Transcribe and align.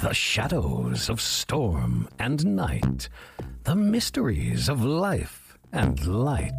The 0.00 0.14
shadows 0.14 1.10
of 1.10 1.20
storm 1.20 2.08
and 2.18 2.56
night, 2.56 3.10
the 3.64 3.76
mysteries 3.76 4.70
of 4.70 4.82
life 4.82 5.58
and 5.70 6.06
light. 6.06 6.50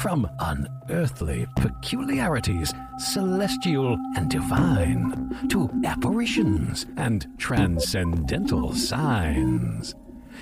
From 0.00 0.28
unearthly 0.40 1.46
peculiarities, 1.56 2.74
celestial 2.98 3.96
and 4.16 4.28
divine, 4.28 5.48
to 5.48 5.70
apparitions 5.84 6.86
and 6.96 7.24
transcendental 7.38 8.74
signs. 8.74 9.94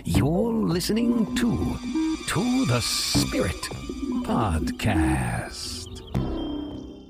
You're 0.07 0.55
listening 0.55 1.37
to 1.37 1.77
To 2.29 2.65
the 2.65 2.81
Spirit 2.81 3.69
Podcast. 4.25 6.01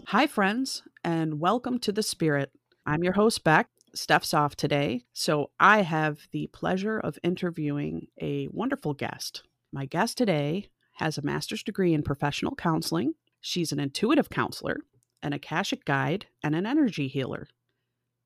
Hi, 0.09 0.27
friends, 0.27 0.83
and 1.05 1.39
welcome 1.39 1.79
to 1.79 1.93
The 1.93 2.03
Spirit. 2.03 2.51
I'm 2.85 3.05
your 3.05 3.15
host, 3.15 3.45
Beck. 3.45 3.69
Steph's 3.95 4.35
off 4.35 4.57
today, 4.57 5.05
so 5.13 5.51
I 5.61 5.83
have 5.83 6.29
the 6.33 6.49
pleasure 6.53 6.99
of 6.99 7.19
interviewing 7.23 8.09
a 8.21 8.49
wonderful 8.51 8.95
guest. 8.95 9.43
My 9.73 9.87
guest 9.87 10.19
today 10.19 10.69
has 10.95 11.19
a 11.19 11.23
master's 11.23 11.63
degree 11.63 11.95
in 11.95 12.03
professional 12.03 12.55
counseling. 12.55 13.15
She's 13.41 13.73
an 13.73 13.81
intuitive 13.81 14.31
counselor, 14.31 14.79
an 15.23 15.33
Akashic 15.33 15.85
guide, 15.85 16.27
and 16.43 16.55
an 16.55 16.67
energy 16.67 17.09
healer. 17.09 17.49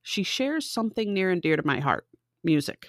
She 0.02 0.22
shares 0.22 0.70
something 0.70 1.12
near 1.12 1.30
and 1.30 1.42
dear 1.42 1.56
to 1.56 1.66
my 1.66 1.80
heart 1.80 2.06
music. 2.42 2.88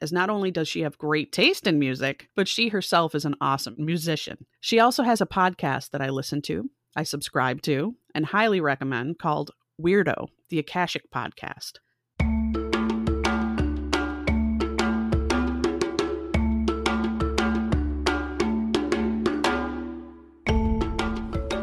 As 0.00 0.12
not 0.12 0.30
only 0.30 0.50
does 0.50 0.68
she 0.68 0.80
have 0.80 0.98
great 0.98 1.32
taste 1.32 1.66
in 1.66 1.78
music, 1.78 2.28
but 2.34 2.48
she 2.48 2.68
herself 2.68 3.14
is 3.14 3.24
an 3.24 3.36
awesome 3.40 3.76
musician. 3.78 4.46
She 4.60 4.80
also 4.80 5.02
has 5.02 5.20
a 5.20 5.26
podcast 5.26 5.90
that 5.90 6.02
I 6.02 6.08
listen 6.08 6.42
to, 6.42 6.70
I 6.96 7.04
subscribe 7.04 7.62
to, 7.62 7.94
and 8.14 8.26
highly 8.26 8.60
recommend 8.60 9.18
called 9.18 9.52
Weirdo, 9.80 10.28
the 10.50 10.58
Akashic 10.58 11.10
Podcast. 11.10 11.78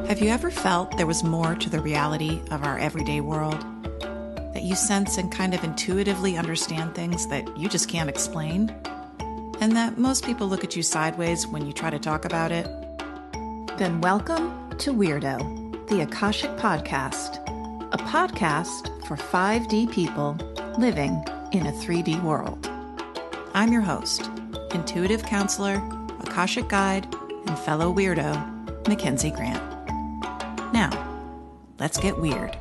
Have 0.10 0.22
you 0.22 0.30
ever 0.30 0.50
felt 0.50 0.98
there 0.98 1.06
was 1.06 1.24
more 1.24 1.54
to 1.54 1.70
the 1.70 1.80
reality 1.80 2.42
of 2.50 2.64
our 2.64 2.80
everyday 2.80 3.22
world? 3.22 3.64
That 4.56 4.64
you 4.64 4.74
sense 4.74 5.20
and 5.20 5.32
kind 5.32 5.54
of 5.54 5.64
intuitively 5.64 6.36
understand 6.36 6.96
things 6.96 7.28
that 7.28 7.56
you 7.56 7.70
just 7.70 7.88
can't 7.90 8.10
explain? 8.10 8.76
And 9.62 9.74
that 9.74 10.00
most 10.00 10.26
people 10.26 10.48
look 10.48 10.64
at 10.64 10.76
you 10.76 10.82
sideways 10.82 11.46
when 11.46 11.68
you 11.68 11.74
try 11.74 11.92
to 11.92 12.00
talk 12.00 12.26
about 12.26 12.52
it? 12.52 12.66
Then 13.78 14.02
welcome 14.02 14.76
to 14.80 14.92
Weirdo, 14.92 15.88
the 15.90 16.02
Akashic 16.02 16.50
Podcast, 16.58 17.38
a 17.94 17.98
podcast 17.98 19.06
for 19.06 19.16
5D 19.16 19.92
people 19.92 20.36
living 20.80 21.24
in 21.52 21.68
a 21.68 21.72
3D 21.72 22.24
world. 22.24 22.68
I'm 23.54 23.72
your 23.72 23.84
host, 23.84 24.28
intuitive 24.74 25.22
counselor, 25.22 25.76
Akashic 26.22 26.68
guide, 26.68 27.06
and 27.46 27.60
fellow 27.60 27.94
weirdo, 27.94 28.88
Mackenzie 28.88 29.30
Grant. 29.30 29.79
Now, 30.74 30.90
let's 31.80 31.98
get 31.98 32.18
weird. 32.20 32.58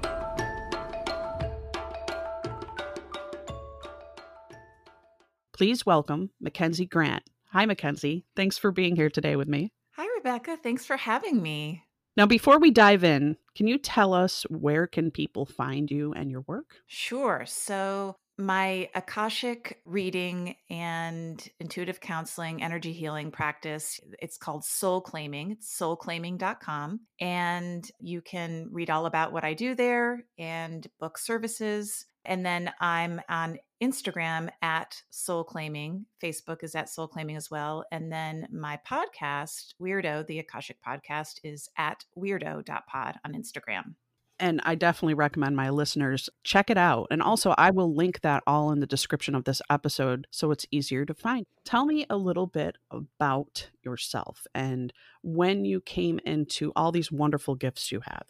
Please 5.53 5.85
welcome 5.85 6.31
Mackenzie 6.41 6.87
Grant. 6.87 7.25
Hi, 7.51 7.67
Mackenzie. 7.67 8.25
Thanks 8.37 8.57
for 8.59 8.71
being 8.71 8.95
here 8.95 9.11
today 9.11 9.35
with 9.35 9.49
me. 9.49 9.73
Hi, 9.97 10.07
Rebecca. 10.17 10.57
Thanks 10.57 10.87
for 10.87 10.97
having 10.97 11.43
me. 11.43 11.83
Now, 12.17 12.27
before 12.27 12.59
we 12.59 12.71
dive 12.71 13.05
in, 13.05 13.37
can 13.57 13.67
you 13.67 13.79
tell 13.79 14.15
us 14.15 14.45
where 14.51 14.87
can 14.87 15.11
people 15.11 15.47
find 15.47 15.91
you 15.91 16.13
and 16.13 16.31
your 16.31 16.45
work? 16.47 16.77
Sure. 16.87 17.45
So, 17.47 18.17
my 18.39 18.89
Akashic 18.95 19.81
reading 19.85 20.55
and 20.71 21.47
intuitive 21.59 22.01
counseling, 22.01 22.63
energy 22.63 22.93
healing 22.93 23.33
practice, 23.33 24.01
it's 24.23 24.39
called 24.39 24.65
Soul 24.65 25.01
Claiming. 25.01 25.51
It's 25.51 25.77
soulclaiming.com. 25.77 27.01
And 27.21 27.91
you 27.99 28.23
can 28.23 28.69
read 28.71 28.91
all 28.91 29.07
about 29.07 29.33
what 29.33 29.45
I 29.45 29.55
do 29.55 29.75
there 29.75 30.25
and 30.39 30.87
book 31.01 31.19
services. 31.19 32.07
And 32.25 32.47
then 32.47 32.71
I'm 32.81 33.21
on 33.29 33.59
Instagram 33.83 34.51
at 34.63 35.03
Soul 35.11 35.43
Claiming. 35.43 36.07
Facebook 36.23 36.63
is 36.63 36.77
at 36.77 36.89
Soul 36.89 37.09
Claiming 37.09 37.37
as 37.37 37.51
well. 37.51 37.85
And 37.91 38.13
then 38.13 38.47
my 38.53 38.79
podcast, 38.89 39.75
Weirdo, 39.81 40.27
the 40.29 40.39
Akashic 40.39 40.77
podcast, 40.87 41.41
is 41.43 41.69
at 41.77 42.05
weirdo.pod 42.17 43.17
on 43.25 43.33
Instagram 43.33 43.95
and 44.41 44.61
I 44.65 44.75
definitely 44.75 45.15
recommend 45.15 45.57
my 45.57 45.71
listeners 45.71 46.29
check 46.45 46.71
it 46.71 46.79
out. 46.79 47.09
And 47.11 47.23
also, 47.23 47.55
I 47.59 47.71
will 47.71 47.95
link 47.95 48.21
that 48.21 48.43
all 48.47 48.71
in 48.73 48.81
the 48.81 48.87
description 48.87 49.35
of 49.35 49.45
this 49.45 49.63
episode 49.71 50.27
so 50.31 50.51
it's 50.51 50.67
easier 50.71 51.05
to 51.05 51.15
find. 51.15 51.47
Tell 51.65 51.87
me 51.87 52.07
a 52.09 52.17
little 52.17 52.47
bit 52.47 52.77
about 52.91 53.71
yourself 53.85 54.47
and 54.55 54.93
when 55.23 55.65
you 55.65 55.81
came 55.81 56.21
into 56.25 56.73
all 56.77 56.93
these 56.93 57.13
wonderful 57.13 57.55
gifts 57.55 57.93
you 57.93 58.01
have. 58.05 58.27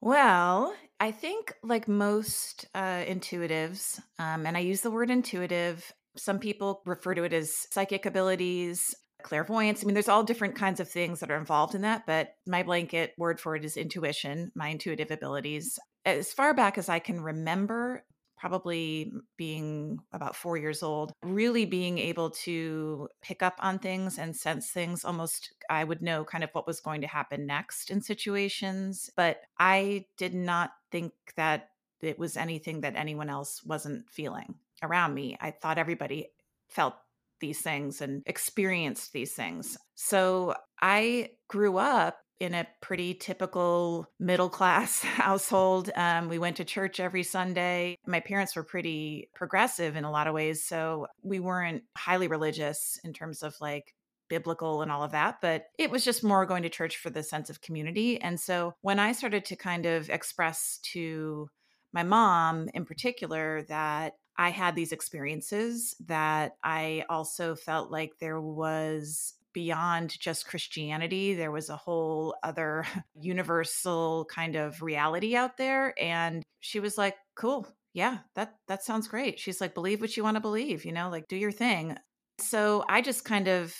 Well, 0.00 0.74
I 0.98 1.12
think 1.12 1.54
like 1.62 1.86
most 1.86 2.66
uh, 2.74 3.04
intuitives, 3.04 4.00
um, 4.18 4.46
and 4.46 4.56
I 4.56 4.60
use 4.60 4.80
the 4.80 4.90
word 4.90 5.10
intuitive, 5.10 5.92
some 6.16 6.38
people 6.38 6.82
refer 6.84 7.14
to 7.14 7.24
it 7.24 7.32
as 7.32 7.52
psychic 7.70 8.04
abilities 8.04 8.94
clairvoyance. 9.22 9.82
I 9.82 9.86
mean, 9.86 9.94
there's 9.94 10.08
all 10.08 10.24
different 10.24 10.54
kinds 10.54 10.80
of 10.80 10.88
things 10.88 11.20
that 11.20 11.30
are 11.30 11.38
involved 11.38 11.74
in 11.74 11.82
that, 11.82 12.06
but 12.06 12.34
my 12.46 12.62
blanket 12.62 13.14
word 13.18 13.40
for 13.40 13.56
it 13.56 13.64
is 13.64 13.76
intuition, 13.76 14.52
my 14.54 14.68
intuitive 14.68 15.10
abilities. 15.10 15.78
As 16.04 16.32
far 16.32 16.54
back 16.54 16.78
as 16.78 16.88
I 16.88 16.98
can 16.98 17.20
remember, 17.20 18.04
probably 18.42 19.12
being 19.36 20.00
about 20.12 20.34
four 20.34 20.56
years 20.56 20.82
old, 20.82 21.12
really 21.22 21.64
being 21.64 21.98
able 21.98 22.28
to 22.28 23.08
pick 23.22 23.40
up 23.40 23.54
on 23.60 23.78
things 23.78 24.18
and 24.18 24.34
sense 24.34 24.68
things. 24.70 25.04
Almost, 25.04 25.54
I 25.70 25.84
would 25.84 26.02
know 26.02 26.24
kind 26.24 26.42
of 26.42 26.50
what 26.52 26.66
was 26.66 26.80
going 26.80 27.02
to 27.02 27.06
happen 27.06 27.46
next 27.46 27.88
in 27.88 28.00
situations, 28.00 29.10
but 29.14 29.42
I 29.60 30.06
did 30.16 30.34
not 30.34 30.72
think 30.90 31.12
that 31.36 31.68
it 32.00 32.18
was 32.18 32.36
anything 32.36 32.80
that 32.80 32.96
anyone 32.96 33.30
else 33.30 33.62
wasn't 33.64 34.10
feeling 34.10 34.56
around 34.82 35.14
me. 35.14 35.36
I 35.40 35.52
thought 35.52 35.78
everybody 35.78 36.32
felt 36.68 36.96
these 37.42 37.60
things 37.60 38.00
and 38.00 38.22
experienced 38.24 39.12
these 39.12 39.32
things. 39.32 39.76
So 39.94 40.54
I 40.80 41.32
grew 41.48 41.76
up 41.76 42.16
in 42.40 42.54
a 42.54 42.66
pretty 42.80 43.14
typical 43.14 44.06
middle 44.18 44.48
class 44.48 45.00
household. 45.02 45.90
Um, 45.94 46.28
we 46.28 46.38
went 46.38 46.56
to 46.56 46.64
church 46.64 46.98
every 46.98 47.22
Sunday. 47.22 47.96
My 48.06 48.20
parents 48.20 48.56
were 48.56 48.64
pretty 48.64 49.28
progressive 49.34 49.94
in 49.94 50.04
a 50.04 50.10
lot 50.10 50.26
of 50.26 50.34
ways. 50.34 50.64
So 50.64 51.06
we 51.22 51.38
weren't 51.38 51.84
highly 51.96 52.28
religious 52.28 52.98
in 53.04 53.12
terms 53.12 53.42
of 53.42 53.54
like 53.60 53.94
biblical 54.28 54.82
and 54.82 54.90
all 54.90 55.02
of 55.02 55.12
that, 55.12 55.36
but 55.42 55.66
it 55.78 55.90
was 55.90 56.04
just 56.04 56.24
more 56.24 56.46
going 56.46 56.62
to 56.62 56.70
church 56.70 56.96
for 56.96 57.10
the 57.10 57.22
sense 57.22 57.50
of 57.50 57.60
community. 57.60 58.20
And 58.20 58.40
so 58.40 58.72
when 58.80 58.98
I 58.98 59.12
started 59.12 59.44
to 59.44 59.56
kind 59.56 59.84
of 59.84 60.08
express 60.08 60.80
to 60.94 61.48
my 61.92 62.02
mom 62.02 62.68
in 62.72 62.86
particular 62.86 63.62
that 63.68 64.14
I 64.36 64.50
had 64.50 64.74
these 64.74 64.92
experiences 64.92 65.94
that 66.06 66.56
I 66.62 67.04
also 67.08 67.54
felt 67.54 67.90
like 67.90 68.18
there 68.18 68.40
was 68.40 69.34
beyond 69.52 70.18
just 70.18 70.48
Christianity. 70.48 71.34
There 71.34 71.50
was 71.50 71.68
a 71.68 71.76
whole 71.76 72.34
other 72.42 72.86
universal 73.20 74.26
kind 74.30 74.56
of 74.56 74.82
reality 74.82 75.36
out 75.36 75.56
there. 75.56 75.94
And 76.00 76.42
she 76.60 76.80
was 76.80 76.96
like, 76.96 77.16
cool. 77.34 77.66
Yeah, 77.94 78.18
that 78.36 78.54
that 78.68 78.82
sounds 78.82 79.06
great. 79.06 79.38
She's 79.38 79.60
like, 79.60 79.74
believe 79.74 80.00
what 80.00 80.16
you 80.16 80.24
want 80.24 80.36
to 80.36 80.40
believe, 80.40 80.86
you 80.86 80.92
know, 80.92 81.10
like 81.10 81.28
do 81.28 81.36
your 81.36 81.52
thing. 81.52 81.96
So 82.38 82.84
I 82.88 83.02
just 83.02 83.26
kind 83.26 83.48
of 83.48 83.74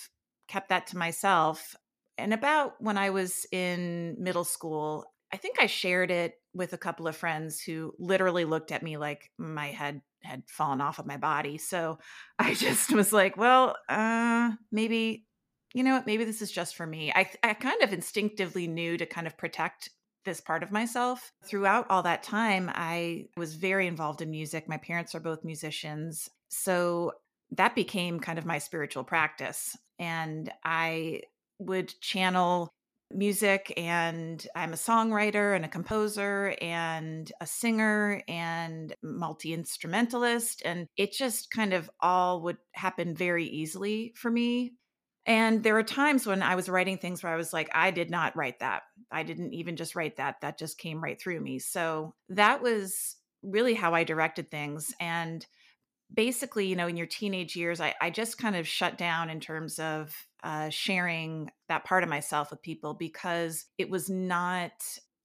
kept 0.48 0.68
that 0.68 0.88
to 0.88 0.98
myself. 0.98 1.74
And 2.18 2.34
about 2.34 2.74
when 2.78 2.98
I 2.98 3.08
was 3.08 3.46
in 3.50 4.16
middle 4.18 4.44
school, 4.44 5.06
I 5.32 5.38
think 5.38 5.56
I 5.58 5.66
shared 5.66 6.10
it 6.10 6.34
with 6.54 6.72
a 6.72 6.78
couple 6.78 7.06
of 7.08 7.16
friends 7.16 7.60
who 7.60 7.94
literally 7.98 8.44
looked 8.44 8.72
at 8.72 8.82
me 8.82 8.96
like 8.96 9.30
my 9.38 9.68
head 9.68 10.02
had 10.22 10.42
fallen 10.48 10.80
off 10.80 10.98
of 10.98 11.06
my 11.06 11.16
body. 11.16 11.58
So 11.58 11.98
I 12.38 12.54
just 12.54 12.92
was 12.92 13.12
like, 13.12 13.36
well, 13.36 13.76
uh, 13.88 14.52
maybe, 14.70 15.26
you 15.74 15.82
know 15.82 15.94
what, 15.94 16.06
maybe 16.06 16.24
this 16.24 16.42
is 16.42 16.52
just 16.52 16.76
for 16.76 16.86
me. 16.86 17.12
I, 17.14 17.30
I 17.42 17.54
kind 17.54 17.82
of 17.82 17.92
instinctively 17.92 18.66
knew 18.66 18.96
to 18.96 19.06
kind 19.06 19.26
of 19.26 19.36
protect 19.36 19.90
this 20.24 20.40
part 20.40 20.62
of 20.62 20.70
myself. 20.70 21.32
Throughout 21.44 21.86
all 21.90 22.02
that 22.04 22.22
time, 22.22 22.70
I 22.72 23.26
was 23.36 23.54
very 23.54 23.86
involved 23.86 24.22
in 24.22 24.30
music. 24.30 24.68
My 24.68 24.76
parents 24.76 25.14
are 25.14 25.20
both 25.20 25.44
musicians. 25.44 26.28
So 26.48 27.12
that 27.52 27.74
became 27.74 28.20
kind 28.20 28.38
of 28.38 28.46
my 28.46 28.58
spiritual 28.58 29.04
practice. 29.04 29.76
And 29.98 30.50
I 30.64 31.22
would 31.58 31.92
channel 32.00 32.72
music 33.14 33.72
and 33.76 34.46
I'm 34.54 34.72
a 34.72 34.76
songwriter 34.76 35.54
and 35.54 35.64
a 35.64 35.68
composer 35.68 36.54
and 36.60 37.30
a 37.40 37.46
singer 37.46 38.22
and 38.28 38.94
multi 39.02 39.52
instrumentalist. 39.52 40.62
And 40.64 40.88
it 40.96 41.12
just 41.12 41.50
kind 41.50 41.72
of 41.72 41.90
all 42.00 42.42
would 42.42 42.58
happen 42.72 43.14
very 43.14 43.46
easily 43.46 44.12
for 44.16 44.30
me. 44.30 44.74
And 45.24 45.62
there 45.62 45.74
were 45.74 45.84
times 45.84 46.26
when 46.26 46.42
I 46.42 46.56
was 46.56 46.68
writing 46.68 46.98
things 46.98 47.22
where 47.22 47.32
I 47.32 47.36
was 47.36 47.52
like, 47.52 47.70
I 47.74 47.92
did 47.92 48.10
not 48.10 48.36
write 48.36 48.58
that. 48.58 48.82
I 49.10 49.22
didn't 49.22 49.54
even 49.54 49.76
just 49.76 49.94
write 49.94 50.16
that. 50.16 50.40
That 50.40 50.58
just 50.58 50.78
came 50.78 51.02
right 51.02 51.20
through 51.20 51.40
me. 51.40 51.60
So 51.60 52.14
that 52.30 52.60
was 52.62 53.16
really 53.42 53.74
how 53.74 53.94
I 53.94 54.04
directed 54.04 54.50
things. 54.50 54.92
And 54.98 55.46
basically, 56.12 56.66
you 56.66 56.76
know, 56.76 56.86
in 56.86 56.96
your 56.96 57.06
teenage 57.06 57.56
years, 57.56 57.80
I, 57.80 57.94
I 58.00 58.10
just 58.10 58.38
kind 58.38 58.56
of 58.56 58.66
shut 58.66 58.98
down 58.98 59.30
in 59.30 59.40
terms 59.40 59.78
of 59.78 60.14
uh, 60.42 60.68
sharing 60.70 61.50
that 61.68 61.84
part 61.84 62.02
of 62.02 62.08
myself 62.08 62.50
with 62.50 62.62
people 62.62 62.94
because 62.94 63.66
it 63.78 63.90
was 63.90 64.10
not, 64.10 64.72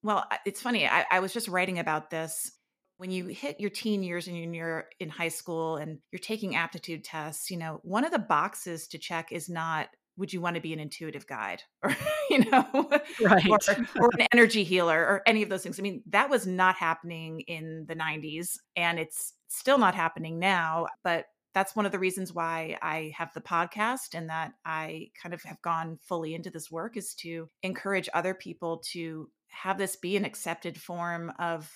well, 0.04 0.26
it's 0.46 0.62
funny. 0.62 0.88
I, 0.88 1.06
I 1.12 1.20
was 1.20 1.34
just 1.34 1.48
writing 1.48 1.80
about 1.80 2.10
this 2.10 2.52
when 2.98 3.12
you 3.12 3.28
hit 3.28 3.60
your 3.60 3.70
teen 3.70 4.04
years 4.04 4.28
and 4.28 4.56
you're 4.56 4.86
in 5.00 5.10
high 5.10 5.28
school 5.28 5.78
and 5.78 6.00
you're 6.12 6.20
taking 6.20 6.56
aptitude 6.56 7.04
tests, 7.04 7.52
you 7.52 7.58
know, 7.58 7.80
one 7.84 8.04
of 8.04 8.12
the 8.12 8.20
boxes 8.20 8.88
to 8.90 8.98
check 8.98 9.32
is 9.32 9.50
not 9.50 9.88
would 10.18 10.34
you 10.34 10.42
want 10.42 10.56
to 10.56 10.62
be 10.62 10.74
an 10.74 10.80
intuitive 10.80 11.28
guide 11.28 11.62
or 11.84 11.96
you 12.30 12.50
know 12.50 12.90
right. 13.22 13.48
or, 13.48 13.60
or, 14.00 14.10
an 14.18 14.26
energy 14.34 14.64
healer 14.64 15.00
or 15.00 15.22
any 15.28 15.44
of 15.44 15.50
those 15.50 15.62
things 15.62 15.80
i 15.80 15.84
mean 15.84 16.02
that 16.08 16.30
was 16.30 16.48
not 16.48 16.76
happening 16.76 17.42
in 17.42 17.86
the 17.88 17.96
90s 17.96 18.58
and 18.76 19.00
it's 19.00 19.34
still 19.48 19.78
not 19.78 19.96
happening 19.96 20.40
now 20.40 20.88
but 21.04 21.26
that's 21.54 21.76
one 21.76 21.86
of 21.86 21.92
the 21.92 22.00
reasons 22.00 22.34
why 22.34 22.78
i 22.82 23.12
have 23.16 23.34
the 23.34 23.42
podcast 23.42 24.14
and 24.14 24.30
that 24.30 24.52
i 24.66 25.08
kind 25.22 25.34
of 25.34 25.42
have 25.44 25.62
gone 25.62 25.98
fully 26.02 26.34
into 26.34 26.50
this 26.50 26.72
work 26.72 26.98
is 26.98 27.14
to 27.14 27.50
encourage 27.64 28.10
other 28.14 28.34
people 28.34 28.82
to 28.92 29.30
have 29.50 29.78
this 29.78 29.96
be 29.96 30.16
an 30.16 30.26
accepted 30.26 30.80
form 30.80 31.32
of 31.40 31.72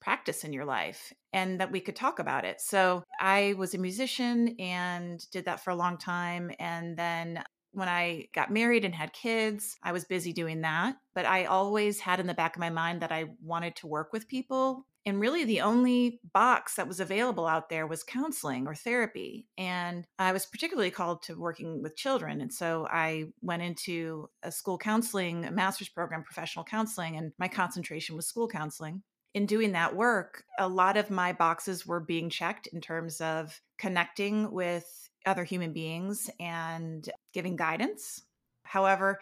practice 0.00 0.44
in 0.44 0.52
your 0.52 0.64
life 0.64 1.12
and 1.32 1.60
that 1.60 1.72
we 1.72 1.80
could 1.80 1.96
talk 1.96 2.18
about 2.18 2.44
it. 2.44 2.60
So 2.60 3.04
I 3.20 3.54
was 3.58 3.74
a 3.74 3.78
musician 3.78 4.56
and 4.58 5.24
did 5.30 5.46
that 5.46 5.60
for 5.60 5.70
a 5.70 5.76
long 5.76 5.98
time. 5.98 6.50
And 6.58 6.96
then 6.96 7.42
when 7.72 7.88
I 7.88 8.28
got 8.34 8.50
married 8.50 8.84
and 8.84 8.94
had 8.94 9.12
kids, 9.12 9.76
I 9.82 9.92
was 9.92 10.04
busy 10.04 10.32
doing 10.32 10.62
that. 10.62 10.96
But 11.14 11.26
I 11.26 11.44
always 11.44 12.00
had 12.00 12.20
in 12.20 12.26
the 12.26 12.34
back 12.34 12.56
of 12.56 12.60
my 12.60 12.70
mind 12.70 13.02
that 13.02 13.12
I 13.12 13.26
wanted 13.42 13.76
to 13.76 13.86
work 13.86 14.12
with 14.12 14.28
people. 14.28 14.86
And 15.08 15.20
really, 15.20 15.44
the 15.44 15.62
only 15.62 16.20
box 16.32 16.76
that 16.76 16.86
was 16.86 17.00
available 17.00 17.46
out 17.46 17.68
there 17.68 17.86
was 17.86 18.04
counseling 18.04 18.66
or 18.66 18.74
therapy. 18.74 19.46
And 19.56 20.06
I 20.18 20.32
was 20.32 20.46
particularly 20.46 20.90
called 20.90 21.22
to 21.24 21.34
working 21.34 21.82
with 21.82 21.96
children. 21.96 22.40
And 22.40 22.52
so 22.52 22.86
I 22.90 23.26
went 23.42 23.62
into 23.62 24.28
a 24.42 24.52
school 24.52 24.78
counseling, 24.78 25.44
a 25.44 25.50
master's 25.50 25.88
program, 25.88 26.22
professional 26.22 26.64
counseling, 26.64 27.16
and 27.16 27.32
my 27.38 27.48
concentration 27.48 28.14
was 28.14 28.26
school 28.26 28.48
counseling 28.48 29.02
in 29.34 29.46
doing 29.46 29.72
that 29.72 29.94
work, 29.94 30.44
a 30.58 30.68
lot 30.68 30.96
of 30.96 31.10
my 31.10 31.32
boxes 31.32 31.86
were 31.86 32.00
being 32.00 32.30
checked 32.30 32.66
in 32.68 32.80
terms 32.80 33.20
of 33.20 33.60
connecting 33.76 34.50
with 34.50 35.08
other 35.26 35.44
human 35.44 35.72
beings 35.72 36.30
and 36.40 37.08
giving 37.32 37.54
guidance. 37.54 38.22
However, 38.62 39.20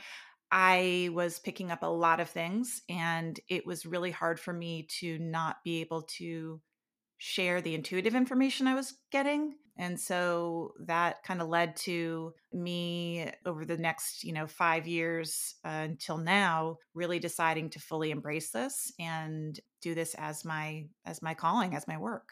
I 0.50 1.10
was 1.12 1.38
picking 1.38 1.70
up 1.70 1.82
a 1.82 1.86
lot 1.86 2.20
of 2.20 2.28
things, 2.30 2.82
and 2.88 3.38
it 3.48 3.66
was 3.66 3.86
really 3.86 4.10
hard 4.10 4.38
for 4.38 4.52
me 4.52 4.86
to 5.00 5.18
not 5.18 5.56
be 5.64 5.80
able 5.80 6.02
to 6.18 6.60
share 7.18 7.60
the 7.60 7.74
intuitive 7.74 8.14
information 8.14 8.66
I 8.66 8.74
was 8.74 8.94
getting. 9.10 9.54
And 9.78 10.00
so 10.00 10.72
that 10.86 11.22
kind 11.22 11.42
of 11.42 11.48
led 11.48 11.76
to 11.76 12.32
me 12.52 13.30
over 13.44 13.64
the 13.64 13.76
next, 13.76 14.24
you 14.24 14.32
know, 14.32 14.46
five 14.46 14.86
years 14.86 15.54
uh, 15.64 15.84
until 15.84 16.16
now, 16.16 16.78
really 16.94 17.18
deciding 17.18 17.70
to 17.70 17.78
fully 17.78 18.10
embrace 18.10 18.50
this 18.50 18.92
and 18.98 19.58
do 19.82 19.94
this 19.94 20.14
as 20.14 20.44
my 20.44 20.86
as 21.04 21.20
my 21.20 21.34
calling, 21.34 21.74
as 21.74 21.86
my 21.86 21.98
work. 21.98 22.30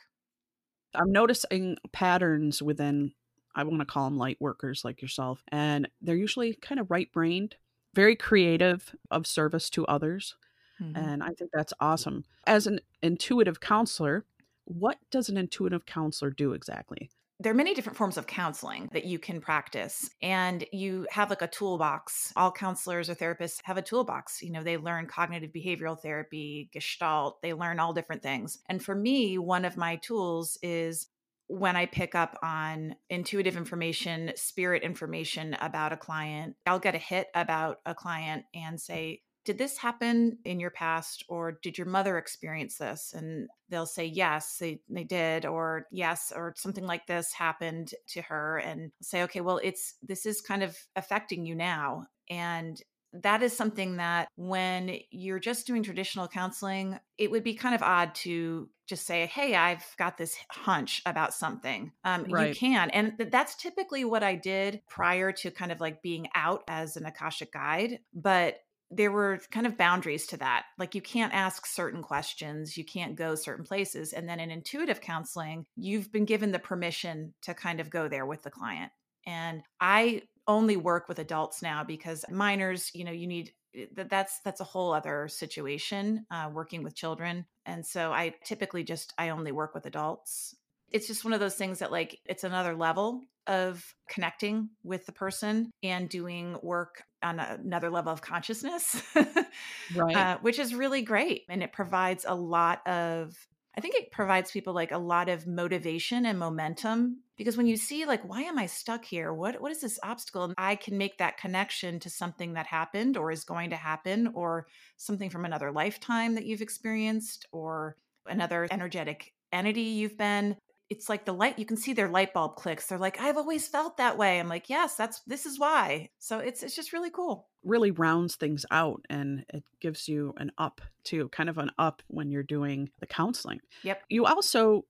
I'm 0.94 1.12
noticing 1.12 1.76
patterns 1.92 2.62
within 2.62 3.12
I 3.54 3.64
want 3.64 3.80
to 3.80 3.86
call 3.86 4.06
them 4.06 4.18
light 4.18 4.38
workers 4.40 4.84
like 4.84 5.00
yourself. 5.00 5.42
And 5.48 5.88
they're 6.00 6.16
usually 6.16 6.54
kind 6.54 6.80
of 6.80 6.90
right 6.90 7.12
brained, 7.12 7.56
very 7.94 8.16
creative, 8.16 8.94
of 9.10 9.26
service 9.26 9.70
to 9.70 9.86
others. 9.86 10.36
Mm-hmm. 10.80 10.96
And 10.96 11.22
I 11.22 11.28
think 11.28 11.50
that's 11.52 11.72
awesome. 11.80 12.24
As 12.46 12.66
an 12.66 12.80
intuitive 13.02 13.60
counselor, 13.60 14.24
what 14.64 14.98
does 15.10 15.28
an 15.28 15.36
intuitive 15.36 15.86
counselor 15.86 16.30
do 16.30 16.52
exactly? 16.52 17.10
there 17.40 17.50
are 17.50 17.56
many 17.56 17.74
different 17.74 17.98
forms 17.98 18.16
of 18.16 18.26
counseling 18.26 18.88
that 18.92 19.04
you 19.04 19.18
can 19.18 19.40
practice 19.40 20.08
and 20.22 20.64
you 20.72 21.06
have 21.10 21.30
like 21.30 21.42
a 21.42 21.48
toolbox 21.48 22.32
all 22.36 22.52
counselors 22.52 23.10
or 23.10 23.14
therapists 23.14 23.60
have 23.64 23.76
a 23.76 23.82
toolbox 23.82 24.40
you 24.42 24.50
know 24.50 24.62
they 24.62 24.76
learn 24.76 25.06
cognitive 25.06 25.50
behavioral 25.50 25.98
therapy 25.98 26.68
gestalt 26.72 27.42
they 27.42 27.52
learn 27.52 27.80
all 27.80 27.92
different 27.92 28.22
things 28.22 28.58
and 28.68 28.82
for 28.82 28.94
me 28.94 29.36
one 29.36 29.64
of 29.64 29.76
my 29.76 29.96
tools 29.96 30.58
is 30.62 31.08
when 31.46 31.76
I 31.76 31.86
pick 31.86 32.14
up 32.14 32.38
on 32.42 32.96
intuitive 33.10 33.56
information, 33.56 34.32
spirit 34.36 34.82
information 34.82 35.56
about 35.60 35.92
a 35.92 35.96
client, 35.96 36.56
I'll 36.66 36.78
get 36.78 36.94
a 36.94 36.98
hit 36.98 37.28
about 37.34 37.78
a 37.84 37.94
client 37.94 38.44
and 38.54 38.80
say, 38.80 39.22
Did 39.44 39.58
this 39.58 39.76
happen 39.76 40.38
in 40.44 40.58
your 40.58 40.70
past? 40.70 41.24
Or 41.28 41.58
did 41.62 41.76
your 41.76 41.86
mother 41.86 42.16
experience 42.16 42.78
this? 42.78 43.12
And 43.14 43.48
they'll 43.68 43.86
say, 43.86 44.06
Yes, 44.06 44.56
they, 44.58 44.80
they 44.88 45.04
did, 45.04 45.44
or 45.44 45.86
yes, 45.90 46.32
or 46.34 46.54
something 46.56 46.86
like 46.86 47.06
this 47.06 47.32
happened 47.32 47.92
to 48.08 48.22
her. 48.22 48.58
And 48.58 48.90
say, 49.02 49.22
Okay, 49.24 49.40
well, 49.40 49.60
it's 49.62 49.94
this 50.02 50.26
is 50.26 50.40
kind 50.40 50.62
of 50.62 50.76
affecting 50.96 51.44
you 51.44 51.54
now. 51.54 52.06
And 52.30 52.80
that 53.22 53.42
is 53.42 53.56
something 53.56 53.98
that 53.98 54.28
when 54.34 54.98
you're 55.10 55.38
just 55.38 55.66
doing 55.66 55.82
traditional 55.82 56.26
counseling, 56.26 56.98
it 57.16 57.30
would 57.30 57.44
be 57.44 57.54
kind 57.54 57.74
of 57.74 57.82
odd 57.82 58.14
to 58.16 58.68
just 58.86 59.06
say, 59.06 59.26
Hey, 59.26 59.54
I've 59.54 59.84
got 59.98 60.16
this 60.16 60.36
hunch 60.50 61.02
about 61.06 61.34
something. 61.34 61.92
Um, 62.04 62.24
right. 62.28 62.48
You 62.48 62.54
can. 62.54 62.90
And 62.90 63.16
th- 63.16 63.30
that's 63.30 63.54
typically 63.56 64.04
what 64.04 64.22
I 64.22 64.34
did 64.34 64.82
prior 64.88 65.32
to 65.32 65.50
kind 65.50 65.72
of 65.72 65.80
like 65.80 66.02
being 66.02 66.28
out 66.34 66.62
as 66.68 66.96
an 66.96 67.06
Akashic 67.06 67.52
guide. 67.52 68.00
But 68.12 68.58
there 68.90 69.10
were 69.10 69.40
kind 69.50 69.66
of 69.66 69.76
boundaries 69.76 70.26
to 70.28 70.36
that. 70.38 70.64
Like 70.78 70.94
you 70.94 71.00
can't 71.00 71.34
ask 71.34 71.66
certain 71.66 72.02
questions, 72.02 72.76
you 72.76 72.84
can't 72.84 73.16
go 73.16 73.34
certain 73.34 73.64
places. 73.64 74.12
And 74.12 74.28
then 74.28 74.40
in 74.40 74.50
intuitive 74.50 75.00
counseling, 75.00 75.66
you've 75.76 76.12
been 76.12 76.24
given 76.24 76.52
the 76.52 76.58
permission 76.58 77.34
to 77.42 77.54
kind 77.54 77.80
of 77.80 77.90
go 77.90 78.08
there 78.08 78.26
with 78.26 78.42
the 78.42 78.50
client. 78.50 78.92
And 79.26 79.62
I 79.80 80.22
only 80.46 80.76
work 80.76 81.08
with 81.08 81.18
adults 81.18 81.62
now 81.62 81.84
because 81.84 82.24
minors, 82.30 82.90
you 82.94 83.04
know, 83.04 83.12
you 83.12 83.26
need 83.26 83.52
eh, 83.76 84.04
that's 84.08 84.40
that's 84.40 84.60
a 84.60 84.64
whole 84.64 84.92
other 84.92 85.28
situation 85.28 86.26
uh, 86.30 86.50
working 86.52 86.82
with 86.82 86.94
children 86.94 87.46
and 87.66 87.84
so 87.84 88.12
i 88.12 88.34
typically 88.44 88.84
just 88.84 89.12
i 89.18 89.28
only 89.30 89.52
work 89.52 89.74
with 89.74 89.86
adults. 89.86 90.54
It's 90.90 91.08
just 91.08 91.24
one 91.24 91.32
of 91.32 91.40
those 91.40 91.56
things 91.56 91.80
that 91.80 91.90
like 91.90 92.20
it's 92.24 92.44
another 92.44 92.76
level 92.76 93.22
of 93.46 93.84
connecting 94.08 94.70
with 94.84 95.06
the 95.06 95.12
person 95.12 95.70
and 95.82 96.08
doing 96.08 96.56
work 96.62 97.02
on 97.22 97.40
another 97.40 97.90
level 97.90 98.12
of 98.12 98.22
consciousness 98.22 99.02
right. 99.96 100.16
uh, 100.16 100.38
which 100.40 100.58
is 100.58 100.74
really 100.74 101.02
great 101.02 101.42
and 101.48 101.62
it 101.62 101.72
provides 101.72 102.24
a 102.28 102.34
lot 102.34 102.86
of 102.86 103.34
I 103.76 103.80
think 103.80 103.94
it 103.96 104.12
provides 104.12 104.50
people 104.50 104.72
like 104.72 104.92
a 104.92 104.98
lot 104.98 105.28
of 105.28 105.46
motivation 105.46 106.26
and 106.26 106.38
momentum 106.38 107.22
because 107.36 107.56
when 107.56 107.66
you 107.66 107.76
see 107.76 108.04
like 108.04 108.22
why 108.28 108.42
am 108.42 108.58
I 108.58 108.66
stuck 108.66 109.04
here? 109.04 109.32
What 109.32 109.60
what 109.60 109.72
is 109.72 109.80
this 109.80 109.98
obstacle? 110.02 110.44
And 110.44 110.54
I 110.56 110.76
can 110.76 110.96
make 110.96 111.18
that 111.18 111.38
connection 111.38 111.98
to 112.00 112.10
something 112.10 112.52
that 112.54 112.66
happened 112.66 113.16
or 113.16 113.30
is 113.30 113.44
going 113.44 113.70
to 113.70 113.76
happen 113.76 114.30
or 114.34 114.66
something 114.96 115.30
from 115.30 115.44
another 115.44 115.72
lifetime 115.72 116.34
that 116.36 116.46
you've 116.46 116.62
experienced 116.62 117.46
or 117.50 117.96
another 118.26 118.68
energetic 118.70 119.32
entity 119.52 119.82
you've 119.82 120.18
been 120.18 120.56
it's 120.94 121.08
like 121.08 121.24
the 121.24 121.32
light 121.32 121.58
you 121.58 121.66
can 121.66 121.76
see 121.76 121.92
their 121.92 122.08
light 122.08 122.32
bulb 122.32 122.54
clicks. 122.54 122.86
They're 122.86 122.98
like 122.98 123.20
i've 123.20 123.36
always 123.36 123.66
felt 123.66 123.96
that 123.96 124.16
way. 124.16 124.38
I'm 124.38 124.48
like 124.48 124.70
yes 124.70 124.94
that's 124.94 125.20
this 125.26 125.44
is 125.44 125.58
why. 125.58 126.10
So 126.18 126.38
it's 126.38 126.62
it's 126.62 126.76
just 126.76 126.92
really 126.92 127.10
cool. 127.10 127.48
Really 127.64 127.90
rounds 127.90 128.36
things 128.36 128.64
out 128.70 129.04
and 129.10 129.44
it 129.52 129.64
gives 129.80 130.08
you 130.08 130.34
an 130.36 130.52
up 130.56 130.80
too 131.02 131.28
kind 131.30 131.48
of 131.48 131.58
an 131.58 131.70
up 131.78 132.02
when 132.06 132.30
you're 132.30 132.42
doing 132.42 132.90
the 133.00 133.06
counseling. 133.06 133.60
Yep. 133.82 134.02
You 134.08 134.26
also 134.26 134.84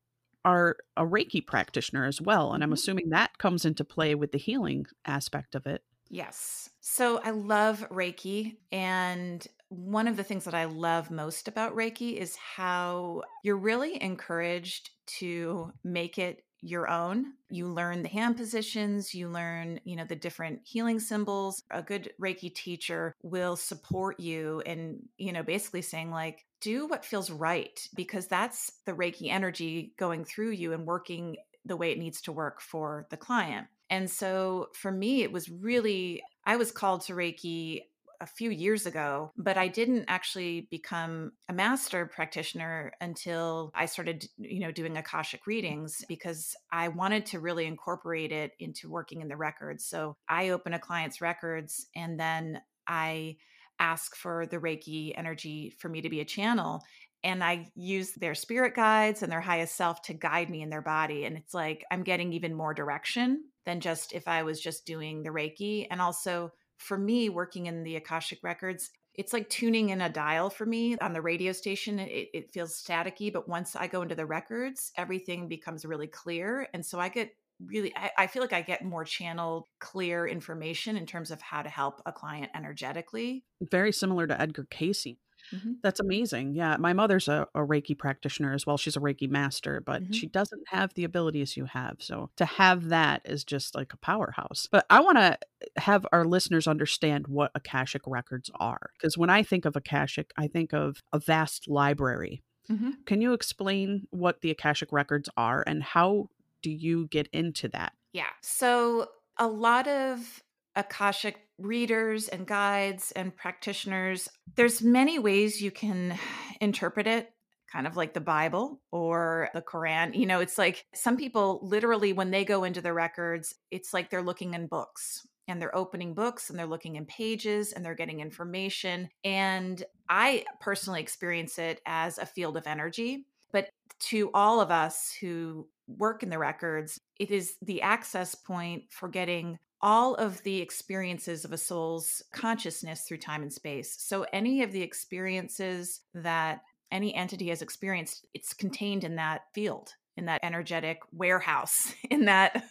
are 0.44 0.76
a 0.96 1.04
reiki 1.04 1.44
practitioner 1.44 2.04
as 2.04 2.20
well 2.20 2.52
and 2.52 2.62
i'm 2.62 2.68
mm-hmm. 2.68 2.74
assuming 2.74 3.08
that 3.08 3.38
comes 3.38 3.64
into 3.64 3.82
play 3.82 4.14
with 4.14 4.30
the 4.30 4.38
healing 4.38 4.86
aspect 5.06 5.54
of 5.54 5.66
it. 5.66 5.82
Yes. 6.10 6.68
So 6.80 7.18
i 7.24 7.30
love 7.30 7.86
reiki 7.90 8.56
and 8.70 9.46
one 9.76 10.08
of 10.08 10.16
the 10.16 10.24
things 10.24 10.44
that 10.44 10.54
I 10.54 10.64
love 10.64 11.10
most 11.10 11.48
about 11.48 11.74
Reiki 11.74 12.16
is 12.16 12.36
how 12.36 13.22
you're 13.42 13.56
really 13.56 14.02
encouraged 14.02 14.90
to 15.18 15.72
make 15.82 16.18
it 16.18 16.44
your 16.60 16.88
own. 16.88 17.34
You 17.50 17.68
learn 17.68 18.02
the 18.02 18.08
hand 18.08 18.38
positions, 18.38 19.14
you 19.14 19.28
learn, 19.28 19.80
you 19.84 19.96
know, 19.96 20.06
the 20.06 20.16
different 20.16 20.60
healing 20.64 20.98
symbols. 20.98 21.62
A 21.70 21.82
good 21.82 22.10
Reiki 22.20 22.52
teacher 22.54 23.14
will 23.22 23.54
support 23.54 24.18
you 24.18 24.62
and, 24.64 25.00
you 25.18 25.32
know, 25.32 25.42
basically 25.42 25.82
saying 25.82 26.10
like 26.10 26.46
do 26.62 26.86
what 26.86 27.04
feels 27.04 27.30
right 27.30 27.78
because 27.94 28.26
that's 28.26 28.72
the 28.86 28.92
Reiki 28.92 29.30
energy 29.30 29.92
going 29.98 30.24
through 30.24 30.52
you 30.52 30.72
and 30.72 30.86
working 30.86 31.36
the 31.66 31.76
way 31.76 31.92
it 31.92 31.98
needs 31.98 32.22
to 32.22 32.32
work 32.32 32.62
for 32.62 33.06
the 33.10 33.16
client. 33.18 33.66
And 33.90 34.10
so 34.10 34.68
for 34.74 34.90
me 34.90 35.22
it 35.22 35.32
was 35.32 35.50
really 35.50 36.22
I 36.46 36.56
was 36.56 36.72
called 36.72 37.02
to 37.02 37.14
Reiki 37.14 37.82
a 38.20 38.26
few 38.26 38.50
years 38.50 38.86
ago, 38.86 39.32
but 39.36 39.56
I 39.56 39.68
didn't 39.68 40.04
actually 40.08 40.68
become 40.70 41.32
a 41.48 41.52
master 41.52 42.06
practitioner 42.06 42.92
until 43.00 43.70
I 43.74 43.86
started, 43.86 44.26
you 44.38 44.60
know, 44.60 44.70
doing 44.70 44.96
Akashic 44.96 45.42
mm. 45.42 45.46
readings 45.46 46.04
because 46.08 46.54
I 46.72 46.88
wanted 46.88 47.26
to 47.26 47.40
really 47.40 47.66
incorporate 47.66 48.32
it 48.32 48.52
into 48.58 48.90
working 48.90 49.20
in 49.20 49.28
the 49.28 49.36
records. 49.36 49.84
So 49.84 50.16
I 50.28 50.50
open 50.50 50.74
a 50.74 50.78
client's 50.78 51.20
records 51.20 51.86
and 51.94 52.18
then 52.18 52.60
I 52.86 53.36
ask 53.78 54.14
for 54.14 54.46
the 54.46 54.58
Reiki 54.58 55.12
energy 55.16 55.74
for 55.78 55.88
me 55.88 56.00
to 56.02 56.08
be 56.08 56.20
a 56.20 56.24
channel. 56.24 56.82
and 57.24 57.42
I 57.42 57.70
use 57.74 58.12
their 58.12 58.34
spirit 58.34 58.74
guides 58.76 59.22
and 59.22 59.32
their 59.32 59.40
highest 59.40 59.76
self 59.76 60.02
to 60.02 60.12
guide 60.12 60.50
me 60.50 60.60
in 60.60 60.68
their 60.68 60.82
body. 60.82 61.24
And 61.24 61.38
it's 61.38 61.54
like 61.54 61.82
I'm 61.90 62.02
getting 62.02 62.34
even 62.34 62.54
more 62.54 62.74
direction 62.74 63.44
than 63.64 63.80
just 63.80 64.12
if 64.12 64.28
I 64.28 64.42
was 64.42 64.60
just 64.60 64.84
doing 64.84 65.22
the 65.22 65.30
Reiki. 65.30 65.86
And 65.90 66.02
also 66.02 66.52
for 66.84 66.98
me, 66.98 67.30
working 67.30 67.66
in 67.66 67.82
the 67.82 67.96
Akashic 67.96 68.40
Records, 68.42 68.90
it's 69.14 69.32
like 69.32 69.48
tuning 69.48 69.88
in 69.88 70.02
a 70.02 70.08
dial 70.08 70.50
for 70.50 70.66
me 70.66 70.96
on 70.98 71.12
the 71.12 71.22
radio 71.22 71.52
station. 71.52 71.98
It, 71.98 72.28
it 72.34 72.52
feels 72.52 72.80
staticky, 72.80 73.32
but 73.32 73.48
once 73.48 73.74
I 73.74 73.86
go 73.86 74.02
into 74.02 74.14
the 74.14 74.26
records, 74.26 74.92
everything 74.96 75.48
becomes 75.48 75.84
really 75.84 76.08
clear. 76.08 76.68
And 76.74 76.84
so 76.84 77.00
I 77.00 77.08
get 77.08 77.30
really 77.64 77.94
I, 77.96 78.10
I, 78.18 78.26
feel 78.26 78.42
like 78.42 78.52
i 78.52 78.62
get 78.62 78.84
more 78.84 79.04
channeled 79.04 79.68
clear 79.78 80.26
information 80.26 80.96
in 80.96 81.06
terms 81.06 81.30
of 81.30 81.40
how 81.40 81.62
to 81.62 81.68
help 81.68 82.02
a 82.04 82.10
client 82.10 82.50
energetically 82.52 83.44
very 83.70 83.92
similar 83.92 84.26
to 84.26 84.38
edgar 84.42 84.66
cayce 84.72 85.06
Mm-hmm. 85.52 85.72
That's 85.82 86.00
amazing. 86.00 86.54
Yeah. 86.54 86.76
My 86.78 86.92
mother's 86.92 87.28
a, 87.28 87.46
a, 87.54 87.60
Reiki 87.60 87.96
practitioner 87.96 88.54
as 88.54 88.66
well. 88.66 88.76
She's 88.76 88.96
a 88.96 89.00
Reiki 89.00 89.28
master, 89.28 89.80
but 89.80 90.02
mm-hmm. 90.02 90.12
she 90.12 90.26
doesn't 90.26 90.62
have 90.68 90.94
the 90.94 91.04
abilities 91.04 91.56
you 91.56 91.66
have. 91.66 91.96
So 91.98 92.30
to 92.36 92.44
have 92.44 92.88
that 92.88 93.22
is 93.24 93.44
just 93.44 93.74
like 93.74 93.92
a 93.92 93.98
powerhouse. 93.98 94.68
But 94.70 94.86
I 94.90 95.00
want 95.00 95.18
to 95.18 95.38
have 95.76 96.06
our 96.12 96.24
listeners 96.24 96.66
understand 96.66 97.26
what 97.26 97.50
Akashic 97.54 98.02
records 98.06 98.50
are. 98.58 98.90
Because 98.98 99.18
when 99.18 99.30
I 99.30 99.42
think 99.42 99.64
of 99.64 99.76
Akashic, 99.76 100.32
I 100.36 100.46
think 100.46 100.72
of 100.72 101.02
a 101.12 101.18
vast 101.18 101.68
library. 101.68 102.42
Mm-hmm. 102.70 102.90
Can 103.04 103.20
you 103.20 103.32
explain 103.32 104.06
what 104.10 104.40
the 104.40 104.50
Akashic 104.50 104.92
records 104.92 105.28
are 105.36 105.62
and 105.66 105.82
how 105.82 106.30
do 106.62 106.70
you 106.70 107.06
get 107.08 107.28
into 107.32 107.68
that? 107.68 107.92
Yeah. 108.12 108.24
So 108.40 109.08
a 109.38 109.46
lot 109.46 109.86
of 109.88 110.42
Akashic 110.76 111.40
readers 111.58 112.28
and 112.28 112.46
guides 112.46 113.12
and 113.12 113.34
practitioners. 113.34 114.28
There's 114.56 114.82
many 114.82 115.18
ways 115.18 115.60
you 115.60 115.70
can 115.70 116.18
interpret 116.60 117.06
it 117.06 117.30
kind 117.72 117.86
of 117.88 117.96
like 117.96 118.14
the 118.14 118.20
bible 118.20 118.80
or 118.92 119.48
the 119.52 119.60
quran 119.60 120.14
you 120.14 120.26
know 120.26 120.38
it's 120.38 120.58
like 120.58 120.86
some 120.94 121.16
people 121.16 121.58
literally 121.62 122.12
when 122.12 122.30
they 122.30 122.44
go 122.44 122.62
into 122.62 122.80
the 122.80 122.92
records 122.92 123.54
it's 123.72 123.92
like 123.92 124.10
they're 124.10 124.22
looking 124.22 124.54
in 124.54 124.68
books 124.68 125.26
and 125.48 125.60
they're 125.60 125.76
opening 125.76 126.14
books 126.14 126.50
and 126.50 126.58
they're 126.58 126.66
looking 126.66 126.94
in 126.94 127.04
pages 127.04 127.72
and 127.72 127.84
they're 127.84 127.96
getting 127.96 128.20
information 128.20 129.08
and 129.24 129.82
i 130.08 130.44
personally 130.60 131.00
experience 131.00 131.58
it 131.58 131.80
as 131.84 132.18
a 132.18 132.26
field 132.26 132.56
of 132.56 132.66
energy 132.68 133.26
but 133.52 133.68
to 133.98 134.30
all 134.34 134.60
of 134.60 134.70
us 134.70 135.12
who 135.20 135.66
work 135.88 136.22
in 136.22 136.30
the 136.30 136.38
records 136.38 137.00
it 137.18 137.30
is 137.30 137.56
the 137.60 137.82
access 137.82 138.36
point 138.36 138.84
for 138.90 139.08
getting 139.08 139.58
all 139.84 140.14
of 140.14 140.42
the 140.44 140.62
experiences 140.62 141.44
of 141.44 141.52
a 141.52 141.58
soul's 141.58 142.22
consciousness 142.32 143.02
through 143.02 143.18
time 143.18 143.42
and 143.42 143.52
space. 143.52 143.94
So, 144.00 144.24
any 144.32 144.62
of 144.62 144.72
the 144.72 144.80
experiences 144.82 146.00
that 146.14 146.62
any 146.90 147.14
entity 147.14 147.50
has 147.50 147.60
experienced, 147.60 148.26
it's 148.32 148.54
contained 148.54 149.04
in 149.04 149.16
that 149.16 149.42
field 149.52 149.92
in 150.16 150.26
that 150.26 150.40
energetic 150.42 151.00
warehouse 151.12 151.94
in 152.10 152.26
that 152.26 152.64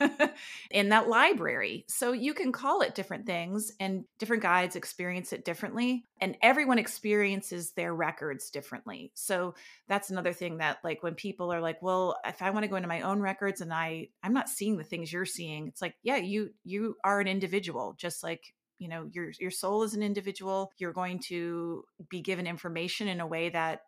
in 0.71 0.89
that 0.89 1.07
library. 1.07 1.85
So 1.87 2.11
you 2.11 2.33
can 2.33 2.51
call 2.51 2.81
it 2.81 2.95
different 2.95 3.25
things 3.25 3.71
and 3.79 4.05
different 4.19 4.43
guides 4.43 4.75
experience 4.75 5.33
it 5.33 5.45
differently 5.45 6.05
and 6.21 6.37
everyone 6.41 6.79
experiences 6.79 7.71
their 7.71 7.93
records 7.93 8.49
differently. 8.49 9.11
So 9.13 9.55
that's 9.87 10.09
another 10.09 10.33
thing 10.33 10.57
that 10.57 10.77
like 10.83 11.03
when 11.03 11.15
people 11.15 11.51
are 11.51 11.61
like 11.61 11.81
well 11.81 12.17
if 12.25 12.41
i 12.41 12.49
want 12.49 12.63
to 12.63 12.69
go 12.69 12.75
into 12.75 12.87
my 12.87 13.01
own 13.01 13.19
records 13.19 13.61
and 13.61 13.73
i 13.73 14.07
i'm 14.23 14.33
not 14.33 14.49
seeing 14.49 14.77
the 14.77 14.83
things 14.83 15.11
you're 15.11 15.25
seeing 15.25 15.67
it's 15.67 15.81
like 15.81 15.95
yeah 16.03 16.17
you 16.17 16.49
you 16.63 16.95
are 17.03 17.19
an 17.19 17.27
individual 17.27 17.95
just 17.97 18.23
like 18.23 18.53
you 18.83 18.89
know 18.89 19.07
your 19.13 19.31
your 19.39 19.49
soul 19.49 19.83
is 19.83 19.93
an 19.93 20.03
individual. 20.03 20.71
You're 20.77 20.91
going 20.91 21.19
to 21.27 21.85
be 22.09 22.21
given 22.21 22.45
information 22.45 23.07
in 23.07 23.21
a 23.21 23.27
way 23.27 23.49
that 23.49 23.81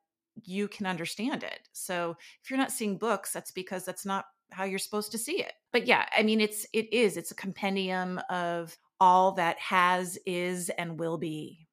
you 0.43 0.67
can 0.67 0.85
understand 0.85 1.43
it. 1.43 1.67
So 1.71 2.15
if 2.43 2.49
you're 2.49 2.59
not 2.59 2.71
seeing 2.71 2.97
books, 2.97 3.31
that's 3.31 3.51
because 3.51 3.85
that's 3.85 4.05
not 4.05 4.25
how 4.51 4.63
you're 4.63 4.79
supposed 4.79 5.11
to 5.11 5.17
see 5.17 5.41
it. 5.41 5.53
But 5.71 5.87
yeah, 5.87 6.05
I 6.15 6.23
mean 6.23 6.41
it's 6.41 6.65
it 6.73 6.91
is 6.93 7.17
it's 7.17 7.31
a 7.31 7.35
compendium 7.35 8.19
of 8.29 8.77
all 8.99 9.33
that 9.33 9.57
has 9.59 10.17
is 10.25 10.69
and 10.69 10.99
will 10.99 11.17
be 11.17 11.67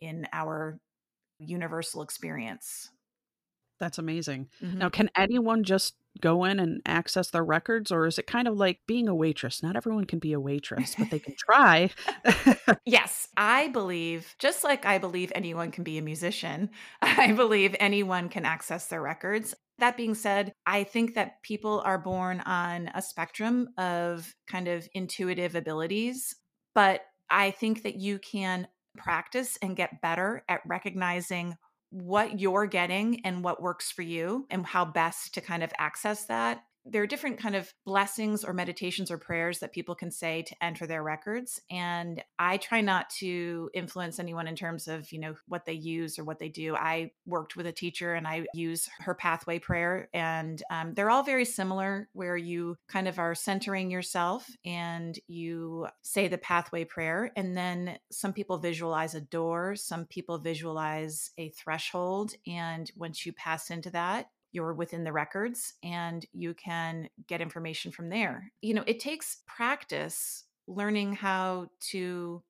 in 0.00 0.26
our 0.32 0.80
universal 1.38 2.02
experience. 2.02 2.90
That's 3.78 3.98
amazing. 3.98 4.48
Mm-hmm. 4.62 4.78
Now, 4.78 4.88
can 4.90 5.10
anyone 5.16 5.64
just 5.64 5.94
go 6.20 6.44
in 6.44 6.60
and 6.60 6.80
access 6.86 7.30
their 7.30 7.44
records 7.44 7.90
or 7.90 8.06
is 8.06 8.18
it 8.18 8.26
kind 8.26 8.46
of 8.46 8.56
like 8.56 8.80
being 8.86 9.08
a 9.08 9.14
waitress? 9.14 9.62
Not 9.62 9.76
everyone 9.76 10.04
can 10.04 10.18
be 10.18 10.32
a 10.32 10.40
waitress 10.40 10.94
but 10.96 11.10
they 11.10 11.18
can 11.18 11.34
try. 11.38 11.90
Yes 12.84 13.28
i 13.36 13.68
believe 13.68 14.34
just 14.38 14.62
like 14.62 14.84
i 14.84 14.98
believe 14.98 15.32
anyone 15.34 15.70
can 15.70 15.84
be 15.84 15.98
a 15.98 16.02
musician 16.02 16.70
i 17.02 17.32
believe 17.32 17.74
anyone 17.80 18.28
can 18.28 18.44
access 18.44 18.86
their 18.86 19.02
records. 19.02 19.54
That 19.78 19.96
being 19.96 20.14
said 20.14 20.52
i 20.66 20.84
think 20.84 21.14
that 21.14 21.42
people 21.42 21.82
are 21.84 21.98
born 21.98 22.40
on 22.40 22.90
a 22.94 23.02
spectrum 23.02 23.68
of 23.78 24.34
kind 24.46 24.68
of 24.68 24.88
intuitive 24.94 25.54
abilities 25.54 26.36
but 26.74 27.00
i 27.30 27.50
think 27.50 27.82
that 27.82 27.96
you 27.96 28.18
can 28.18 28.68
practice 28.96 29.58
and 29.62 29.74
get 29.76 30.00
better 30.02 30.44
at 30.48 30.60
recognizing 30.66 31.56
what 31.92 32.40
you're 32.40 32.66
getting 32.66 33.20
and 33.24 33.44
what 33.44 33.62
works 33.62 33.92
for 33.92 34.02
you 34.02 34.46
and 34.50 34.64
how 34.64 34.84
best 34.84 35.34
to 35.34 35.40
kind 35.42 35.62
of 35.62 35.70
access 35.78 36.24
that 36.24 36.64
there 36.84 37.02
are 37.02 37.06
different 37.06 37.38
kind 37.38 37.54
of 37.54 37.72
blessings 37.84 38.44
or 38.44 38.52
meditations 38.52 39.10
or 39.10 39.18
prayers 39.18 39.60
that 39.60 39.72
people 39.72 39.94
can 39.94 40.10
say 40.10 40.42
to 40.42 40.56
enter 40.62 40.86
their 40.86 41.02
records 41.02 41.60
and 41.70 42.22
i 42.38 42.56
try 42.56 42.80
not 42.80 43.08
to 43.10 43.70
influence 43.74 44.18
anyone 44.18 44.48
in 44.48 44.56
terms 44.56 44.88
of 44.88 45.10
you 45.12 45.18
know 45.18 45.34
what 45.46 45.64
they 45.64 45.72
use 45.72 46.18
or 46.18 46.24
what 46.24 46.38
they 46.38 46.48
do. 46.48 46.74
I 46.74 47.12
worked 47.26 47.56
with 47.56 47.66
a 47.66 47.72
teacher 47.72 48.14
and 48.14 48.26
i 48.26 48.46
use 48.54 48.88
her 49.00 49.14
pathway 49.14 49.58
prayer 49.58 50.08
and 50.12 50.62
um, 50.70 50.94
they're 50.94 51.10
all 51.10 51.22
very 51.22 51.44
similar 51.44 52.08
where 52.12 52.36
you 52.36 52.76
kind 52.88 53.08
of 53.08 53.18
are 53.18 53.34
centering 53.34 53.90
yourself 53.90 54.46
and 54.64 55.18
you 55.28 55.86
say 56.02 56.28
the 56.28 56.38
pathway 56.38 56.84
prayer 56.84 57.32
and 57.36 57.56
then 57.56 57.98
some 58.10 58.32
people 58.32 58.58
visualize 58.58 59.14
a 59.14 59.20
door 59.20 59.76
some 59.76 60.06
people 60.06 60.38
visualize 60.38 61.30
a 61.38 61.50
threshold 61.50 62.34
and 62.46 62.90
once 62.96 63.24
you 63.24 63.32
pass 63.32 63.70
into 63.70 63.90
that 63.90 64.28
you're 64.52 64.74
within 64.74 65.04
the 65.04 65.12
records 65.12 65.74
and 65.82 66.24
you 66.32 66.54
can 66.54 67.08
get 67.26 67.40
information 67.40 67.90
from 67.90 68.08
there. 68.08 68.52
You 68.60 68.74
know, 68.74 68.84
it 68.86 69.00
takes 69.00 69.38
practice 69.46 70.44
learning 70.66 71.14
how 71.14 71.68
to 71.90 72.42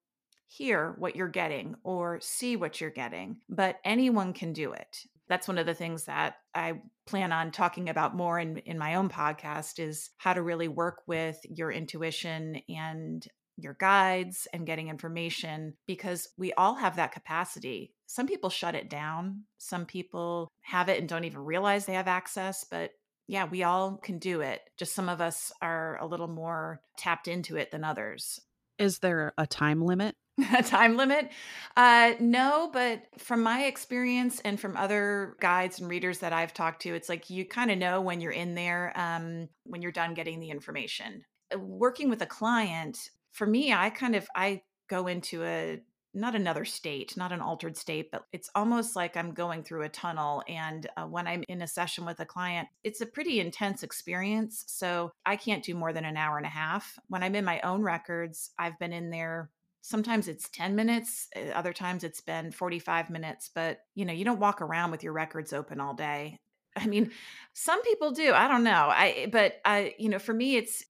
hear 0.47 0.95
what 0.99 1.17
you're 1.17 1.29
getting 1.29 1.75
or 1.83 2.19
see 2.21 2.57
what 2.57 2.81
you're 2.81 2.91
getting, 2.91 3.39
but 3.49 3.77
anyone 3.85 4.33
can 4.33 4.53
do 4.53 4.73
it. 4.73 4.99
That's 5.29 5.49
one 5.49 5.57
of 5.57 5.65
the 5.65 5.75
things 5.75 6.05
that 6.05 6.35
I 6.55 6.75
plan 7.07 7.33
on 7.33 7.53
talking 7.53 7.89
about 7.89 8.15
more 8.15 8.39
in, 8.39 8.59
in 8.59 8.79
my 8.79 8.97
own 8.97 9.09
podcast 9.09 9.79
is 9.79 10.11
how 10.19 10.35
to 10.35 10.43
really 10.43 10.69
work 10.69 11.03
with 11.07 11.39
your 11.49 11.73
intuition 11.73 12.61
and 12.69 13.27
your 13.57 13.77
guides 13.79 14.47
and 14.53 14.67
getting 14.67 14.89
information 14.89 15.75
because 15.87 16.29
we 16.37 16.53
all 16.55 16.75
have 16.75 16.97
that 16.97 17.13
capacity. 17.13 17.95
Some 18.13 18.27
people 18.27 18.51
shut 18.51 18.75
it 18.75 18.91
down, 18.91 19.45
some 19.57 19.87
people 19.87 20.53
have 20.61 20.91
it 20.91 21.01
and 21.01 21.09
don't 21.09 21.25
even 21.25 21.47
realize 21.47 21.87
they 21.87 21.95
have 21.95 22.09
access, 22.09 22.63
but 22.63 22.91
yeah, 23.27 23.47
we 23.47 23.63
all 23.63 23.97
can 23.97 24.19
do 24.19 24.43
it. 24.43 24.61
Just 24.77 24.95
some 24.95 25.09
of 25.09 25.23
us 25.23 25.51
are 25.63 25.97
a 25.99 26.05
little 26.05 26.29
more 26.29 26.83
tapped 26.99 27.27
into 27.27 27.57
it 27.57 27.71
than 27.71 27.85
others. 27.85 28.39
Is 28.79 28.99
there 28.99 29.33
a 29.39 29.47
time 29.47 29.81
limit? 29.81 30.15
a 30.59 30.63
time 30.63 30.99
limit? 30.99 31.31
Uh, 31.75 32.13
no, 32.21 32.69
but 32.71 33.05
from 33.17 33.43
my 33.43 33.65
experience 33.65 34.41
and 34.45 34.61
from 34.61 34.77
other 34.77 35.35
guides 35.41 35.81
and 35.81 35.89
readers 35.89 36.19
that 36.19 36.35
I've 36.35 36.53
talked 36.53 36.83
to, 36.83 36.95
it's 36.95 37.09
like 37.09 37.31
you 37.31 37.47
kind 37.47 37.71
of 37.71 37.79
know 37.79 38.03
when 38.03 38.21
you're 38.21 38.31
in 38.31 38.55
there, 38.55 38.93
um, 38.95 39.49
when 39.65 39.81
you're 39.81 39.91
done 39.91 40.13
getting 40.13 40.39
the 40.39 40.51
information. 40.51 41.25
Uh, 41.51 41.59
working 41.61 42.11
with 42.11 42.21
a 42.21 42.27
client, 42.27 43.09
for 43.31 43.47
me, 43.47 43.73
I 43.73 43.89
kind 43.89 44.15
of 44.15 44.29
I 44.37 44.61
go 44.91 45.07
into 45.07 45.43
a 45.45 45.81
not 46.15 46.35
another 46.35 46.65
state, 46.65 47.17
not 47.17 47.33
an 47.33 47.41
altered 47.41 47.77
state, 47.77 48.11
but 48.11 48.27
it's 48.33 48.51
almost 48.55 48.95
like 48.95 49.17
I'm 49.17 49.33
going 49.33 49.63
through 49.63 49.83
a 49.83 49.89
tunnel. 49.89 50.43
And 50.47 50.87
uh, 50.97 51.05
when 51.05 51.27
I'm 51.27 51.45
in 51.49 51.63
a 51.63 51.67
session 51.67 52.05
with 52.05 52.21
a 52.21 52.27
client, 52.27 52.69
it's 52.85 53.01
a 53.01 53.07
pretty 53.07 53.41
intense 53.41 53.83
experience. 53.83 54.65
So 54.67 55.13
I 55.25 55.37
can't 55.37 55.65
do 55.65 55.75
more 55.75 55.93
than 55.93 56.05
an 56.05 56.17
hour 56.17 56.37
and 56.37 56.47
a 56.47 56.51
half. 56.51 56.99
When 57.09 57.23
I'm 57.23 57.35
in 57.35 57.45
my 57.45 57.61
own 57.61 57.83
records, 57.83 58.51
I've 58.59 58.79
been 58.79 58.93
in 58.93 59.11
there. 59.11 59.51
Sometimes 59.81 60.29
it's 60.29 60.49
10 60.51 60.77
minutes, 60.77 61.29
uh, 61.35 61.51
other 61.51 61.73
times 61.73 62.05
it's 62.05 62.21
been 62.21 62.53
45 62.53 63.11
minutes, 63.11 63.51
but 63.53 63.81
you 63.95 64.05
know, 64.05 64.13
you 64.13 64.25
don't 64.25 64.39
walk 64.39 64.61
around 64.61 64.93
with 64.93 65.03
your 65.03 65.13
records 65.13 65.53
open 65.53 65.81
all 65.81 65.95
day. 65.95 66.39
I 66.77 66.87
mean, 66.87 67.11
some 67.53 67.83
people 67.83 68.13
do. 68.13 68.33
I 68.33 68.49
don't 68.49 68.65
know. 68.65 68.89
I 68.91 69.29
but 69.31 69.55
I 69.65 69.95
you 69.99 70.09
know, 70.09 70.19
for 70.19 70.33
me 70.33 70.57
it's 70.57 70.85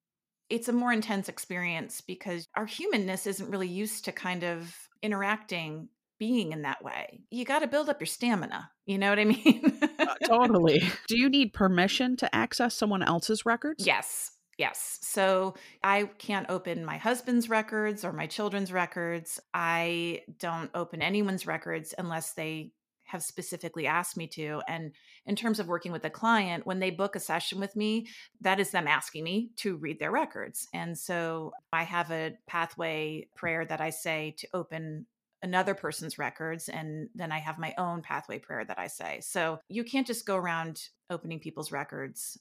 it's 0.49 0.69
a 0.69 0.73
more 0.73 0.93
intense 0.93 1.29
experience 1.29 2.03
because 2.03 2.47
our 2.55 2.67
humanness 2.67 3.27
isn't 3.27 3.51
really 3.51 3.69
used 3.69 4.05
to 4.05 4.13
kind 4.13 4.45
of 4.45 4.77
interacting 5.03 5.89
being 6.19 6.53
in 6.53 6.63
that 6.63 6.85
way. 6.85 7.21
You 7.31 7.45
got 7.45 7.61
to 7.61 7.67
build 7.67 7.89
up 7.89 8.01
your 8.01 8.07
stamina. 8.07 8.71
You 8.87 8.99
know 8.99 9.11
what 9.11 9.19
I 9.19 9.25
mean? 9.25 9.81
uh, 9.99 10.15
totally. 10.25 10.83
Do 11.09 11.19
you 11.19 11.29
need 11.29 11.53
permission 11.53 12.17
to 12.19 12.35
access 12.35 12.75
someone 12.75 13.03
else's 13.03 13.45
records? 13.45 13.85
Yes. 13.85 14.31
Yes. 14.59 14.99
So 15.03 15.55
I 15.83 16.05
can't 16.19 16.47
open 16.49 16.85
my 16.85 16.97
husband's 16.99 17.49
records 17.49 18.05
or 18.05 18.13
my 18.13 18.27
children's 18.27 18.73
records. 18.73 19.41
I 19.53 20.23
don't 20.39 20.71
open 20.75 21.03
anyone's 21.03 21.47
records 21.47 21.95
unless 21.99 22.35
they 22.35 22.73
have 23.13 23.23
specifically 23.23 23.87
asked 23.87 24.17
me 24.17 24.27
to. 24.27 24.63
And 24.67 24.93
in 25.27 25.37
terms 25.37 25.61
of 25.61 25.69
working 25.69 25.93
with 25.93 26.05
a 26.07 26.11
client, 26.11 26.67
when 26.67 26.81
they 26.81 26.91
book 26.91 27.15
a 27.15 27.21
session 27.21 27.61
with 27.61 27.77
me, 27.77 28.07
that 28.41 28.59
is 28.59 28.71
them 28.71 28.89
asking 28.89 29.23
me 29.23 29.51
to 29.57 29.77
read 29.77 30.01
their 30.01 30.11
records. 30.11 30.67
And 30.73 30.97
so 30.97 31.53
I 31.73 31.83
have 31.83 32.11
a 32.11 32.33
pathway 32.47 33.29
prayer 33.37 33.67
that 33.67 33.83
I 33.83 33.91
say 33.91 34.35
to 34.39 34.49
open 34.55 35.07
another 35.43 35.75
person's 35.75 36.19
records 36.19 36.71
and 36.71 37.09
then 37.15 37.33
I 37.33 37.39
have 37.39 37.59
my 37.59 37.75
own 37.77 38.01
pathway 38.01 38.39
prayer 38.39 38.65
that 38.65 38.79
I 38.79 38.87
say. 38.87 39.21
So 39.23 39.59
you 39.69 39.85
can't 39.85 40.07
just 40.07 40.25
go 40.25 40.37
around 40.37 40.89
opening 41.11 41.39
people's 41.39 41.71
records. 41.71 42.39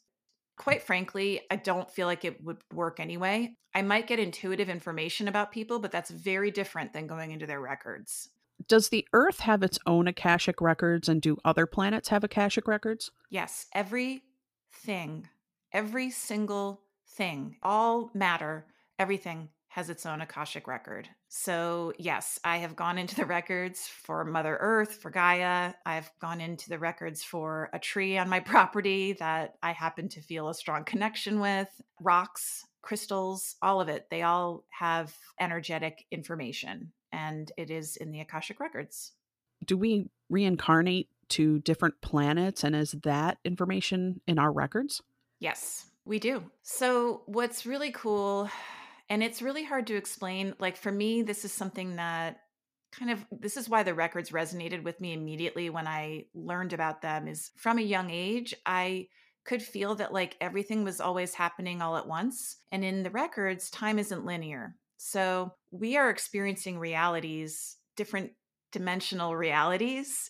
Quite 0.57 0.83
frankly, 0.83 1.41
I 1.51 1.57
don't 1.57 1.91
feel 1.91 2.07
like 2.07 2.23
it 2.23 2.41
would 2.43 2.59
work 2.71 2.99
anyway. 2.99 3.55
I 3.75 3.81
might 3.81 4.07
get 4.07 4.19
intuitive 4.19 4.69
information 4.69 5.27
about 5.27 5.51
people, 5.51 5.79
but 5.79 5.91
that's 5.91 6.11
very 6.11 6.51
different 6.51 6.93
than 6.93 7.07
going 7.07 7.31
into 7.31 7.47
their 7.47 7.59
records. 7.59 8.29
Does 8.67 8.89
the 8.89 9.07
Earth 9.13 9.39
have 9.41 9.63
its 9.63 9.79
own 9.85 10.07
Akashic 10.07 10.61
records 10.61 11.09
and 11.09 11.21
do 11.21 11.37
other 11.45 11.65
planets 11.65 12.09
have 12.09 12.23
Akashic 12.23 12.67
records? 12.67 13.11
Yes, 13.29 13.67
every 13.73 14.23
thing, 14.73 15.27
every 15.71 16.09
single 16.09 16.81
thing, 17.07 17.57
all 17.63 18.11
matter, 18.13 18.65
everything 18.99 19.49
has 19.71 19.89
its 19.89 20.05
own 20.05 20.19
Akashic 20.19 20.67
record. 20.67 21.07
So, 21.29 21.93
yes, 21.97 22.37
I 22.43 22.57
have 22.57 22.75
gone 22.75 22.97
into 22.97 23.15
the 23.15 23.25
records 23.25 23.87
for 23.87 24.25
Mother 24.25 24.57
Earth, 24.59 24.95
for 24.95 25.09
Gaia. 25.09 25.73
I've 25.85 26.11
gone 26.19 26.41
into 26.41 26.67
the 26.67 26.77
records 26.77 27.23
for 27.23 27.69
a 27.71 27.79
tree 27.79 28.17
on 28.17 28.27
my 28.27 28.39
property 28.41 29.13
that 29.13 29.55
I 29.63 29.71
happen 29.71 30.09
to 30.09 30.21
feel 30.21 30.49
a 30.49 30.53
strong 30.53 30.83
connection 30.83 31.39
with, 31.39 31.69
rocks, 32.01 32.65
crystals, 32.81 33.55
all 33.61 33.79
of 33.79 33.87
it. 33.87 34.07
They 34.11 34.23
all 34.23 34.65
have 34.77 35.15
energetic 35.39 36.05
information, 36.11 36.91
and 37.11 37.51
it 37.57 37.69
is 37.69 37.97
in 37.97 38.11
the 38.11 38.21
Akashic 38.21 38.59
records. 38.59 39.13
Do 39.65 39.77
we 39.77 40.09
reincarnate 40.29 41.09
to 41.29 41.59
different 41.59 42.01
planets, 42.01 42.63
and 42.63 42.75
is 42.75 42.91
that 43.03 43.37
information 43.45 44.21
in 44.27 44.39
our 44.39 44.51
records? 44.51 45.01
Yes, 45.39 45.85
we 46.05 46.19
do. 46.19 46.43
So, 46.63 47.21
what's 47.25 47.65
really 47.65 47.91
cool 47.91 48.49
and 49.11 49.21
it's 49.21 49.41
really 49.41 49.65
hard 49.65 49.87
to 49.87 49.97
explain. 49.97 50.55
Like 50.57 50.77
for 50.77 50.89
me, 50.89 51.21
this 51.21 51.43
is 51.43 51.51
something 51.51 51.97
that 51.97 52.39
kind 52.93 53.11
of 53.11 53.25
this 53.29 53.57
is 53.57 53.67
why 53.67 53.83
the 53.83 53.93
records 53.93 54.29
resonated 54.29 54.83
with 54.83 55.01
me 55.01 55.11
immediately 55.11 55.69
when 55.69 55.85
I 55.85 56.27
learned 56.33 56.71
about 56.71 57.01
them 57.01 57.27
is 57.27 57.51
from 57.57 57.77
a 57.77 57.81
young 57.81 58.09
age, 58.09 58.55
I 58.65 59.09
could 59.43 59.61
feel 59.61 59.95
that 59.95 60.13
like 60.13 60.37
everything 60.39 60.85
was 60.85 61.01
always 61.01 61.33
happening 61.33 61.81
all 61.81 61.97
at 61.97 62.07
once. 62.07 62.55
And 62.71 62.85
in 62.85 63.03
the 63.03 63.09
records, 63.09 63.69
time 63.69 63.99
isn't 63.99 64.25
linear. 64.25 64.77
So 65.03 65.51
we 65.71 65.97
are 65.97 66.11
experiencing 66.11 66.77
realities, 66.77 67.77
different 67.97 68.33
dimensional 68.71 69.35
realities 69.35 70.29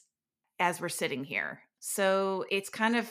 as 0.60 0.80
we're 0.80 0.88
sitting 0.88 1.26
here. 1.26 1.60
So 1.80 2.46
it's 2.50 2.70
kind 2.70 2.96
of 2.96 3.06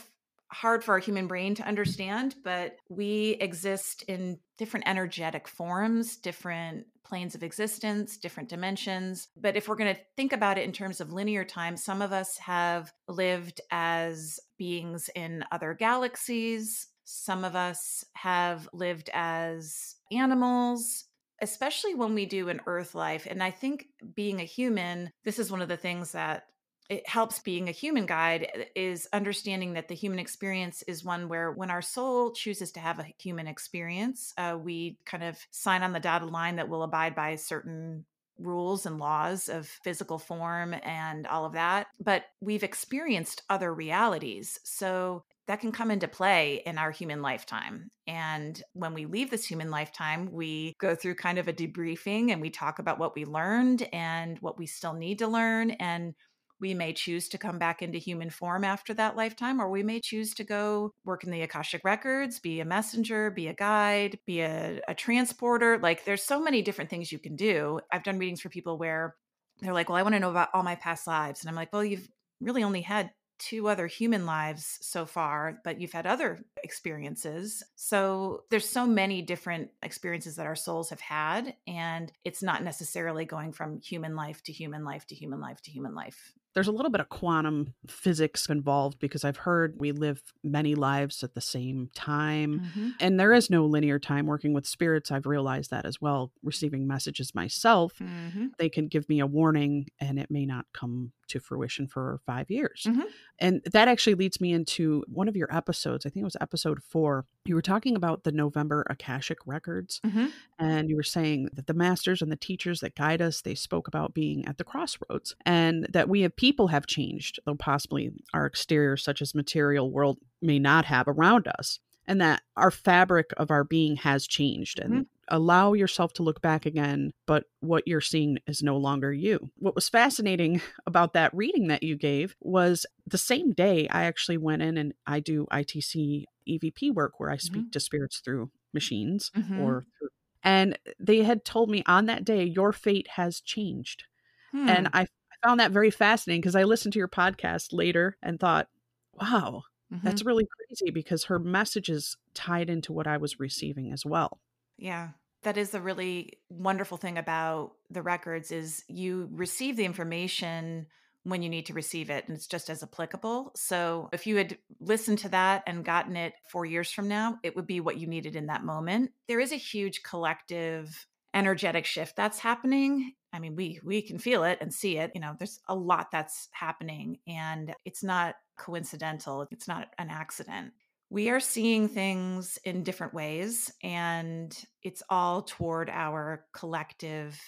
hard 0.51 0.83
for 0.83 0.93
our 0.93 0.99
human 0.99 1.27
brain 1.27 1.55
to 1.57 1.63
understand, 1.63 2.35
but 2.43 2.77
we 2.89 3.37
exist 3.41 4.05
in 4.09 4.39
different 4.57 4.89
energetic 4.89 5.47
forms, 5.47 6.17
different 6.17 6.87
planes 7.05 7.35
of 7.35 7.43
existence, 7.43 8.17
different 8.17 8.49
dimensions. 8.49 9.29
But 9.37 9.55
if 9.55 9.69
we're 9.69 9.77
going 9.77 9.95
to 9.95 10.01
think 10.17 10.33
about 10.33 10.57
it 10.57 10.65
in 10.65 10.73
terms 10.73 10.99
of 11.01 11.13
linear 11.13 11.45
time, 11.45 11.77
some 11.77 12.01
of 12.01 12.11
us 12.11 12.39
have 12.39 12.91
lived 13.07 13.61
as 13.71 14.41
beings 14.57 15.11
in 15.15 15.45
other 15.53 15.75
galaxies. 15.75 16.89
Some 17.05 17.45
of 17.45 17.55
us 17.55 18.05
have 18.15 18.67
lived 18.73 19.11
as 19.13 19.97
animals, 20.11 21.05
especially 21.41 21.95
when 21.95 22.15
we 22.15 22.27
do 22.27 22.49
an 22.49 22.61
earth 22.67 22.95
life. 22.95 23.27
And 23.29 23.43
I 23.43 23.51
think 23.51 23.89
being 24.15 24.41
a 24.41 24.45
human, 24.45 25.11
this 25.25 25.39
is 25.39 25.51
one 25.51 25.63
of 25.63 25.69
the 25.69 25.77
things 25.77 26.13
that 26.13 26.45
it 26.91 27.09
helps 27.09 27.39
being 27.39 27.69
a 27.69 27.73
human 27.73 28.05
guide 28.05 28.49
eh, 28.53 28.65
is 28.75 29.09
understanding 29.13 29.73
that 29.75 29.89
the 29.89 29.95
human 29.95 30.19
experience 30.19 30.83
is 30.83 31.05
one 31.05 31.29
where 31.29 31.53
when 31.53 31.71
our 31.71 31.81
soul 31.81 32.33
chooses 32.33 32.73
to 32.73 32.81
have 32.81 32.99
a 32.99 33.07
human 33.19 33.47
experience 33.47 34.35
uh, 34.37 34.59
we 34.61 34.99
kind 35.07 35.23
of 35.23 35.39
sign 35.51 35.83
on 35.83 35.93
the 35.93 36.01
dotted 36.01 36.31
line 36.31 36.57
that 36.57 36.69
we'll 36.69 36.83
abide 36.83 37.15
by 37.15 37.37
certain 37.37 38.05
rules 38.39 38.87
and 38.87 38.99
laws 38.99 39.49
of 39.49 39.67
physical 39.67 40.19
form 40.19 40.75
and 40.83 41.27
all 41.27 41.45
of 41.45 41.53
that 41.53 41.87
but 42.03 42.25
we've 42.41 42.65
experienced 42.65 43.43
other 43.49 43.73
realities 43.73 44.59
so 44.65 45.23
that 45.51 45.59
can 45.59 45.73
come 45.73 45.91
into 45.91 46.07
play 46.07 46.63
in 46.65 46.79
our 46.79 46.93
human 46.93 47.23
lifetime. 47.23 47.91
And 48.07 48.63
when 48.73 48.95
we 48.95 49.07
leave 49.07 49.31
this 49.31 49.45
human 49.45 49.69
lifetime, 49.69 50.31
we 50.31 50.77
go 50.79 50.95
through 50.95 51.17
kind 51.17 51.41
of 51.41 51.49
a 51.49 51.53
debriefing 51.53 52.31
and 52.31 52.41
we 52.41 52.51
talk 52.51 52.79
about 52.79 53.01
what 53.01 53.17
we 53.17 53.25
learned 53.25 53.89
and 53.93 54.39
what 54.39 54.61
we 54.61 54.67
still 54.67 54.93
need 54.93 55.19
to 55.19 55.27
learn. 55.27 55.73
And 55.73 56.15
we 56.61 56.73
may 56.73 56.93
choose 56.93 57.29
to 57.31 57.39
come 57.39 57.59
back 57.59 57.83
into 57.83 57.99
human 57.99 58.31
form 58.31 58.63
after 58.63 58.95
that 58.95 59.17
lifetime, 59.17 59.61
or 59.61 59.69
we 59.69 59.83
may 59.83 59.99
choose 59.99 60.35
to 60.35 60.45
go 60.45 60.93
work 61.05 61.25
in 61.25 61.33
the 61.33 61.43
Akashic 61.43 61.83
Records, 61.83 62.39
be 62.39 62.61
a 62.61 62.65
messenger, 62.65 63.33
be 63.33 63.49
a 63.49 63.53
guide, 63.53 64.21
be 64.29 64.43
a, 64.43 64.81
a 64.87 64.95
transporter. 64.95 65.79
Like 65.79 66.05
there's 66.05 66.23
so 66.23 66.41
many 66.41 66.63
different 66.63 66.91
things 66.91 67.11
you 67.11 67.19
can 67.19 67.35
do. 67.35 67.81
I've 67.91 68.05
done 68.05 68.21
readings 68.21 68.41
for 68.41 68.51
people 68.51 68.79
where 68.79 69.17
they're 69.59 69.75
like, 69.75 69.89
Well, 69.89 69.99
I 69.99 70.03
want 70.03 70.15
to 70.15 70.21
know 70.21 70.31
about 70.31 70.51
all 70.55 70.63
my 70.63 70.77
past 70.77 71.09
lives. 71.09 71.41
And 71.41 71.49
I'm 71.49 71.57
like, 71.57 71.73
Well, 71.73 71.85
you've 71.85 72.09
really 72.41 72.63
only 72.63 72.83
had 72.83 73.11
two 73.41 73.69
other 73.69 73.87
human 73.87 74.27
lives 74.27 74.79
so 74.83 75.07
far, 75.07 75.61
but 75.65 75.81
you've 75.81 75.93
had 75.93 76.07
other 76.07 76.39
experiences. 76.63 77.65
So 77.75 78.45
there's 78.51 78.69
so 78.69 78.87
many 78.87 79.23
different 79.23 79.71
experiences 79.83 80.37
that 80.37 80.47
our 80.47 80.55
souls 80.55 80.91
have 80.91 81.01
had. 81.01 81.57
And 81.67 82.13
it's 82.25 82.43
not 82.43 82.63
necessarily 82.63 83.25
going 83.25 83.53
from 83.53 83.81
human 83.81 84.15
life 84.15 84.43
to 84.45 84.53
human 84.53 84.85
life 84.85 85.07
to 85.07 85.15
human 85.15 85.41
life 85.41 85.61
to 85.63 85.71
human 85.71 85.95
life 85.95 86.35
there's 86.55 86.69
a 86.69 86.73
little 86.73 86.91
bit 86.91 87.01
of 87.01 87.09
quantum 87.09 87.75
physics 87.87 88.49
involved 88.49 88.99
because 88.99 89.25
I've 89.25 89.37
heard 89.37 89.77
we 89.79 89.93
live 89.93 90.21
many 90.43 90.75
lives 90.75 91.23
at 91.23 91.35
the 91.35 91.41
same 91.41 91.91
time. 91.95 92.61
Mm-hmm. 92.61 92.89
And 92.99 93.21
there 93.21 93.33
is 93.33 93.51
no 93.51 93.67
linear 93.67 93.99
time 93.99 94.27
working 94.27 94.53
with 94.53 94.67
spirits. 94.67 95.11
I've 95.11 95.27
realized 95.27 95.71
that 95.71 95.87
as 95.87 96.01
well. 96.01 96.33
Receiving 96.43 96.87
messages 96.87 97.35
myself, 97.35 97.95
mm-hmm. 98.01 98.49
they 98.59 98.69
can 98.69 98.89
give 98.89 99.09
me 99.09 99.21
a 99.21 99.27
warning 99.27 99.87
and 100.01 100.19
it 100.19 100.31
may 100.31 100.45
not 100.45 100.67
come 100.73 101.13
to 101.31 101.41
fruition 101.41 101.87
for 101.87 102.21
five 102.27 102.51
years. 102.51 102.87
Mm-hmm. 102.89 103.03
And 103.39 103.63
that 103.73 103.89
actually 103.89 104.15
leads 104.15 104.41
me 104.41 104.53
into 104.53 105.03
one 105.09 105.29
of 105.29 105.37
your 105.37 105.55
episodes. 105.55 106.05
I 106.05 106.11
think 106.11 106.23
it 106.23 106.25
was 106.25 106.37
episode 106.41 106.83
four. 106.83 107.27
You 107.45 107.55
were 107.55 107.63
talking 107.63 107.97
about 107.97 108.25
the 108.25 108.33
November 108.33 108.85
Akashic 108.91 109.39
records. 109.47 110.01
Mm-hmm. 110.05 110.27
And 110.59 110.89
you 110.89 110.97
were 110.97 111.03
saying 111.03 111.49
that 111.55 111.67
the 111.67 111.75
masters 111.75 112.21
and 112.23 112.31
the 112.31 112.37
teachers 112.37 112.81
that 112.81 112.95
guide 112.95 113.23
us, 113.23 113.41
they 113.41 113.55
spoke 113.55 113.89
about 113.89 114.15
being 114.15 114.45
at 114.47 114.59
the 114.59 114.65
crossroads 114.65 115.35
and 115.47 115.87
that 115.91 116.09
we 116.09 116.21
have 116.23 116.37
people 116.37 116.69
have 116.69 116.87
changed, 116.87 117.41
though 117.47 117.55
possibly 117.55 118.13
our 118.35 118.47
exterior, 118.47 118.97
such 118.97 119.23
as 119.23 119.35
material 119.35 119.91
world, 119.91 120.19
may 120.43 120.59
not 120.59 120.85
have 120.85 121.09
around 121.09 121.49
us. 121.49 121.79
And 122.07 122.21
that 122.21 122.43
our 122.57 122.73
fabric 122.73 123.31
of 123.37 123.53
our 123.53 123.63
being 123.63 123.97
has 123.97 124.27
changed. 124.27 124.81
And 124.81 124.93
mm-hmm 124.93 125.03
allow 125.31 125.73
yourself 125.73 126.13
to 126.15 126.23
look 126.23 126.41
back 126.43 126.67
again, 126.67 127.13
but 127.27 127.45
what 127.61 127.87
you're 127.87 128.01
seeing 128.01 128.39
is 128.47 128.63
no 128.63 128.77
longer 128.77 129.13
you. 129.13 129.51
What 129.57 129.75
was 129.75 129.89
fascinating 129.89 130.61
about 130.87 131.13
that 131.15 131.35
reading 131.35 131.69
that 131.69 131.83
you 131.83 131.97
gave 131.97 132.37
was 132.41 132.85
the 133.07 133.19
same 133.19 133.53
day 133.53 133.89
I 133.89 134.05
actually 134.05 134.39
went 134.39 134.63
in 134.63 134.77
and 134.77 134.93
I 135.07 135.21
do 135.21 135.47
ITC 135.53 136.25
EVP 136.49 136.93
work 136.93 137.19
where 137.19 137.31
I 137.31 137.37
speak 137.37 137.63
mm-hmm. 137.63 137.71
to 137.71 137.81
spirits 137.81 138.19
through 138.19 138.51
machines 138.75 139.31
mm-hmm. 139.37 139.61
or 139.61 139.87
through, 139.99 140.09
and 140.43 140.79
they 140.99 141.23
had 141.23 141.45
told 141.45 141.71
me 141.71 141.83
on 141.87 142.07
that 142.07 142.25
day 142.25 142.45
your 142.45 142.73
fate 142.73 143.09
has 143.15 143.41
changed. 143.41 144.05
Hmm. 144.51 144.69
And 144.69 144.89
I 144.93 145.07
found 145.45 145.61
that 145.61 145.71
very 145.71 145.91
fascinating 145.91 146.41
because 146.41 146.57
I 146.57 146.65
listened 146.65 146.93
to 146.95 146.99
your 146.99 147.09
podcast 147.09 147.69
later 147.73 148.17
and 148.23 148.41
thought, 148.41 148.69
wow, 149.15 149.63
mm-hmm. 149.93 150.05
that's 150.05 150.25
really 150.25 150.47
crazy 150.47 150.91
because 150.91 151.25
her 151.25 151.39
message 151.39 151.89
is 151.89 152.17
tied 152.35 152.69
into 152.69 152.93
what 152.93 153.07
I 153.07 153.19
was 153.19 153.39
receiving 153.39 153.93
as 153.93 154.05
well. 154.05 154.41
Yeah 154.77 155.11
that 155.43 155.57
is 155.57 155.71
the 155.71 155.81
really 155.81 156.39
wonderful 156.49 156.97
thing 156.97 157.19
about 157.19 157.73
the 157.91 158.03
records 158.03 158.51
is 158.51 158.85
you 158.89 159.29
receive 159.33 159.77
the 159.77 159.85
information 159.85 160.87
when 161.25 161.43
you 161.43 161.49
need 161.49 161.67
to 161.67 161.75
receive 161.75 162.09
it 162.09 162.27
and 162.27 162.37
it's 162.37 162.47
just 162.47 162.71
as 162.71 162.83
applicable. 162.83 163.53
So 163.55 164.09
if 164.13 164.27
you 164.27 164.37
had 164.37 164.57
listened 164.81 165.19
to 165.21 165.29
that 165.31 165.63
and 165.67 165.85
gotten 165.85 166.17
it 166.17 166.33
four 166.51 166.65
years 166.65 166.91
from 166.91 167.09
now 167.09 167.39
it 167.43 167.55
would 167.57 167.67
be 167.67 167.81
what 167.81 167.99
you 167.99 168.07
needed 168.07 168.37
in 168.37 168.47
that 168.47 168.65
moment. 168.65 169.11
There 169.29 169.41
is 169.41 169.53
a 169.53 169.57
huge 169.57 170.03
collective 170.03 171.07
energetic 171.35 171.85
shift 171.85 172.17
that's 172.17 172.39
happening. 172.39 173.13
I 173.33 173.39
mean 173.39 173.55
we 173.55 173.81
we 173.85 174.03
can 174.03 174.19
feel 174.19 174.45
it 174.45 174.59
and 174.61 174.73
see 174.73 174.99
it 174.99 175.13
you 175.15 175.21
know 175.21 175.35
there's 175.39 175.61
a 175.69 175.75
lot 175.75 176.11
that's 176.11 176.49
happening 176.53 177.19
and 177.29 177.75
it's 177.85 178.03
not 178.03 178.35
coincidental 178.57 179.47
it's 179.51 179.69
not 179.69 179.89
an 179.99 180.11
accident 180.11 180.73
we 181.11 181.29
are 181.29 181.41
seeing 181.41 181.89
things 181.89 182.59
in 182.65 182.85
different 182.85 183.13
ways 183.13 183.73
and 183.83 184.65
it's 184.85 185.03
all 185.11 185.43
toward 185.43 185.91
our 185.91 186.47
collective 186.55 187.39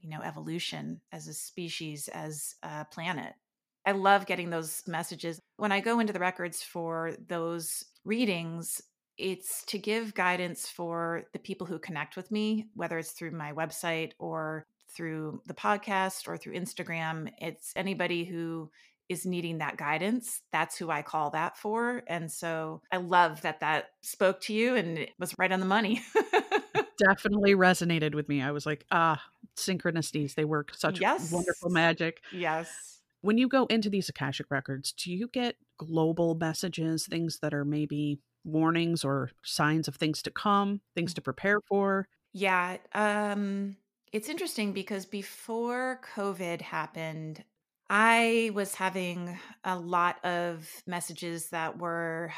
you 0.00 0.10
know 0.10 0.20
evolution 0.22 1.00
as 1.10 1.26
a 1.26 1.34
species 1.34 2.08
as 2.08 2.54
a 2.62 2.84
planet. 2.84 3.32
I 3.86 3.92
love 3.92 4.26
getting 4.26 4.50
those 4.50 4.82
messages. 4.86 5.40
When 5.56 5.72
i 5.72 5.80
go 5.80 5.98
into 5.98 6.12
the 6.12 6.20
records 6.20 6.62
for 6.62 7.14
those 7.26 7.84
readings 8.04 8.80
it's 9.16 9.64
to 9.64 9.78
give 9.78 10.14
guidance 10.14 10.68
for 10.68 11.24
the 11.32 11.40
people 11.40 11.66
who 11.66 11.78
connect 11.78 12.14
with 12.14 12.30
me 12.30 12.68
whether 12.74 12.98
it's 12.98 13.12
through 13.12 13.32
my 13.32 13.52
website 13.52 14.12
or 14.18 14.66
through 14.90 15.42
the 15.46 15.54
podcast 15.54 16.28
or 16.28 16.36
through 16.36 16.54
instagram. 16.54 17.30
It's 17.38 17.72
anybody 17.76 18.24
who 18.24 18.70
is 19.08 19.24
needing 19.24 19.58
that 19.58 19.76
guidance, 19.76 20.42
that's 20.52 20.76
who 20.76 20.90
I 20.90 21.02
call 21.02 21.30
that 21.30 21.56
for. 21.56 22.02
And 22.06 22.30
so 22.30 22.82
I 22.92 22.98
love 22.98 23.40
that 23.42 23.60
that 23.60 23.86
spoke 24.02 24.40
to 24.42 24.52
you 24.54 24.74
and 24.76 24.98
it 24.98 25.10
was 25.18 25.34
right 25.38 25.50
on 25.50 25.60
the 25.60 25.66
money. 25.66 26.02
Definitely 26.98 27.54
resonated 27.54 28.14
with 28.14 28.28
me. 28.28 28.42
I 28.42 28.50
was 28.50 28.66
like, 28.66 28.84
ah, 28.90 29.22
synchronicities, 29.56 30.34
they 30.34 30.44
work 30.44 30.72
such 30.74 31.00
Yes. 31.00 31.32
wonderful 31.32 31.70
magic. 31.70 32.20
yes. 32.32 32.68
When 33.20 33.36
you 33.36 33.48
go 33.48 33.66
into 33.66 33.90
these 33.90 34.08
Akashic 34.08 34.46
records, 34.48 34.92
do 34.92 35.12
you 35.12 35.26
get 35.28 35.56
global 35.76 36.36
messages, 36.36 37.04
things 37.06 37.40
that 37.42 37.52
are 37.52 37.64
maybe 37.64 38.20
warnings 38.44 39.04
or 39.04 39.30
signs 39.42 39.88
of 39.88 39.96
things 39.96 40.22
to 40.22 40.30
come, 40.30 40.80
things 40.94 41.14
to 41.14 41.20
prepare 41.20 41.58
for? 41.68 42.06
Yeah. 42.32 42.76
Um, 42.94 43.76
it's 44.12 44.28
interesting 44.28 44.72
because 44.72 45.04
before 45.04 46.00
COVID 46.14 46.60
happened, 46.60 47.42
I 47.90 48.50
was 48.54 48.74
having 48.74 49.38
a 49.64 49.78
lot 49.78 50.22
of 50.24 50.68
messages 50.86 51.50
that 51.50 51.78
were 51.78 52.32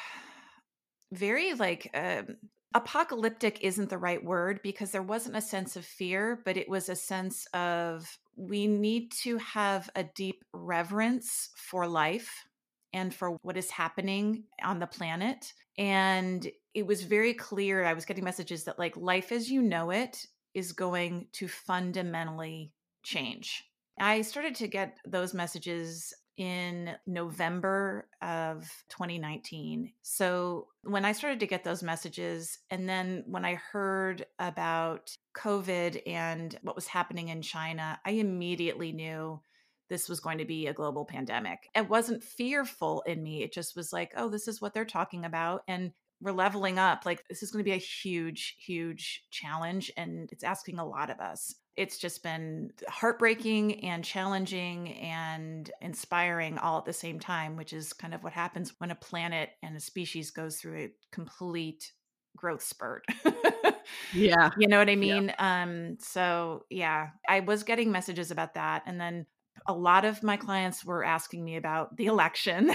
very 1.13 1.55
like 1.55 1.91
um, 1.95 2.37
apocalyptic 2.75 3.61
isn't 3.63 3.91
the 3.91 3.99
right 3.99 4.23
word 4.23 4.61
because 4.63 4.93
there 4.93 5.03
wasn't 5.03 5.37
a 5.37 5.41
sense 5.41 5.77
of 5.77 5.85
fear, 5.85 6.41
but 6.45 6.57
it 6.57 6.69
was 6.69 6.89
a 6.89 6.97
sense 6.97 7.47
of 7.53 8.19
we 8.37 8.67
need 8.67 9.11
to 9.23 9.39
have 9.39 9.91
a 9.97 10.05
deep 10.05 10.45
reverence 10.53 11.51
for 11.57 11.87
life 11.87 12.47
and 12.93 13.15
for 13.15 13.37
what 13.43 13.57
is 13.57 13.71
happening 13.71 14.45
on 14.63 14.79
the 14.79 14.87
planet. 14.87 15.53
And 15.77 16.49
it 16.75 16.87
was 16.87 17.03
very 17.03 17.35
clear. 17.35 17.85
I 17.85 17.93
was 17.93 18.05
getting 18.05 18.25
messages 18.25 18.65
that, 18.65 18.79
like, 18.79 18.97
life 18.97 19.33
as 19.33 19.51
you 19.51 19.63
know 19.63 19.91
it 19.91 20.27
is 20.55 20.73
going 20.73 21.27
to 21.33 21.49
fundamentally 21.49 22.73
change. 23.03 23.70
I 24.01 24.23
started 24.23 24.55
to 24.57 24.69
get 24.69 24.99
those 25.07 25.35
messages 25.35 26.15
in 26.37 26.97
November 27.07 28.09
of 28.23 28.63
2019. 28.89 29.93
So 30.01 30.69
when 30.85 31.05
I 31.05 31.13
started 31.13 31.41
to 31.41 31.47
get 31.47 31.65
those 31.65 31.83
messages, 31.83 32.59
and 32.71 32.89
then 32.89 33.25
when 33.27 33.45
I 33.45 33.57
heard 33.57 34.25
about 34.39 35.15
COVID 35.37 36.01
and 36.07 36.59
what 36.63 36.77
was 36.77 36.87
happening 36.87 37.29
in 37.29 37.43
China, 37.43 38.01
I 38.07 38.13
immediately 38.13 38.93
knew 38.93 39.43
this 39.91 40.09
was 40.09 40.21
going 40.21 40.39
to 40.39 40.47
be 40.47 40.67
a 40.67 40.73
global 40.73 41.05
pandemic. 41.05 41.69
It 41.75 41.91
wasn't 41.91 42.25
fearful 42.25 43.03
in 43.07 43.23
me. 43.23 43.43
It 43.43 43.53
just 43.53 43.77
was 43.77 43.93
like, 43.93 44.13
oh, 44.17 44.31
this 44.31 44.49
is 44.49 44.63
what 44.63 44.73
they're 44.73 44.85
talking 44.87 45.27
about. 45.27 45.63
And 45.69 45.93
we're 46.21 46.33
leveling 46.33 46.79
up. 46.79 47.07
Like, 47.07 47.27
this 47.29 47.43
is 47.43 47.51
going 47.51 47.65
to 47.65 47.69
be 47.69 47.75
a 47.75 47.79
huge, 47.79 48.57
huge 48.65 49.25
challenge. 49.31 49.91
And 49.97 50.29
it's 50.33 50.45
asking 50.45 50.79
a 50.79 50.87
lot 50.87 51.11
of 51.11 51.21
us. 51.21 51.55
It's 51.77 51.99
just 51.99 52.23
been 52.23 52.71
heartbreaking 52.89 53.85
and 53.85 54.05
challenging 54.05 54.95
and 54.95 55.71
inspiring 55.81 56.59
all 56.59 56.79
at 56.79 56.85
the 56.85 56.93
same 56.93 57.19
time, 57.21 57.57
which 57.57 57.73
is 57.73 57.93
kind 57.93 58.13
of 58.13 58.23
what 58.23 58.33
happens 58.35 58.75
when 58.79 58.91
a 58.91 58.95
planet 58.97 59.51
and 59.63 59.77
a 59.77 59.81
species 59.81 60.31
goes 60.31 60.57
through 60.57 60.79
a 60.79 60.91
complete 61.11 61.93
growth 62.37 62.63
spurt. 62.63 63.05
Yeah. 64.13 64.51
You 64.57 64.69
know 64.69 64.79
what 64.79 64.91
I 64.91 64.97
Yeah. 65.01 65.21
mean? 65.21 65.33
Um, 65.39 65.97
so 66.01 66.65
yeah, 66.71 67.11
I 67.29 67.41
was 67.41 67.63
getting 67.63 67.93
messages 67.93 68.31
about 68.31 68.55
that. 68.55 68.83
And 68.87 69.01
then 69.01 69.27
a 69.71 69.73
lot 69.73 70.05
of 70.05 70.23
my 70.23 70.37
clients 70.37 70.85
were 70.85 71.05
asking 71.05 71.45
me 71.45 71.57
about 71.57 71.97
the 71.97 72.07
election. 72.07 72.73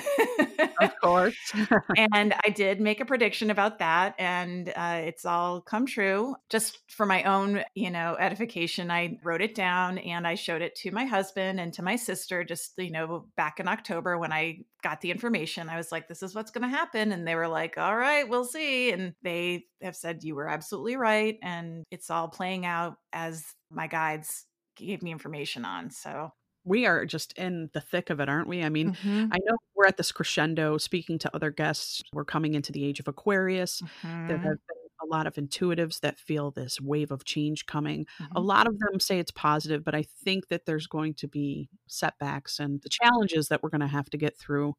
Of 0.79 0.99
course. 1.01 1.35
and 1.97 2.33
I 2.45 2.49
did 2.49 2.79
make 2.79 2.99
a 2.99 3.05
prediction 3.05 3.49
about 3.49 3.79
that, 3.79 4.15
and 4.17 4.69
uh, 4.75 5.01
it's 5.03 5.25
all 5.25 5.61
come 5.61 5.85
true. 5.85 6.35
Just 6.49 6.79
for 6.89 7.05
my 7.05 7.23
own, 7.23 7.63
you 7.75 7.89
know, 7.91 8.15
edification, 8.19 8.91
I 8.91 9.19
wrote 9.23 9.41
it 9.41 9.55
down 9.55 9.97
and 9.97 10.27
I 10.27 10.35
showed 10.35 10.61
it 10.61 10.75
to 10.77 10.91
my 10.91 11.05
husband 11.05 11.59
and 11.59 11.73
to 11.73 11.83
my 11.83 11.95
sister. 11.95 12.43
Just 12.43 12.73
you 12.77 12.91
know, 12.91 13.27
back 13.37 13.59
in 13.59 13.67
October 13.67 14.17
when 14.17 14.31
I 14.31 14.59
got 14.83 15.01
the 15.01 15.11
information, 15.11 15.69
I 15.69 15.77
was 15.77 15.91
like, 15.91 16.07
"This 16.07 16.23
is 16.23 16.35
what's 16.35 16.51
going 16.51 16.69
to 16.69 16.75
happen," 16.75 17.11
and 17.11 17.27
they 17.27 17.35
were 17.35 17.47
like, 17.47 17.77
"All 17.77 17.95
right, 17.95 18.27
we'll 18.27 18.45
see." 18.45 18.91
And 18.91 19.13
they 19.23 19.65
have 19.81 19.95
said 19.95 20.23
you 20.23 20.35
were 20.35 20.47
absolutely 20.47 20.95
right, 20.95 21.37
and 21.41 21.83
it's 21.91 22.09
all 22.09 22.27
playing 22.27 22.65
out 22.65 22.95
as 23.13 23.43
my 23.69 23.87
guides 23.87 24.45
gave 24.75 25.01
me 25.01 25.11
information 25.11 25.65
on. 25.65 25.89
So 25.89 26.31
we 26.65 26.85
are 26.85 27.05
just 27.05 27.33
in 27.37 27.69
the 27.73 27.81
thick 27.81 28.09
of 28.09 28.19
it, 28.19 28.29
aren't 28.29 28.47
we? 28.49 28.63
I 28.63 28.69
mean, 28.69 28.91
Mhm, 28.91 29.31
I 29.31 29.37
know 29.45 29.57
we're 29.75 29.87
at 29.87 29.97
this 29.97 30.11
crescendo 30.11 30.77
speaking 30.77 31.19
to 31.19 31.35
other 31.35 31.51
guests. 31.51 32.01
We're 32.13 32.25
coming 32.25 32.53
into 32.55 32.71
the 32.71 32.85
age 32.85 32.99
of 32.99 33.07
Aquarius. 33.07 33.83
There 34.27 34.37
mhm, 34.37 34.43
have 34.43 34.57
been 34.67 34.77
a 35.03 35.05
lot 35.07 35.27
of 35.27 35.35
intuitives 35.35 35.99
that 36.01 36.17
feel 36.19 36.51
this 36.51 36.79
wave 36.81 37.11
of 37.11 37.25
change 37.25 37.65
coming. 37.67 38.05
A 38.35 38.39
mhm. 38.39 38.41
lot 38.41 38.67
of 38.67 38.77
them 38.79 38.99
say 38.99 39.19
it's 39.19 39.31
positive, 39.31 39.83
but 39.83 39.95
I 39.95 40.03
think 40.03 40.47
that 40.47 40.65
there's 40.65 40.87
going 40.87 41.13
to 41.15 41.27
be 41.27 41.69
setbacks 41.87 42.59
and 42.59 42.81
the 42.81 42.89
challenges 42.89 43.49
that 43.49 43.61
we're 43.63 43.69
going 43.69 43.81
to 43.81 43.87
have 43.87 44.09
to 44.11 44.17
get 44.17 44.37
through 44.37 44.73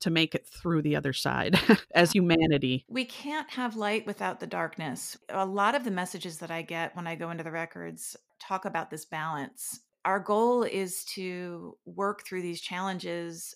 to 0.00 0.10
make 0.10 0.34
it 0.34 0.46
through 0.46 0.82
the 0.82 0.96
other 0.96 1.12
side 1.12 1.58
as 1.94 2.12
humanity. 2.12 2.86
We 2.88 3.04
can't 3.06 3.48
have 3.52 3.74
light 3.76 4.04
without 4.06 4.40
the 4.40 4.46
darkness. 4.46 5.16
A 5.30 5.46
lot 5.46 5.74
of 5.74 5.84
the 5.84 5.90
messages 5.90 6.38
that 6.40 6.50
I 6.50 6.60
get 6.62 6.94
when 6.96 7.06
I 7.06 7.14
go 7.14 7.30
into 7.30 7.44
the 7.44 7.50
records 7.52 8.16
talk 8.38 8.64
about 8.66 8.90
this 8.90 9.04
balance. 9.06 9.80
Our 10.04 10.20
goal 10.20 10.62
is 10.62 11.04
to 11.14 11.76
work 11.84 12.24
through 12.24 12.42
these 12.42 12.60
challenges 12.60 13.54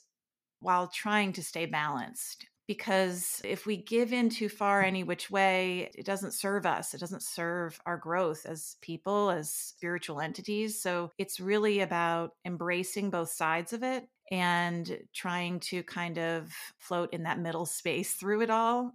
while 0.61 0.89
trying 0.89 1.33
to 1.35 1.43
stay 1.43 1.67
balanced. 1.67 2.47
Because 2.67 3.43
if 3.45 3.67
we 3.67 3.77
give 3.77 4.15
in 4.15 4.31
too 4.31 4.49
far 4.49 4.83
any 4.83 5.05
which 5.05 5.31
way, 5.31 5.91
it 5.95 6.07
doesn't 6.07 6.33
serve 6.33 6.65
us. 6.65 6.95
It 6.95 7.01
doesn't 7.01 7.23
serve 7.23 7.79
our 7.85 7.99
growth 7.99 8.47
as 8.47 8.77
people, 8.81 9.29
as 9.29 9.53
spiritual 9.53 10.21
entities. 10.21 10.81
So 10.81 11.11
it's 11.19 11.41
really 11.41 11.81
about 11.81 12.31
embracing 12.47 13.11
both 13.11 13.29
sides 13.29 13.75
of 13.75 13.83
it 13.83 14.09
and 14.31 14.99
trying 15.15 15.61
to 15.61 15.83
kind 15.83 16.19
of 16.19 16.51
float 16.79 17.13
in 17.13 17.25
that 17.25 17.39
middle 17.39 17.67
space 17.67 18.15
through 18.15 18.41
it 18.43 18.51
all 18.51 18.95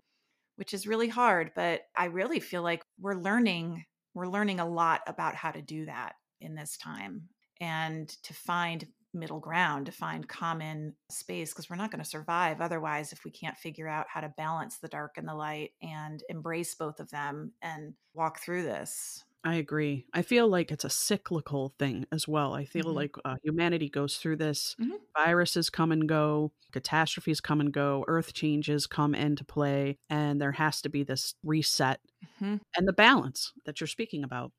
which 0.56 0.74
is 0.74 0.88
really 0.88 1.08
hard 1.08 1.52
but 1.56 1.82
i 1.96 2.06
really 2.06 2.40
feel 2.40 2.64
like 2.64 2.82
we're 3.00 3.14
learning 3.14 3.86
we're 4.14 4.28
learning 4.28 4.60
a 4.60 4.68
lot 4.68 5.02
about 5.08 5.36
how 5.36 5.52
to 5.52 5.62
do 5.62 5.86
that 5.86 6.14
in 6.42 6.56
this 6.56 6.78
time 6.78 7.30
and 7.60 8.08
to 8.24 8.34
find 8.34 8.88
middle 9.14 9.40
ground 9.40 9.88
to 9.88 9.92
find 9.92 10.30
common 10.30 10.96
space 11.10 11.52
because 11.52 11.68
we're 11.68 11.76
not 11.76 11.90
going 11.90 12.04
to 12.04 12.08
survive 12.10 12.62
otherwise 12.62 13.12
if 13.12 13.24
we 13.26 13.32
can't 13.32 13.58
figure 13.58 13.88
out 13.88 14.06
how 14.08 14.22
to 14.22 14.30
balance 14.38 14.78
the 14.78 14.88
dark 14.88 15.18
and 15.18 15.28
the 15.28 15.34
light 15.34 15.72
and 15.82 16.24
embrace 16.30 16.76
both 16.76 17.00
of 17.00 17.10
them 17.10 17.54
and 17.62 17.96
walk 18.14 18.40
through 18.40 18.62
this 18.62 19.24
I 19.44 19.56
agree. 19.56 20.06
I 20.14 20.22
feel 20.22 20.48
like 20.50 20.72
it's 20.72 20.84
a 20.84 20.90
cyclical 20.90 21.70
thing 21.80 22.06
as 22.12 22.28
well. 22.28 22.54
I 22.54 22.66
feel 22.66 22.92
Mhm. 22.92 22.94
like 22.94 23.16
uh, 23.24 23.38
humanity 23.44 23.90
goes 23.90 24.18
through 24.18 24.36
this. 24.38 24.76
Mhm. 24.78 25.10
Viruses 25.18 25.70
come 25.70 25.92
and 25.92 26.08
go, 26.10 26.52
catastrophes 26.72 27.40
come 27.42 27.62
and 27.62 27.74
go, 27.74 28.04
earth 28.08 28.34
changes 28.34 28.86
come 28.86 29.16
into 29.16 29.46
play, 29.46 29.98
and 30.10 30.42
there 30.42 30.52
has 30.54 30.82
to 30.82 30.90
be 30.90 31.04
this 31.04 31.36
reset 31.44 32.02
Mhm. 32.40 32.60
and 32.78 32.88
the 32.88 32.94
balance 32.94 33.54
that 33.66 33.82
you're 33.82 33.88
speaking 33.88 34.24
about. 34.24 34.54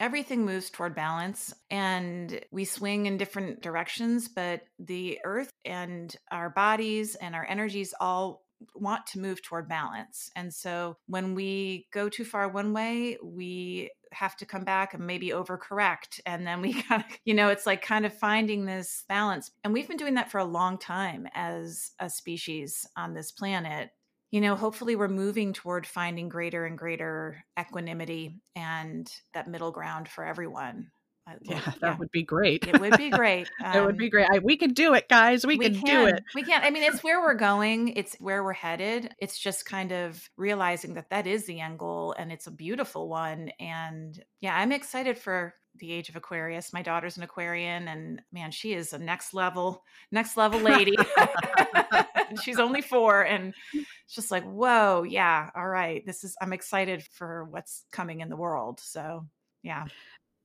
Everything 0.00 0.44
moves 0.44 0.70
toward 0.70 0.94
balance 0.94 1.54
and 1.70 2.40
we 2.50 2.64
swing 2.64 3.06
in 3.06 3.16
different 3.16 3.62
directions, 3.62 4.28
but 4.28 4.62
the 4.78 5.20
earth 5.24 5.50
and 5.64 6.14
our 6.30 6.50
bodies 6.50 7.14
and 7.14 7.34
our 7.34 7.46
energies 7.48 7.94
all 8.00 8.44
want 8.74 9.06
to 9.06 9.20
move 9.20 9.42
toward 9.42 9.68
balance. 9.68 10.30
And 10.36 10.52
so 10.52 10.96
when 11.06 11.34
we 11.34 11.86
go 11.92 12.08
too 12.08 12.24
far 12.24 12.48
one 12.48 12.72
way, 12.72 13.18
we 13.22 13.90
have 14.12 14.36
to 14.36 14.46
come 14.46 14.64
back 14.64 14.94
and 14.94 15.06
maybe 15.06 15.30
overcorrect. 15.30 16.20
And 16.24 16.46
then 16.46 16.60
we 16.60 16.72
kind 16.82 17.02
of, 17.02 17.18
you 17.24 17.34
know, 17.34 17.48
it's 17.48 17.66
like 17.66 17.82
kind 17.82 18.06
of 18.06 18.14
finding 18.14 18.64
this 18.64 19.04
balance. 19.08 19.50
And 19.62 19.72
we've 19.72 19.88
been 19.88 19.96
doing 19.96 20.14
that 20.14 20.30
for 20.30 20.38
a 20.38 20.44
long 20.44 20.78
time 20.78 21.28
as 21.34 21.92
a 21.98 22.08
species 22.08 22.86
on 22.96 23.14
this 23.14 23.32
planet 23.32 23.90
you 24.34 24.40
know, 24.40 24.56
hopefully 24.56 24.96
we're 24.96 25.06
moving 25.06 25.52
toward 25.52 25.86
finding 25.86 26.28
greater 26.28 26.66
and 26.66 26.76
greater 26.76 27.44
equanimity 27.56 28.40
and 28.56 29.08
that 29.32 29.46
middle 29.46 29.70
ground 29.70 30.08
for 30.08 30.24
everyone. 30.24 30.90
I- 31.24 31.36
Yeah, 31.42 31.60
that 31.80 32.00
would 32.00 32.10
be 32.10 32.24
great. 32.24 32.66
it 32.66 32.80
would 32.80 32.96
be 32.96 33.10
great. 33.20 33.48
it 33.60 33.80
would 33.80 33.92
Um, 33.92 33.96
be 33.96 34.10
great. 34.10 34.26
I, 34.28 34.40
we 34.40 34.56
can 34.56 34.72
do 34.72 34.94
it, 34.94 35.08
guys. 35.08 35.46
We, 35.46 35.56
can, 35.56 35.74
do 35.74 36.06
it. 36.06 36.20
We 36.34 36.42
can. 36.42 36.64
I 36.64 36.70
mean, 36.70 36.82
it's 36.82 37.04
where 37.04 37.20
we're 37.22 37.34
going. 37.34 37.90
It's 37.90 38.16
where 38.16 38.42
we're 38.42 38.54
headed. 38.54 39.14
It's 39.20 39.38
just 39.38 39.66
kind 39.66 39.92
of 39.92 40.28
realizing 40.36 40.94
that 40.94 41.10
that 41.10 41.28
is 41.28 41.46
the 41.46 41.60
end 41.60 41.78
goal, 41.78 42.12
and 42.18 42.32
it's 42.32 42.48
a 42.48 42.50
beautiful 42.50 43.08
one. 43.08 43.52
And 43.60 44.20
yeah, 44.40 44.56
I'm 44.58 44.72
excited 44.72 45.16
for 45.16 45.54
the 45.76 45.92
age 45.92 46.08
of 46.08 46.16
Aquarius. 46.16 46.72
My 46.72 46.82
daughter's 46.82 47.16
an 47.18 47.22
Aquarian, 47.22 47.86
and 47.86 48.20
man, 48.32 48.50
she 48.50 48.72
is 48.72 48.92
a 48.92 48.98
next 48.98 49.32
level, 49.32 49.84
next 50.10 50.36
level 50.36 50.58
lady. 50.58 50.96
She's 52.42 52.58
only 52.58 52.80
four, 52.80 53.22
and 53.22 53.54
it's 53.72 54.14
just 54.14 54.30
like, 54.30 54.44
whoa, 54.44 55.02
yeah, 55.02 55.50
all 55.54 55.68
right. 55.68 56.04
This 56.06 56.24
is. 56.24 56.36
I'm 56.40 56.52
excited 56.52 57.02
for 57.02 57.44
what's 57.44 57.84
coming 57.92 58.20
in 58.20 58.28
the 58.28 58.36
world. 58.36 58.80
So 58.80 59.26
yeah. 59.62 59.86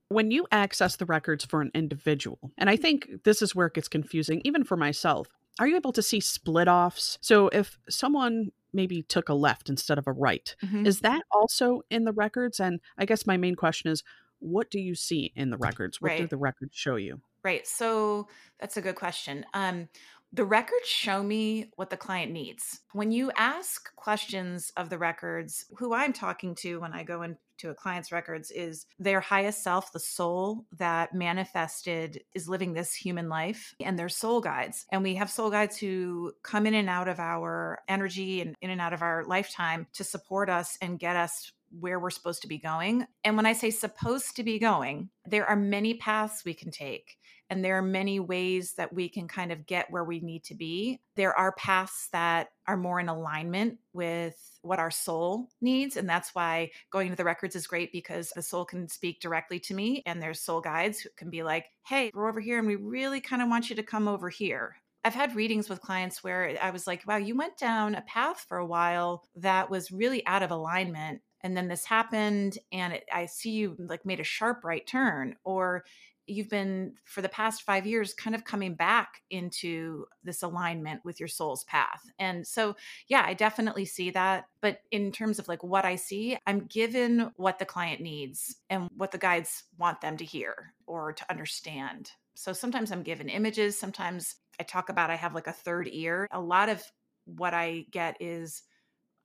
when 0.09 0.31
you 0.31 0.47
access 0.51 0.95
the 0.95 1.05
records 1.05 1.45
for 1.45 1.61
an 1.61 1.71
individual, 1.73 2.51
and 2.57 2.69
I 2.69 2.75
think 2.75 3.23
this 3.23 3.41
is 3.41 3.55
where 3.55 3.67
it 3.67 3.73
gets 3.73 3.87
confusing, 3.87 4.41
even 4.43 4.63
for 4.63 4.77
myself, 4.77 5.27
are 5.59 5.67
you 5.67 5.75
able 5.75 5.91
to 5.93 6.01
see 6.01 6.19
split 6.19 6.67
offs? 6.67 7.17
So 7.21 7.49
if 7.49 7.77
someone 7.89 8.51
maybe 8.71 9.01
took 9.03 9.29
a 9.29 9.33
left 9.33 9.69
instead 9.69 9.97
of 9.97 10.07
a 10.07 10.11
right, 10.11 10.55
Mhm. 10.63 10.85
is 10.85 11.01
that 11.01 11.23
also 11.31 11.81
in 11.89 12.05
the 12.05 12.13
records? 12.13 12.59
And 12.59 12.79
I 12.97 13.05
guess 13.05 13.27
my 13.27 13.35
main 13.35 13.55
question 13.55 13.91
is, 13.91 14.03
what 14.39 14.71
do 14.71 14.79
you 14.79 14.95
see 14.95 15.33
in 15.35 15.49
the 15.49 15.57
records? 15.57 15.99
What 15.99 16.15
do 16.15 16.27
the 16.27 16.37
records 16.37 16.75
show 16.75 16.95
you? 16.95 17.21
Right. 17.43 17.67
So 17.67 18.27
that's 18.59 18.77
a 18.77 18.81
good 18.81 18.95
question. 18.95 19.45
Um, 19.53 19.89
The 20.31 20.45
records 20.45 20.87
show 20.87 21.23
me 21.23 21.71
what 21.75 21.89
the 21.89 21.97
client 21.97 22.31
needs. 22.31 22.81
When 22.91 23.11
you 23.11 23.31
ask 23.35 23.93
questions 23.95 24.71
of 24.77 24.89
the 24.89 24.99
records, 24.99 25.65
who 25.77 25.93
I'm 25.93 26.13
talking 26.13 26.53
to 26.55 26.81
when 26.81 26.93
I 26.93 27.03
go 27.03 27.23
into 27.23 27.69
a 27.69 27.73
client's 27.73 28.11
records 28.11 28.51
is 28.51 28.85
their 28.99 29.21
highest 29.21 29.63
self, 29.63 29.91
the 29.91 29.99
soul 29.99 30.65
that 30.77 31.15
manifested 31.15 32.21
is 32.35 32.47
living 32.47 32.73
this 32.73 32.93
human 32.93 33.27
life, 33.27 33.73
and 33.79 33.97
their 33.97 34.07
soul 34.07 34.39
guides. 34.39 34.85
And 34.91 35.01
we 35.01 35.15
have 35.15 35.31
soul 35.31 35.49
guides 35.49 35.77
who 35.77 36.33
come 36.43 36.67
in 36.67 36.75
and 36.75 36.89
out 36.89 37.07
of 37.07 37.19
our 37.19 37.79
energy 37.87 38.41
and 38.41 38.55
in 38.61 38.69
and 38.69 38.79
out 38.79 38.93
of 38.93 39.01
our 39.01 39.25
lifetime 39.25 39.87
to 39.93 40.03
support 40.03 40.47
us 40.47 40.77
and 40.79 40.99
get 40.99 41.15
us 41.15 41.51
where 41.77 41.99
we're 41.99 42.09
supposed 42.09 42.41
to 42.41 42.47
be 42.47 42.57
going. 42.57 43.05
And 43.23 43.35
when 43.35 43.45
I 43.45 43.53
say 43.53 43.69
supposed 43.69 44.35
to 44.35 44.43
be 44.43 44.59
going, 44.59 45.09
there 45.25 45.45
are 45.45 45.55
many 45.55 45.95
paths 45.95 46.43
we 46.45 46.53
can 46.53 46.71
take. 46.71 47.17
And 47.49 47.65
there 47.65 47.77
are 47.77 47.83
many 47.83 48.19
ways 48.19 48.73
that 48.73 48.93
we 48.93 49.09
can 49.09 49.27
kind 49.27 49.51
of 49.51 49.65
get 49.65 49.89
where 49.89 50.03
we 50.03 50.19
need 50.19 50.43
to 50.45 50.55
be. 50.55 50.99
There 51.15 51.35
are 51.35 51.53
paths 51.53 52.07
that 52.11 52.49
are 52.67 52.77
more 52.77 52.99
in 52.99 53.09
alignment 53.09 53.79
with 53.91 54.37
what 54.61 54.77
our 54.77 54.91
soul 54.91 55.49
needs. 55.59 55.97
And 55.97 56.07
that's 56.07 56.35
why 56.35 56.69
going 56.91 57.09
to 57.09 57.15
the 57.15 57.23
records 57.23 57.55
is 57.55 57.65
great 57.65 57.91
because 57.91 58.29
the 58.29 58.43
soul 58.43 58.65
can 58.65 58.87
speak 58.87 59.19
directly 59.19 59.59
to 59.61 59.73
me. 59.73 60.03
And 60.05 60.21
there's 60.21 60.41
soul 60.41 60.61
guides 60.61 60.99
who 60.99 61.09
can 61.17 61.31
be 61.31 61.41
like, 61.41 61.65
hey, 61.87 62.11
we're 62.13 62.29
over 62.29 62.39
here 62.39 62.59
and 62.59 62.67
we 62.67 62.75
really 62.75 63.19
kind 63.19 63.41
of 63.41 63.49
want 63.49 63.69
you 63.69 63.75
to 63.77 63.83
come 63.83 64.07
over 64.07 64.29
here. 64.29 64.75
I've 65.03 65.15
had 65.15 65.35
readings 65.35 65.69
with 65.69 65.81
clients 65.81 66.23
where 66.23 66.57
I 66.61 66.71
was 66.71 66.85
like, 66.85 67.07
wow, 67.07 67.17
you 67.17 67.35
went 67.35 67.57
down 67.57 67.95
a 67.95 68.01
path 68.01 68.45
for 68.47 68.57
a 68.57 68.65
while 68.65 69.23
that 69.37 69.69
was 69.69 69.91
really 69.91 70.25
out 70.27 70.43
of 70.43 70.51
alignment 70.51 71.21
and 71.41 71.55
then 71.55 71.67
this 71.67 71.85
happened 71.85 72.57
and 72.71 72.93
it, 72.93 73.05
i 73.11 73.25
see 73.25 73.51
you 73.51 73.75
like 73.77 74.05
made 74.05 74.19
a 74.19 74.23
sharp 74.23 74.63
right 74.63 74.85
turn 74.87 75.35
or 75.43 75.83
you've 76.29 76.49
been 76.49 76.93
for 77.05 77.21
the 77.21 77.29
past 77.29 77.63
five 77.63 77.85
years 77.85 78.13
kind 78.13 78.35
of 78.35 78.45
coming 78.45 78.75
back 78.75 79.21
into 79.31 80.05
this 80.23 80.43
alignment 80.43 81.01
with 81.03 81.19
your 81.19 81.27
soul's 81.27 81.63
path. 81.63 82.01
And 82.19 82.45
so 82.45 82.75
yeah 83.07 83.23
i 83.25 83.33
definitely 83.33 83.85
see 83.85 84.11
that 84.11 84.45
but 84.61 84.79
in 84.91 85.11
terms 85.11 85.39
of 85.39 85.47
like 85.47 85.63
what 85.63 85.85
i 85.85 85.95
see 85.95 86.37
i'm 86.45 86.65
given 86.65 87.31
what 87.35 87.59
the 87.59 87.65
client 87.65 88.01
needs 88.01 88.55
and 88.69 88.87
what 88.95 89.11
the 89.11 89.17
guides 89.17 89.63
want 89.77 90.01
them 90.01 90.17
to 90.17 90.25
hear 90.25 90.73
or 90.85 91.13
to 91.13 91.25
understand. 91.29 92.11
So 92.35 92.53
sometimes 92.53 92.91
i'm 92.91 93.03
given 93.03 93.29
images 93.29 93.77
sometimes 93.77 94.35
i 94.59 94.63
talk 94.63 94.89
about 94.89 95.09
i 95.09 95.15
have 95.15 95.35
like 95.35 95.47
a 95.47 95.53
third 95.53 95.89
ear. 95.91 96.27
A 96.31 96.39
lot 96.39 96.69
of 96.69 96.83
what 97.25 97.53
i 97.53 97.85
get 97.91 98.17
is 98.19 98.63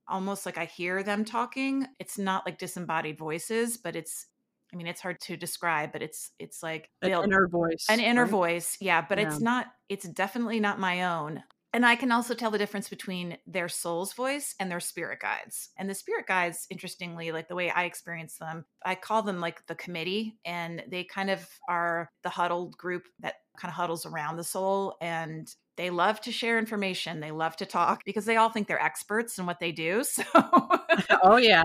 almost 0.08 0.46
like 0.46 0.58
I 0.58 0.64
hear 0.64 1.02
them 1.02 1.24
talking. 1.24 1.86
It's 1.98 2.18
not 2.18 2.46
like 2.46 2.58
disembodied 2.58 3.18
voices, 3.18 3.76
but 3.76 3.96
it's 3.96 4.26
I 4.72 4.76
mean, 4.76 4.88
it's 4.88 5.00
hard 5.00 5.20
to 5.22 5.36
describe, 5.36 5.92
but 5.92 6.02
it's 6.02 6.32
it's 6.38 6.62
like 6.62 6.90
an 7.00 7.12
inner 7.12 7.46
voice. 7.46 7.86
An 7.88 8.00
inner 8.00 8.22
right? 8.22 8.30
voice, 8.30 8.76
yeah. 8.80 9.04
But 9.08 9.18
yeah. 9.18 9.28
it's 9.28 9.40
not. 9.40 9.66
It's 9.88 10.08
definitely 10.08 10.58
not 10.60 10.80
my 10.80 11.04
own. 11.04 11.42
And 11.72 11.84
I 11.84 11.96
can 11.96 12.12
also 12.12 12.34
tell 12.34 12.52
the 12.52 12.58
difference 12.58 12.88
between 12.88 13.36
their 13.48 13.68
soul's 13.68 14.12
voice 14.12 14.54
and 14.60 14.70
their 14.70 14.78
spirit 14.78 15.18
guides. 15.18 15.70
And 15.76 15.90
the 15.90 15.94
spirit 15.94 16.24
guides, 16.28 16.68
interestingly, 16.70 17.32
like 17.32 17.48
the 17.48 17.56
way 17.56 17.68
I 17.68 17.84
experience 17.84 18.36
them, 18.38 18.64
I 18.84 18.94
call 18.94 19.22
them 19.22 19.40
like 19.40 19.66
the 19.66 19.74
committee, 19.74 20.38
and 20.44 20.84
they 20.88 21.02
kind 21.02 21.30
of 21.30 21.44
are 21.68 22.10
the 22.22 22.28
huddled 22.28 22.76
group 22.76 23.02
that 23.20 23.34
kind 23.56 23.70
of 23.70 23.76
huddles 23.76 24.06
around 24.06 24.36
the 24.36 24.44
soul 24.44 24.96
and 25.00 25.54
they 25.76 25.90
love 25.90 26.20
to 26.20 26.32
share 26.32 26.58
information 26.58 27.20
they 27.20 27.30
love 27.30 27.56
to 27.56 27.66
talk 27.66 28.02
because 28.04 28.24
they 28.24 28.36
all 28.36 28.48
think 28.48 28.68
they're 28.68 28.82
experts 28.82 29.38
in 29.38 29.46
what 29.46 29.60
they 29.60 29.72
do 29.72 30.02
so 30.04 30.22
oh 31.22 31.36
yeah. 31.36 31.62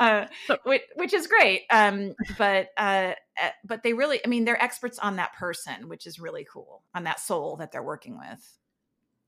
uh, 0.00 0.26
which, 0.64 0.82
which, 0.96 1.12
is 1.12 1.26
great 1.26 1.62
um, 1.70 2.14
but 2.38 2.68
uh, 2.76 3.12
eh, 3.36 3.50
but 3.64 3.82
they 3.82 3.92
really 3.92 4.20
i 4.24 4.28
mean 4.28 4.44
they're 4.44 4.62
experts 4.62 4.98
on 4.98 5.16
that 5.16 5.32
person 5.34 5.88
which 5.88 6.06
is 6.06 6.18
really 6.18 6.46
cool 6.50 6.82
on 6.94 7.04
that 7.04 7.20
soul 7.20 7.56
that 7.56 7.72
they're 7.72 7.82
working 7.82 8.18
with 8.18 8.58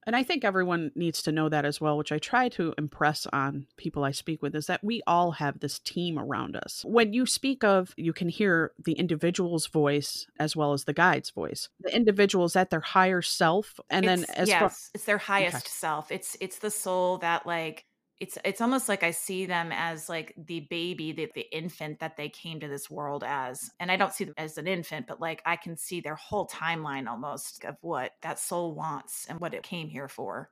and 0.07 0.17
I 0.17 0.23
think 0.23 0.45
everyone 0.45 0.93
needs 0.95 1.23
to 1.23 1.33
know 1.33 1.49
that 1.49 1.65
as 1.65 1.81
well, 1.81 1.97
which 1.97 2.13
I 2.13 2.19
try 2.19 2.49
to 2.51 2.75
impress 2.79 3.27
on 3.33 3.67
people 3.77 4.05
I 4.05 4.11
speak 4.11 4.43
with, 4.43 4.55
is 4.55 4.67
that 4.67 4.85
we 4.85 5.03
all 5.07 5.33
have 5.33 5.61
this 5.61 5.79
team 5.79 6.19
around 6.19 6.57
us. 6.57 6.85
When 6.87 7.13
you 7.13 7.27
speak 7.27 7.65
of, 7.65 7.95
you 7.97 8.13
can 8.13 8.29
hear 8.29 8.73
the 8.83 8.93
individual's 8.93 9.67
voice 9.67 10.27
as 10.39 10.57
well 10.57 10.73
as 10.73 10.85
the 10.85 10.93
guide's 10.93 11.31
voice. 11.31 11.69
The 11.81 11.95
individual 11.95 12.45
is 12.45 12.57
at 12.57 12.71
their 12.71 12.81
higher 12.81 13.23
self, 13.23 13.81
and 13.91 14.05
it's, 14.05 14.27
then 14.27 14.37
as 14.37 14.49
yes, 14.49 14.61
far- 14.61 14.73
it's 14.95 15.05
their 15.05 15.19
highest 15.19 15.57
okay. 15.57 15.65
self. 15.67 16.11
It's 16.11 16.37
it's 16.41 16.59
the 16.59 16.71
soul 16.71 17.19
that 17.19 17.47
like 17.47 17.87
it's 18.21 18.39
it's 18.45 18.61
almost 18.61 18.89
like 18.89 19.03
I 19.03 19.11
see 19.11 19.47
them 19.47 19.71
as 19.73 20.09
like 20.09 20.35
the 20.37 20.61
baby, 20.71 21.13
the, 21.13 21.31
the 21.35 21.47
infant 21.53 22.01
that 22.01 22.17
they 22.17 22.29
came 22.29 22.61
to 22.61 22.69
this 22.69 22.91
world 22.91 23.25
as. 23.27 23.71
And 23.81 23.91
I 23.91 23.97
don't 23.97 24.13
see 24.13 24.25
them 24.25 24.35
as 24.37 24.59
an 24.59 24.67
infant, 24.67 25.07
but 25.07 25.21
like 25.21 25.43
I 25.45 25.57
can 25.57 25.77
see 25.77 26.01
their 26.01 26.15
whole 26.15 26.47
timeline 26.47 27.09
almost 27.09 27.65
of 27.65 27.77
what 27.81 28.13
that 28.23 28.39
soul 28.39 28.75
wants 28.75 29.27
and 29.29 29.41
what 29.41 29.55
it 29.55 29.63
came 29.63 29.89
here 29.89 30.09
for. 30.09 30.51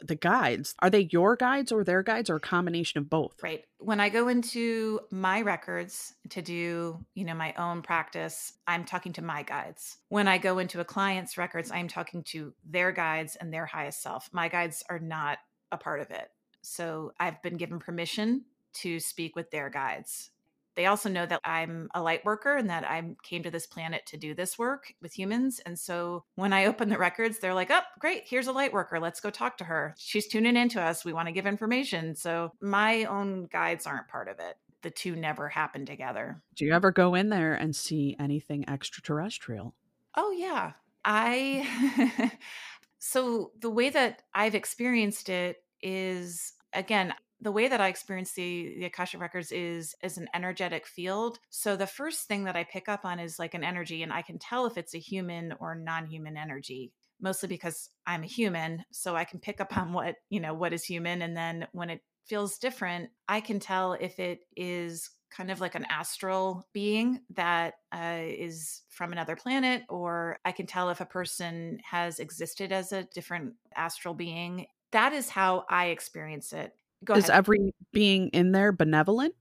The 0.00 0.14
guides 0.14 0.74
are 0.80 0.90
they 0.90 1.08
your 1.10 1.36
guides 1.36 1.72
or 1.72 1.84
their 1.84 2.02
guides 2.02 2.28
or 2.28 2.36
a 2.36 2.40
combination 2.40 2.98
of 2.98 3.08
both? 3.08 3.42
Right 3.42 3.64
when 3.78 4.00
i 4.00 4.08
go 4.08 4.28
into 4.28 5.00
my 5.10 5.42
records 5.42 6.14
to 6.30 6.42
do 6.42 7.04
you 7.14 7.24
know 7.24 7.34
my 7.34 7.54
own 7.54 7.82
practice 7.82 8.54
i'm 8.66 8.84
talking 8.84 9.12
to 9.14 9.22
my 9.22 9.42
guides. 9.42 9.98
When 10.08 10.28
i 10.28 10.38
go 10.38 10.58
into 10.58 10.80
a 10.80 10.84
client's 10.84 11.38
records 11.38 11.70
i'm 11.70 11.88
talking 11.88 12.22
to 12.24 12.52
their 12.64 12.92
guides 12.92 13.36
and 13.36 13.52
their 13.52 13.66
highest 13.66 14.02
self. 14.02 14.28
My 14.32 14.48
guides 14.48 14.82
are 14.88 14.98
not 14.98 15.38
a 15.72 15.76
part 15.76 16.00
of 16.00 16.10
it 16.10 16.28
so 16.62 17.12
i've 17.20 17.40
been 17.42 17.56
given 17.56 17.78
permission 17.78 18.44
to 18.74 18.98
speak 18.98 19.36
with 19.36 19.50
their 19.50 19.70
guides 19.70 20.30
they 20.76 20.86
also 20.86 21.08
know 21.08 21.26
that 21.26 21.40
I'm 21.44 21.88
a 21.94 22.02
light 22.02 22.24
worker 22.24 22.56
and 22.56 22.70
that 22.70 22.84
I 22.84 23.02
came 23.22 23.42
to 23.44 23.50
this 23.50 23.66
planet 23.66 24.06
to 24.06 24.16
do 24.16 24.34
this 24.34 24.58
work 24.58 24.92
with 25.00 25.16
humans. 25.16 25.60
And 25.64 25.78
so 25.78 26.24
when 26.34 26.52
I 26.52 26.66
open 26.66 26.88
the 26.88 26.98
records, 26.98 27.38
they're 27.38 27.54
like, 27.54 27.70
oh, 27.70 27.80
great, 27.98 28.22
here's 28.26 28.46
a 28.46 28.52
light 28.52 28.72
worker. 28.72 28.98
Let's 28.98 29.20
go 29.20 29.30
talk 29.30 29.58
to 29.58 29.64
her. 29.64 29.94
She's 29.98 30.26
tuning 30.26 30.56
into 30.56 30.80
us. 30.80 31.04
We 31.04 31.12
want 31.12 31.28
to 31.28 31.32
give 31.32 31.46
information. 31.46 32.14
So 32.16 32.52
my 32.60 33.04
own 33.04 33.46
guides 33.46 33.86
aren't 33.86 34.08
part 34.08 34.28
of 34.28 34.38
it. 34.40 34.56
The 34.82 34.90
two 34.90 35.16
never 35.16 35.48
happen 35.48 35.86
together. 35.86 36.42
Do 36.54 36.64
you 36.64 36.72
ever 36.72 36.90
go 36.90 37.14
in 37.14 37.30
there 37.30 37.54
and 37.54 37.74
see 37.74 38.16
anything 38.18 38.68
extraterrestrial? 38.68 39.74
Oh, 40.16 40.30
yeah. 40.32 40.72
I. 41.04 42.32
so 42.98 43.52
the 43.60 43.70
way 43.70 43.90
that 43.90 44.22
I've 44.34 44.54
experienced 44.54 45.28
it 45.28 45.62
is 45.80 46.52
again 46.72 47.14
the 47.44 47.52
way 47.52 47.68
that 47.68 47.80
I 47.80 47.88
experience 47.88 48.32
the 48.32 48.74
the 48.78 48.86
Akashic 48.86 49.20
records 49.20 49.52
is 49.52 49.94
is 50.02 50.18
an 50.18 50.28
energetic 50.34 50.86
field. 50.86 51.38
So 51.50 51.76
the 51.76 51.86
first 51.86 52.26
thing 52.26 52.44
that 52.44 52.56
I 52.56 52.64
pick 52.64 52.88
up 52.88 53.04
on 53.04 53.20
is 53.20 53.38
like 53.38 53.54
an 53.54 53.62
energy, 53.62 54.02
and 54.02 54.12
I 54.12 54.22
can 54.22 54.38
tell 54.38 54.66
if 54.66 54.76
it's 54.76 54.94
a 54.94 54.98
human 54.98 55.54
or 55.60 55.74
non-human 55.74 56.36
energy. 56.36 56.92
Mostly 57.20 57.48
because 57.48 57.90
I'm 58.06 58.24
a 58.24 58.26
human, 58.26 58.84
so 58.90 59.14
I 59.14 59.24
can 59.24 59.38
pick 59.38 59.60
up 59.60 59.76
on 59.76 59.92
what 59.92 60.16
you 60.30 60.40
know 60.40 60.54
what 60.54 60.72
is 60.72 60.84
human, 60.84 61.22
and 61.22 61.36
then 61.36 61.68
when 61.72 61.90
it 61.90 62.00
feels 62.24 62.58
different, 62.58 63.10
I 63.28 63.40
can 63.40 63.60
tell 63.60 63.92
if 63.92 64.18
it 64.18 64.40
is 64.56 65.10
kind 65.30 65.50
of 65.50 65.60
like 65.60 65.74
an 65.74 65.86
astral 65.90 66.66
being 66.72 67.20
that 67.34 67.74
uh, 67.92 68.20
is 68.22 68.82
from 68.88 69.12
another 69.12 69.36
planet, 69.36 69.82
or 69.88 70.38
I 70.44 70.52
can 70.52 70.66
tell 70.66 70.88
if 70.90 71.00
a 71.00 71.06
person 71.06 71.78
has 71.84 72.20
existed 72.20 72.72
as 72.72 72.92
a 72.92 73.04
different 73.14 73.54
astral 73.76 74.14
being. 74.14 74.66
That 74.92 75.12
is 75.12 75.28
how 75.28 75.64
I 75.68 75.86
experience 75.86 76.52
it. 76.52 76.72
Go 77.04 77.14
is 77.14 77.28
ahead. 77.28 77.38
every 77.38 77.74
being 77.92 78.28
in 78.28 78.52
there 78.52 78.72
benevolent? 78.72 79.34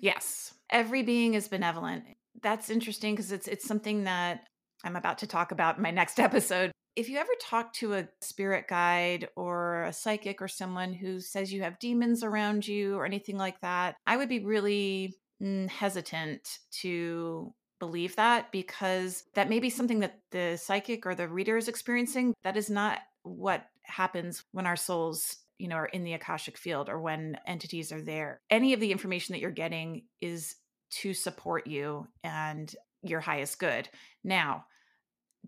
Yes. 0.00 0.54
Every 0.70 1.02
being 1.02 1.34
is 1.34 1.48
benevolent. 1.48 2.04
That's 2.42 2.70
interesting 2.70 3.14
because 3.14 3.32
it's 3.32 3.48
it's 3.48 3.66
something 3.66 4.04
that 4.04 4.44
I'm 4.84 4.96
about 4.96 5.18
to 5.18 5.26
talk 5.26 5.52
about 5.52 5.76
in 5.76 5.82
my 5.82 5.90
next 5.90 6.20
episode. 6.28 6.72
If 6.94 7.08
you 7.08 7.18
ever 7.18 7.32
talk 7.42 7.74
to 7.74 7.94
a 7.94 8.08
spirit 8.22 8.68
guide 8.68 9.28
or 9.36 9.82
a 9.84 9.92
psychic 9.92 10.40
or 10.40 10.48
someone 10.48 10.94
who 10.94 11.20
says 11.20 11.52
you 11.52 11.62
have 11.62 11.78
demons 11.78 12.24
around 12.24 12.66
you 12.66 12.96
or 12.96 13.04
anything 13.04 13.36
like 13.36 13.60
that, 13.60 13.96
I 14.06 14.16
would 14.16 14.30
be 14.30 14.44
really 14.44 15.14
mm, 15.42 15.68
hesitant 15.68 16.58
to 16.80 17.52
believe 17.78 18.16
that 18.16 18.50
because 18.50 19.24
that 19.34 19.50
may 19.50 19.60
be 19.60 19.68
something 19.68 20.00
that 20.00 20.20
the 20.30 20.56
psychic 20.56 21.04
or 21.04 21.14
the 21.14 21.28
reader 21.28 21.58
is 21.58 21.68
experiencing. 21.68 22.32
That 22.44 22.56
is 22.56 22.70
not 22.70 23.00
what 23.22 23.66
happens 23.82 24.44
when 24.52 24.66
our 24.66 24.76
souls 24.76 25.36
you 25.58 25.68
know, 25.68 25.76
are 25.76 25.86
in 25.86 26.04
the 26.04 26.14
Akashic 26.14 26.58
field 26.58 26.88
or 26.88 27.00
when 27.00 27.38
entities 27.46 27.92
are 27.92 28.02
there. 28.02 28.40
Any 28.50 28.72
of 28.72 28.80
the 28.80 28.92
information 28.92 29.32
that 29.32 29.40
you're 29.40 29.50
getting 29.50 30.04
is 30.20 30.56
to 30.90 31.14
support 31.14 31.66
you 31.66 32.06
and 32.22 32.74
your 33.02 33.20
highest 33.20 33.58
good. 33.58 33.88
Now, 34.24 34.64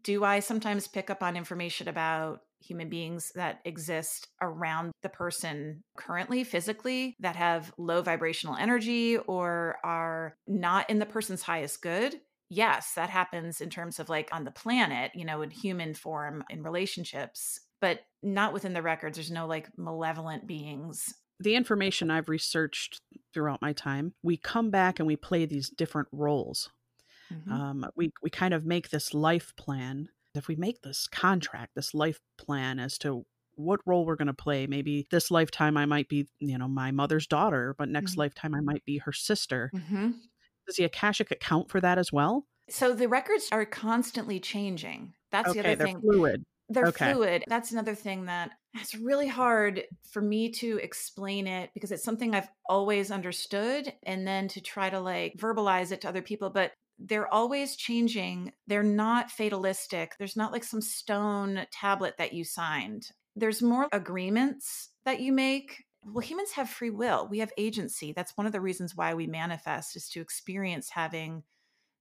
do 0.02 0.24
I 0.24 0.40
sometimes 0.40 0.88
pick 0.88 1.10
up 1.10 1.22
on 1.22 1.36
information 1.36 1.88
about 1.88 2.40
human 2.60 2.88
beings 2.88 3.32
that 3.34 3.60
exist 3.64 4.28
around 4.40 4.92
the 5.02 5.08
person 5.08 5.82
currently, 5.96 6.44
physically, 6.44 7.16
that 7.20 7.36
have 7.36 7.72
low 7.78 8.02
vibrational 8.02 8.56
energy 8.56 9.16
or 9.16 9.76
are 9.84 10.36
not 10.46 10.88
in 10.90 10.98
the 10.98 11.06
person's 11.06 11.42
highest 11.42 11.82
good? 11.82 12.16
Yes, 12.50 12.94
that 12.94 13.10
happens 13.10 13.60
in 13.60 13.70
terms 13.70 13.98
of 13.98 14.08
like 14.08 14.30
on 14.32 14.44
the 14.44 14.50
planet, 14.50 15.12
you 15.14 15.24
know, 15.24 15.42
in 15.42 15.50
human 15.50 15.94
form 15.94 16.42
in 16.48 16.62
relationships 16.62 17.60
but 17.80 18.00
not 18.22 18.52
within 18.52 18.72
the 18.72 18.82
records. 18.82 19.16
There's 19.16 19.30
no 19.30 19.46
like 19.46 19.68
malevolent 19.76 20.46
beings. 20.46 21.14
The 21.40 21.54
information 21.54 22.10
I've 22.10 22.28
researched 22.28 23.00
throughout 23.32 23.62
my 23.62 23.72
time, 23.72 24.14
we 24.22 24.36
come 24.36 24.70
back 24.70 24.98
and 24.98 25.06
we 25.06 25.16
play 25.16 25.46
these 25.46 25.70
different 25.70 26.08
roles. 26.10 26.70
Mm-hmm. 27.32 27.52
Um, 27.52 27.86
we 27.96 28.12
we 28.22 28.30
kind 28.30 28.54
of 28.54 28.64
make 28.64 28.90
this 28.90 29.14
life 29.14 29.52
plan. 29.56 30.08
If 30.34 30.48
we 30.48 30.56
make 30.56 30.82
this 30.82 31.06
contract, 31.06 31.74
this 31.74 31.94
life 31.94 32.20
plan 32.38 32.78
as 32.78 32.98
to 32.98 33.24
what 33.54 33.80
role 33.86 34.06
we're 34.06 34.16
going 34.16 34.26
to 34.26 34.34
play. 34.34 34.66
Maybe 34.66 35.06
this 35.10 35.30
lifetime 35.30 35.76
I 35.76 35.84
might 35.84 36.08
be, 36.08 36.28
you 36.38 36.56
know, 36.58 36.68
my 36.68 36.90
mother's 36.90 37.26
daughter, 37.26 37.74
but 37.76 37.88
next 37.88 38.12
mm-hmm. 38.12 38.20
lifetime 38.20 38.54
I 38.54 38.60
might 38.60 38.84
be 38.84 38.98
her 38.98 39.12
sister. 39.12 39.70
Mm-hmm. 39.74 40.10
Does 40.66 40.76
the 40.76 40.84
Akashic 40.84 41.30
account 41.30 41.70
for 41.70 41.80
that 41.80 41.98
as 41.98 42.12
well? 42.12 42.46
So 42.70 42.94
the 42.94 43.08
records 43.08 43.48
are 43.50 43.64
constantly 43.64 44.38
changing. 44.38 45.14
That's 45.32 45.48
okay, 45.50 45.62
the 45.62 45.68
other 45.68 45.76
they're 45.76 45.86
thing. 45.86 46.00
Fluid. 46.00 46.44
They're 46.68 46.88
okay. 46.88 47.12
fluid. 47.12 47.44
That's 47.48 47.72
another 47.72 47.94
thing 47.94 48.26
that 48.26 48.50
it's 48.74 48.94
really 48.94 49.28
hard 49.28 49.84
for 50.10 50.20
me 50.20 50.50
to 50.52 50.78
explain 50.82 51.46
it 51.46 51.70
because 51.74 51.92
it's 51.92 52.04
something 52.04 52.34
I've 52.34 52.50
always 52.68 53.10
understood 53.10 53.92
and 54.02 54.26
then 54.26 54.48
to 54.48 54.60
try 54.60 54.90
to 54.90 55.00
like 55.00 55.36
verbalize 55.38 55.92
it 55.92 56.02
to 56.02 56.08
other 56.08 56.22
people. 56.22 56.50
But 56.50 56.72
they're 56.98 57.32
always 57.32 57.76
changing. 57.76 58.52
They're 58.66 58.82
not 58.82 59.30
fatalistic. 59.30 60.14
There's 60.18 60.36
not 60.36 60.52
like 60.52 60.64
some 60.64 60.80
stone 60.80 61.66
tablet 61.70 62.16
that 62.18 62.32
you 62.32 62.44
signed. 62.44 63.10
There's 63.36 63.62
more 63.62 63.88
agreements 63.92 64.90
that 65.04 65.20
you 65.20 65.32
make. 65.32 65.84
Well, 66.04 66.20
humans 66.20 66.52
have 66.52 66.68
free 66.68 66.90
will. 66.90 67.28
We 67.30 67.38
have 67.38 67.52
agency. 67.56 68.12
That's 68.12 68.36
one 68.36 68.46
of 68.46 68.52
the 68.52 68.60
reasons 68.60 68.96
why 68.96 69.14
we 69.14 69.26
manifest 69.26 69.96
is 69.96 70.08
to 70.10 70.20
experience 70.20 70.90
having 70.90 71.44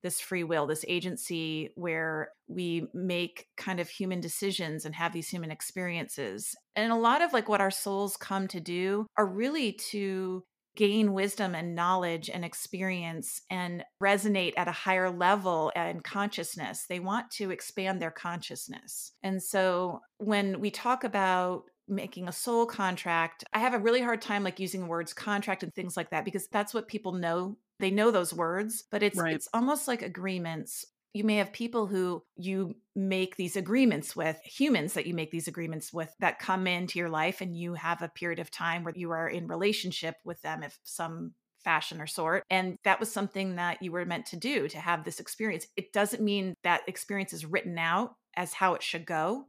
this 0.03 0.19
free 0.19 0.43
will, 0.43 0.67
this 0.67 0.86
agency 0.88 1.71
where 1.75 2.29
we 2.47 2.88
make 2.93 3.47
kind 3.57 3.79
of 3.79 3.89
human 3.89 4.21
decisions 4.21 4.86
and 4.86 4.95
have 4.95 5.13
these 5.13 5.29
human 5.29 5.51
experiences. 5.51 6.55
And 6.75 6.91
a 6.91 6.95
lot 6.95 7.21
of 7.21 7.33
like 7.33 7.49
what 7.49 7.62
our 7.62 7.71
souls 7.71 8.17
come 8.17 8.47
to 8.49 8.60
do 8.60 9.07
are 9.17 9.25
really 9.25 9.73
to 9.91 10.43
gain 10.77 11.12
wisdom 11.12 11.55
and 11.55 11.75
knowledge 11.75 12.29
and 12.29 12.45
experience 12.45 13.41
and 13.49 13.83
resonate 14.01 14.53
at 14.55 14.67
a 14.67 14.71
higher 14.71 15.10
level 15.10 15.71
and 15.75 16.03
consciousness. 16.03 16.86
They 16.88 16.99
want 16.99 17.31
to 17.31 17.49
expand 17.49 17.99
their 17.99 18.12
consciousness. 18.12 19.12
And 19.23 19.41
so 19.41 20.01
when 20.19 20.60
we 20.62 20.69
talk 20.69 21.03
about 21.03 21.63
making 21.88 22.27
a 22.27 22.33
soul 22.33 22.65
contract, 22.65 23.43
I 23.53 23.60
have 23.60 23.73
a 23.73 23.79
really 23.79 24.01
hard 24.01 24.21
time 24.21 24.43
like 24.43 24.60
using 24.60 24.88
words 24.88 25.13
contract 25.13 25.63
and 25.63 25.73
things 25.73 25.97
like 25.97 26.12
that 26.12 26.25
because 26.25 26.47
that's 26.47 26.73
what 26.73 26.88
people 26.88 27.13
know. 27.13 27.57
They 27.79 27.91
know 27.91 28.11
those 28.11 28.33
words, 28.33 28.83
but 28.91 29.03
it's 29.03 29.17
right. 29.17 29.35
it's 29.35 29.49
almost 29.53 29.87
like 29.87 30.01
agreements 30.01 30.85
you 31.17 31.23
may 31.23 31.37
have 31.37 31.51
people 31.51 31.87
who 31.87 32.23
you 32.35 32.75
make 32.95 33.35
these 33.37 33.55
agreements 33.55 34.15
with, 34.15 34.39
humans 34.43 34.93
that 34.93 35.07
you 35.07 35.15
make 35.15 35.31
these 35.31 35.47
agreements 35.47 35.91
with 35.91 36.13
that 36.19 36.37
come 36.37 36.67
into 36.67 36.99
your 36.99 37.09
life, 37.09 37.41
and 37.41 37.57
you 37.57 37.73
have 37.73 38.03
a 38.03 38.09
period 38.09 38.37
of 38.37 38.51
time 38.51 38.83
where 38.83 38.93
you 38.95 39.09
are 39.09 39.27
in 39.27 39.47
relationship 39.47 40.15
with 40.23 40.39
them, 40.43 40.61
if 40.61 40.77
some 40.83 41.33
fashion 41.63 41.99
or 41.99 42.07
sort. 42.07 42.43
And 42.51 42.77
that 42.83 42.99
was 42.99 43.11
something 43.11 43.55
that 43.55 43.81
you 43.81 43.91
were 43.91 44.05
meant 44.05 44.27
to 44.27 44.37
do 44.37 44.67
to 44.67 44.79
have 44.79 45.03
this 45.03 45.19
experience. 45.19 45.65
It 45.75 45.91
doesn't 45.91 46.21
mean 46.21 46.53
that 46.63 46.87
experience 46.87 47.33
is 47.33 47.45
written 47.45 47.79
out 47.79 48.13
as 48.35 48.53
how 48.53 48.75
it 48.75 48.83
should 48.83 49.05
go. 49.05 49.45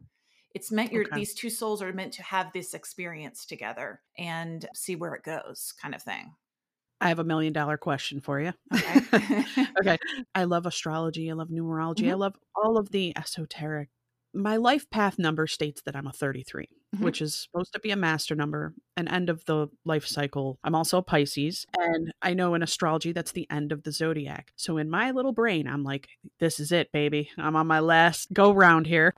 It's 0.54 0.72
meant 0.72 0.92
your 0.92 1.04
okay. 1.04 1.16
these 1.16 1.34
two 1.34 1.50
souls 1.50 1.82
are 1.82 1.92
meant 1.92 2.14
to 2.14 2.22
have 2.22 2.50
this 2.54 2.72
experience 2.72 3.44
together 3.44 4.00
and 4.16 4.66
see 4.74 4.96
where 4.96 5.14
it 5.14 5.22
goes, 5.22 5.74
kind 5.80 5.94
of 5.94 6.02
thing. 6.02 6.32
I 7.00 7.08
have 7.08 7.18
a 7.18 7.24
million 7.24 7.52
dollar 7.52 7.76
question 7.76 8.20
for 8.20 8.40
you. 8.40 8.52
Okay. 8.74 9.44
okay. 9.80 9.98
I 10.34 10.44
love 10.44 10.66
astrology. 10.66 11.30
I 11.30 11.34
love 11.34 11.48
numerology. 11.48 12.00
Mm-hmm. 12.00 12.11
I 12.11 12.14
love 12.14 12.37
all 12.54 12.78
of 12.78 12.90
the 12.90 13.16
esoteric. 13.16 13.88
My 14.34 14.56
life 14.56 14.88
path 14.90 15.18
number 15.18 15.46
states 15.46 15.80
that 15.87 15.96
I'm 15.96 16.06
a 16.06 16.12
33, 16.12 16.68
mm-hmm. 16.94 17.04
which 17.04 17.22
is 17.22 17.34
supposed 17.34 17.72
to 17.72 17.80
be 17.80 17.90
a 17.90 17.96
master 17.96 18.34
number, 18.34 18.74
an 18.96 19.08
end 19.08 19.30
of 19.30 19.44
the 19.46 19.68
life 19.84 20.06
cycle. 20.06 20.58
I'm 20.62 20.74
also 20.74 20.98
a 20.98 21.02
Pisces. 21.02 21.64
And 21.78 22.12
I 22.20 22.34
know 22.34 22.54
in 22.54 22.62
astrology, 22.62 23.12
that's 23.12 23.32
the 23.32 23.46
end 23.50 23.72
of 23.72 23.84
the 23.84 23.92
zodiac. 23.92 24.52
So 24.56 24.76
in 24.76 24.90
my 24.90 25.12
little 25.12 25.32
brain, 25.32 25.66
I'm 25.66 25.82
like, 25.82 26.08
this 26.40 26.61
is 26.61 26.72
it, 26.72 26.92
baby. 26.92 27.30
I'm 27.38 27.56
on 27.56 27.66
my 27.66 27.80
last 27.80 28.32
go 28.32 28.52
round 28.52 28.87
here. 28.87 29.14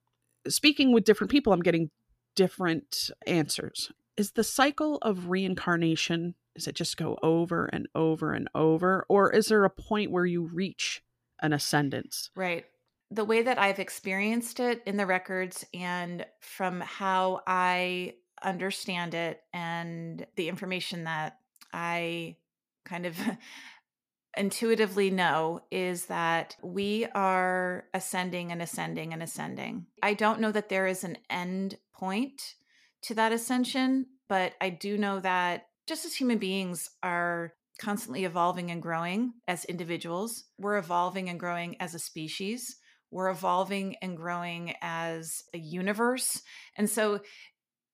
Speaking 0.48 0.92
with 0.92 1.04
different 1.04 1.30
people, 1.30 1.52
I'm 1.52 1.62
getting 1.62 1.90
different 2.36 3.10
answers. 3.26 3.90
Is 4.16 4.32
the 4.32 4.44
cycle 4.44 4.98
of 5.02 5.28
reincarnation 5.28 6.34
does 6.54 6.66
it 6.66 6.74
just 6.74 6.96
go 6.96 7.16
over 7.22 7.66
and 7.66 7.88
over 7.94 8.32
and 8.32 8.48
over? 8.54 9.06
Or 9.08 9.32
is 9.32 9.46
there 9.46 9.64
a 9.64 9.70
point 9.70 10.10
where 10.10 10.26
you 10.26 10.42
reach 10.42 11.02
an 11.40 11.52
ascendance? 11.52 12.30
Right. 12.36 12.64
The 13.10 13.24
way 13.24 13.42
that 13.42 13.58
I've 13.58 13.78
experienced 13.78 14.60
it 14.60 14.82
in 14.86 14.96
the 14.96 15.06
records 15.06 15.64
and 15.74 16.24
from 16.40 16.80
how 16.80 17.42
I 17.46 18.14
understand 18.42 19.14
it 19.14 19.42
and 19.52 20.26
the 20.36 20.48
information 20.48 21.04
that 21.04 21.38
I 21.72 22.36
kind 22.84 23.06
of 23.06 23.16
intuitively 24.36 25.10
know 25.10 25.62
is 25.70 26.06
that 26.06 26.56
we 26.62 27.06
are 27.14 27.84
ascending 27.92 28.52
and 28.52 28.62
ascending 28.62 29.12
and 29.12 29.22
ascending. 29.22 29.86
I 30.02 30.14
don't 30.14 30.40
know 30.40 30.52
that 30.52 30.68
there 30.68 30.86
is 30.86 31.04
an 31.04 31.18
end 31.28 31.78
point 31.92 32.54
to 33.02 33.14
that 33.14 33.32
ascension, 33.32 34.06
but 34.28 34.54
I 34.60 34.70
do 34.70 34.96
know 34.96 35.20
that 35.20 35.66
just 35.90 36.04
as 36.04 36.14
human 36.14 36.38
beings 36.38 36.88
are 37.02 37.52
constantly 37.80 38.24
evolving 38.24 38.70
and 38.70 38.80
growing 38.80 39.32
as 39.48 39.64
individuals, 39.64 40.44
we're 40.56 40.78
evolving 40.78 41.28
and 41.28 41.40
growing 41.40 41.76
as 41.80 41.96
a 41.96 41.98
species. 41.98 42.76
We're 43.10 43.30
evolving 43.30 43.96
and 44.00 44.16
growing 44.16 44.74
as 44.82 45.42
a 45.52 45.58
universe. 45.58 46.42
And 46.76 46.88
so 46.88 47.22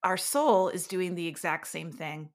our 0.04 0.18
soul 0.18 0.68
is 0.68 0.86
doing 0.86 1.14
the 1.14 1.26
exact 1.26 1.68
same 1.68 1.90
thing. 1.90 2.28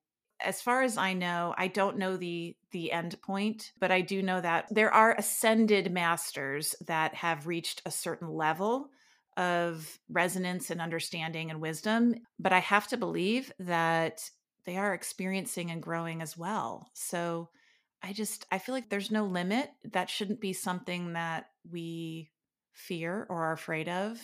As 0.43 0.63
far 0.63 0.81
as 0.81 0.97
I 0.97 1.13
know, 1.13 1.53
I 1.55 1.67
don't 1.67 1.99
know 1.99 2.17
the 2.17 2.55
the 2.71 2.91
end 2.91 3.21
point, 3.21 3.71
but 3.79 3.91
I 3.91 4.01
do 4.01 4.23
know 4.23 4.41
that 4.41 4.65
there 4.71 4.91
are 4.91 5.13
ascended 5.15 5.91
masters 5.91 6.73
that 6.87 7.13
have 7.13 7.45
reached 7.45 7.83
a 7.85 7.91
certain 7.91 8.29
level 8.29 8.89
of 9.37 9.99
resonance 10.09 10.71
and 10.71 10.81
understanding 10.81 11.51
and 11.51 11.61
wisdom, 11.61 12.15
but 12.39 12.51
I 12.51 12.59
have 12.61 12.87
to 12.87 12.97
believe 12.97 13.51
that 13.59 14.21
they 14.65 14.77
are 14.77 14.93
experiencing 14.93 15.71
and 15.71 15.81
growing 15.81 16.21
as 16.21 16.37
well. 16.37 16.89
So 16.93 17.49
I 18.03 18.13
just 18.13 18.45
I 18.51 18.57
feel 18.57 18.73
like 18.75 18.89
there's 18.89 19.11
no 19.11 19.25
limit. 19.25 19.69
That 19.91 20.09
shouldn't 20.09 20.41
be 20.41 20.53
something 20.53 21.13
that 21.13 21.47
we 21.69 22.31
fear 22.73 23.25
or 23.29 23.45
are 23.45 23.53
afraid 23.53 23.89
of. 23.89 24.19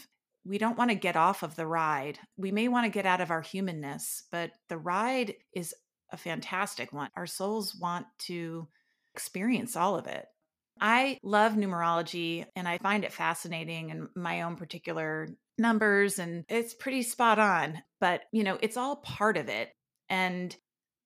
We 0.45 0.57
don't 0.57 0.77
want 0.77 0.91
to 0.91 0.95
get 0.95 1.17
off 1.17 1.43
of 1.43 1.55
the 1.55 1.67
ride. 1.67 2.19
We 2.37 2.51
may 2.51 2.69
want 2.69 2.85
to 2.85 2.91
get 2.91 3.05
out 3.05 3.21
of 3.21 3.31
our 3.31 3.41
humanness, 3.41 4.23
but 4.31 4.51
the 4.69 4.77
ride 4.77 5.35
is 5.53 5.75
a 6.11 6.17
fantastic 6.17 6.93
one. 6.93 7.09
Our 7.15 7.27
souls 7.27 7.75
want 7.75 8.05
to 8.19 8.67
experience 9.13 9.75
all 9.75 9.97
of 9.97 10.07
it. 10.07 10.25
I 10.79 11.17
love 11.23 11.53
numerology 11.53 12.45
and 12.55 12.67
I 12.67 12.77
find 12.77 13.03
it 13.03 13.11
fascinating 13.11 13.91
and 13.91 14.07
my 14.15 14.43
own 14.43 14.55
particular 14.55 15.29
numbers 15.57 16.19
and 16.19 16.45
it's 16.49 16.73
pretty 16.73 17.01
spot 17.01 17.39
on, 17.39 17.81
but 17.99 18.21
you 18.31 18.43
know, 18.43 18.57
it's 18.61 18.77
all 18.77 18.97
part 18.97 19.37
of 19.37 19.49
it. 19.49 19.69
And 20.09 20.55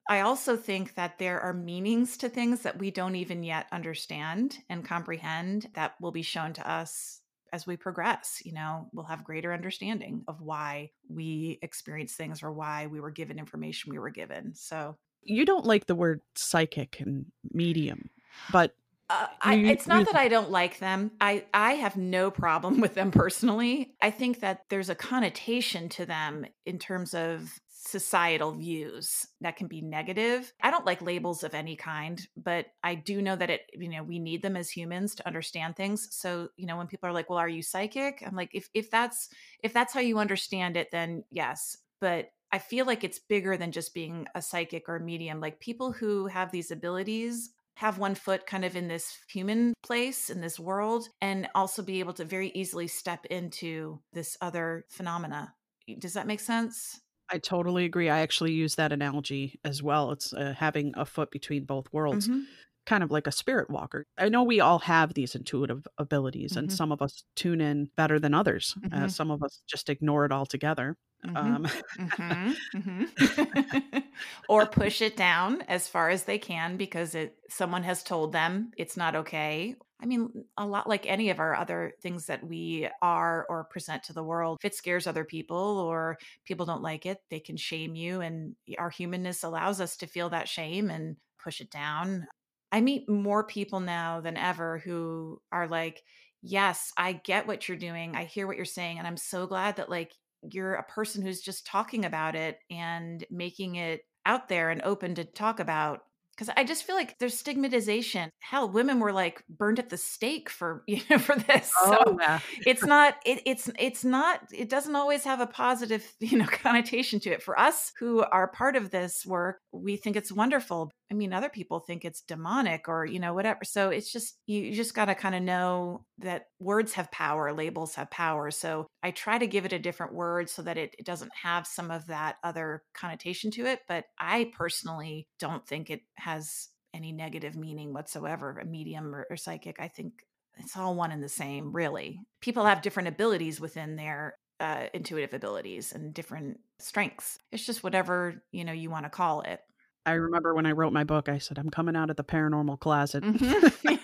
I 0.09 0.21
also 0.21 0.57
think 0.57 0.95
that 0.95 1.19
there 1.19 1.39
are 1.39 1.53
meanings 1.53 2.17
to 2.17 2.29
things 2.29 2.61
that 2.61 2.79
we 2.79 2.91
don't 2.91 3.15
even 3.15 3.43
yet 3.43 3.67
understand 3.71 4.57
and 4.69 4.83
comprehend 4.85 5.69
that 5.75 5.95
will 6.01 6.11
be 6.11 6.21
shown 6.21 6.53
to 6.53 6.69
us 6.69 7.21
as 7.53 7.67
we 7.67 7.77
progress. 7.77 8.41
You 8.43 8.53
know, 8.53 8.89
we'll 8.93 9.05
have 9.05 9.23
greater 9.23 9.53
understanding 9.53 10.23
of 10.27 10.41
why 10.41 10.91
we 11.09 11.59
experience 11.61 12.13
things 12.13 12.43
or 12.43 12.51
why 12.51 12.87
we 12.87 12.99
were 12.99 13.11
given 13.11 13.39
information 13.39 13.91
we 13.91 13.99
were 13.99 14.09
given. 14.09 14.53
So, 14.55 14.97
you 15.23 15.45
don't 15.45 15.65
like 15.65 15.85
the 15.85 15.95
word 15.95 16.21
psychic 16.35 16.99
and 16.99 17.27
medium, 17.53 18.09
but 18.51 18.73
uh, 19.11 19.27
I, 19.41 19.55
it's 19.55 19.87
not 19.87 20.05
that 20.05 20.15
I 20.15 20.27
don't 20.27 20.51
like 20.51 20.79
them. 20.79 21.11
I, 21.19 21.43
I 21.53 21.73
have 21.73 21.97
no 21.97 22.31
problem 22.31 22.79
with 22.81 22.93
them 22.93 23.11
personally. 23.11 23.93
I 24.01 24.11
think 24.11 24.39
that 24.39 24.65
there's 24.69 24.89
a 24.89 24.95
connotation 24.95 25.89
to 25.89 26.05
them 26.05 26.45
in 26.65 26.79
terms 26.79 27.13
of 27.13 27.59
societal 27.69 28.51
views 28.53 29.27
that 29.41 29.57
can 29.57 29.67
be 29.67 29.81
negative. 29.81 30.53
I 30.61 30.71
don't 30.71 30.85
like 30.85 31.01
labels 31.01 31.43
of 31.43 31.53
any 31.53 31.75
kind, 31.75 32.25
but 32.37 32.67
I 32.83 32.95
do 32.95 33.21
know 33.21 33.35
that 33.35 33.49
it, 33.49 33.61
you 33.73 33.89
know, 33.89 34.03
we 34.03 34.19
need 34.19 34.43
them 34.43 34.55
as 34.55 34.69
humans 34.69 35.15
to 35.15 35.27
understand 35.27 35.75
things. 35.75 36.07
So, 36.11 36.49
you 36.55 36.67
know, 36.67 36.77
when 36.77 36.87
people 36.87 37.09
are 37.09 37.13
like, 37.13 37.29
"Well, 37.29 37.39
are 37.39 37.49
you 37.49 37.63
psychic?" 37.63 38.23
I'm 38.25 38.35
like, 38.35 38.51
"If 38.53 38.69
if 38.73 38.91
that's 38.91 39.29
if 39.63 39.73
that's 39.73 39.93
how 39.93 39.99
you 39.99 40.19
understand 40.19 40.77
it, 40.77 40.89
then 40.91 41.23
yes." 41.31 41.75
But 41.99 42.29
I 42.51 42.59
feel 42.59 42.85
like 42.85 43.03
it's 43.03 43.19
bigger 43.19 43.57
than 43.57 43.71
just 43.71 43.93
being 43.93 44.27
a 44.35 44.41
psychic 44.41 44.87
or 44.87 44.97
a 44.97 45.01
medium. 45.01 45.39
Like 45.39 45.59
people 45.59 45.91
who 45.91 46.27
have 46.27 46.51
these 46.51 46.69
abilities 46.69 47.49
have 47.77 47.97
one 47.97 48.15
foot 48.15 48.45
kind 48.45 48.65
of 48.65 48.75
in 48.75 48.87
this 48.87 49.17
human 49.29 49.73
place 49.83 50.29
in 50.29 50.41
this 50.41 50.59
world 50.59 51.07
and 51.21 51.47
also 51.55 51.81
be 51.81 51.99
able 51.99 52.13
to 52.13 52.25
very 52.25 52.51
easily 52.53 52.87
step 52.87 53.25
into 53.25 53.99
this 54.13 54.37
other 54.41 54.85
phenomena. 54.89 55.53
Does 55.99 56.13
that 56.13 56.27
make 56.27 56.39
sense? 56.39 56.99
I 57.31 57.37
totally 57.37 57.85
agree. 57.85 58.09
I 58.09 58.19
actually 58.19 58.51
use 58.51 58.75
that 58.75 58.91
analogy 58.91 59.59
as 59.63 59.81
well. 59.81 60.11
It's 60.11 60.33
uh, 60.33 60.53
having 60.57 60.93
a 60.95 61.05
foot 61.05 61.31
between 61.31 61.63
both 61.63 61.87
worlds, 61.93 62.27
mm-hmm. 62.27 62.41
kind 62.85 63.03
of 63.03 63.11
like 63.11 63.25
a 63.25 63.31
spirit 63.31 63.69
walker. 63.69 64.05
I 64.17 64.27
know 64.29 64.43
we 64.43 64.59
all 64.59 64.79
have 64.79 65.13
these 65.13 65.33
intuitive 65.33 65.87
abilities, 65.97 66.51
mm-hmm. 66.51 66.59
and 66.59 66.73
some 66.73 66.91
of 66.91 67.01
us 67.01 67.23
tune 67.35 67.61
in 67.61 67.89
better 67.95 68.19
than 68.19 68.33
others. 68.33 68.75
Uh, 68.77 68.87
mm-hmm. 68.89 69.03
Uh, 69.05 69.07
some 69.07 69.31
of 69.31 69.41
us 69.43 69.61
just 69.65 69.89
ignore 69.89 70.25
it 70.25 70.33
altogether. 70.33 70.97
Mm-hmm. 71.25 71.37
Um, 71.37 71.67
mm-hmm. 71.99 72.77
Mm-hmm. 72.77 73.97
or 74.49 74.65
push 74.65 75.01
it 75.01 75.15
down 75.15 75.61
as 75.63 75.87
far 75.87 76.09
as 76.09 76.23
they 76.23 76.39
can 76.39 76.77
because 76.77 77.13
it 77.13 77.35
someone 77.49 77.83
has 77.83 78.03
told 78.03 78.31
them 78.31 78.71
it's 78.77 78.97
not 78.97 79.15
okay. 79.15 79.75
I 80.01 80.07
mean, 80.07 80.45
a 80.57 80.65
lot 80.65 80.89
like 80.89 81.05
any 81.05 81.29
of 81.29 81.39
our 81.39 81.55
other 81.55 81.93
things 82.01 82.25
that 82.25 82.43
we 82.43 82.89
are 83.03 83.45
or 83.49 83.65
present 83.65 84.03
to 84.05 84.13
the 84.13 84.23
world. 84.23 84.57
If 84.59 84.71
it 84.71 84.75
scares 84.75 85.05
other 85.05 85.23
people 85.23 85.57
or 85.57 86.17
people 86.43 86.65
don't 86.65 86.81
like 86.81 87.05
it, 87.05 87.19
they 87.29 87.39
can 87.39 87.55
shame 87.55 87.93
you. 87.93 88.21
And 88.21 88.55
our 88.79 88.89
humanness 88.89 89.43
allows 89.43 89.79
us 89.79 89.97
to 89.97 90.07
feel 90.07 90.29
that 90.29 90.49
shame 90.49 90.89
and 90.89 91.17
push 91.43 91.61
it 91.61 91.69
down. 91.69 92.25
I 92.71 92.81
meet 92.81 93.07
more 93.09 93.43
people 93.43 93.79
now 93.79 94.21
than 94.21 94.37
ever 94.37 94.79
who 94.79 95.39
are 95.51 95.67
like, 95.67 96.01
yes, 96.41 96.91
I 96.97 97.13
get 97.13 97.45
what 97.45 97.67
you're 97.67 97.77
doing. 97.77 98.15
I 98.15 98.23
hear 98.23 98.47
what 98.47 98.55
you're 98.55 98.65
saying. 98.65 98.97
And 98.97 99.05
I'm 99.05 99.17
so 99.17 99.45
glad 99.45 99.75
that 99.75 99.89
like 99.89 100.13
you're 100.49 100.75
a 100.75 100.83
person 100.83 101.21
who's 101.21 101.41
just 101.41 101.65
talking 101.65 102.05
about 102.05 102.35
it 102.35 102.57
and 102.69 103.25
making 103.29 103.75
it 103.75 104.01
out 104.25 104.49
there 104.49 104.69
and 104.69 104.81
open 104.83 105.15
to 105.15 105.25
talk 105.25 105.59
about 105.59 106.01
because 106.41 106.53
I 106.57 106.63
just 106.63 106.85
feel 106.85 106.95
like 106.95 107.19
there's 107.19 107.37
stigmatization. 107.37 108.31
Hell, 108.39 108.67
women 108.67 108.99
were 108.99 109.11
like 109.11 109.43
burned 109.47 109.77
at 109.77 109.89
the 109.89 109.97
stake 109.97 110.49
for 110.49 110.83
you 110.87 111.01
know 111.09 111.19
for 111.19 111.35
this. 111.35 111.71
Oh, 111.81 112.03
so 112.05 112.17
yeah. 112.19 112.39
it's 112.65 112.83
not 112.83 113.15
it, 113.25 113.41
it's 113.45 113.69
it's 113.77 114.03
not 114.03 114.39
it 114.51 114.69
doesn't 114.69 114.95
always 114.95 115.23
have 115.23 115.39
a 115.39 115.47
positive 115.47 116.05
you 116.19 116.37
know 116.37 116.45
connotation 116.45 117.19
to 117.21 117.31
it. 117.31 117.43
For 117.43 117.59
us 117.59 117.91
who 117.99 118.23
are 118.23 118.47
part 118.47 118.75
of 118.75 118.89
this 118.89 119.25
work, 119.25 119.59
we 119.71 119.97
think 119.97 120.15
it's 120.15 120.31
wonderful. 120.31 120.91
I 121.11 121.13
mean, 121.13 121.33
other 121.33 121.49
people 121.49 121.81
think 121.81 122.05
it's 122.05 122.21
demonic 122.21 122.87
or, 122.87 123.05
you 123.05 123.19
know, 123.19 123.33
whatever. 123.33 123.59
So 123.65 123.89
it's 123.89 124.11
just, 124.11 124.37
you, 124.47 124.73
just 124.73 124.95
got 124.95 125.05
to 125.05 125.15
kind 125.15 125.35
of 125.35 125.43
know 125.43 126.05
that 126.19 126.45
words 126.57 126.93
have 126.93 127.11
power, 127.11 127.51
labels 127.53 127.95
have 127.95 128.09
power. 128.09 128.49
So 128.49 128.87
I 129.03 129.11
try 129.11 129.37
to 129.37 129.45
give 129.45 129.65
it 129.65 129.73
a 129.73 129.79
different 129.79 130.13
word 130.13 130.49
so 130.49 130.61
that 130.61 130.77
it, 130.77 130.95
it 130.97 131.05
doesn't 131.05 131.31
have 131.43 131.67
some 131.67 131.91
of 131.91 132.07
that 132.07 132.37
other 132.45 132.83
connotation 132.93 133.51
to 133.51 133.65
it. 133.65 133.81
But 133.89 134.05
I 134.17 134.53
personally 134.57 135.27
don't 135.37 135.67
think 135.67 135.89
it 135.89 136.01
has 136.15 136.69
any 136.93 137.11
negative 137.11 137.57
meaning 137.57 137.93
whatsoever, 137.93 138.57
a 138.61 138.65
medium 138.65 139.13
or, 139.13 139.27
or 139.29 139.35
psychic. 139.35 139.81
I 139.81 139.89
think 139.89 140.13
it's 140.59 140.77
all 140.77 140.95
one 140.95 141.11
and 141.11 141.21
the 141.21 141.29
same, 141.29 141.73
really. 141.73 142.21
People 142.39 142.65
have 142.65 142.81
different 142.81 143.09
abilities 143.09 143.59
within 143.59 143.97
their 143.97 144.35
uh, 144.61 144.85
intuitive 144.93 145.33
abilities 145.33 145.91
and 145.91 146.13
different 146.13 146.59
strengths. 146.79 147.37
It's 147.51 147.65
just 147.65 147.83
whatever, 147.83 148.43
you 148.51 148.63
know, 148.63 148.71
you 148.71 148.89
want 148.89 149.05
to 149.05 149.09
call 149.09 149.41
it. 149.41 149.59
I 150.05 150.13
remember 150.13 150.53
when 150.53 150.65
I 150.65 150.71
wrote 150.71 150.93
my 150.93 151.03
book, 151.03 151.29
I 151.29 151.37
said, 151.37 151.57
I'm 151.57 151.69
coming 151.69 151.95
out 151.95 152.09
of 152.09 152.15
the 152.15 152.23
paranormal 152.23 152.79
closet. 152.79 153.23
Mm-hmm. 153.23 153.95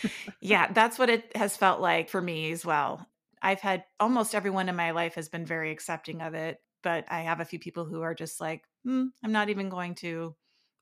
yeah, 0.40 0.72
that's 0.72 0.98
what 0.98 1.10
it 1.10 1.36
has 1.36 1.56
felt 1.56 1.80
like 1.80 2.08
for 2.08 2.20
me 2.20 2.52
as 2.52 2.64
well. 2.64 3.06
I've 3.42 3.60
had 3.60 3.84
almost 3.98 4.34
everyone 4.34 4.68
in 4.68 4.76
my 4.76 4.92
life 4.92 5.14
has 5.14 5.28
been 5.28 5.46
very 5.46 5.70
accepting 5.70 6.22
of 6.22 6.34
it, 6.34 6.60
but 6.82 7.04
I 7.08 7.20
have 7.20 7.40
a 7.40 7.44
few 7.44 7.58
people 7.58 7.84
who 7.84 8.02
are 8.02 8.14
just 8.14 8.40
like, 8.40 8.64
hmm, 8.84 9.06
I'm 9.22 9.32
not 9.32 9.50
even 9.50 9.68
going 9.68 9.94
to 9.96 10.34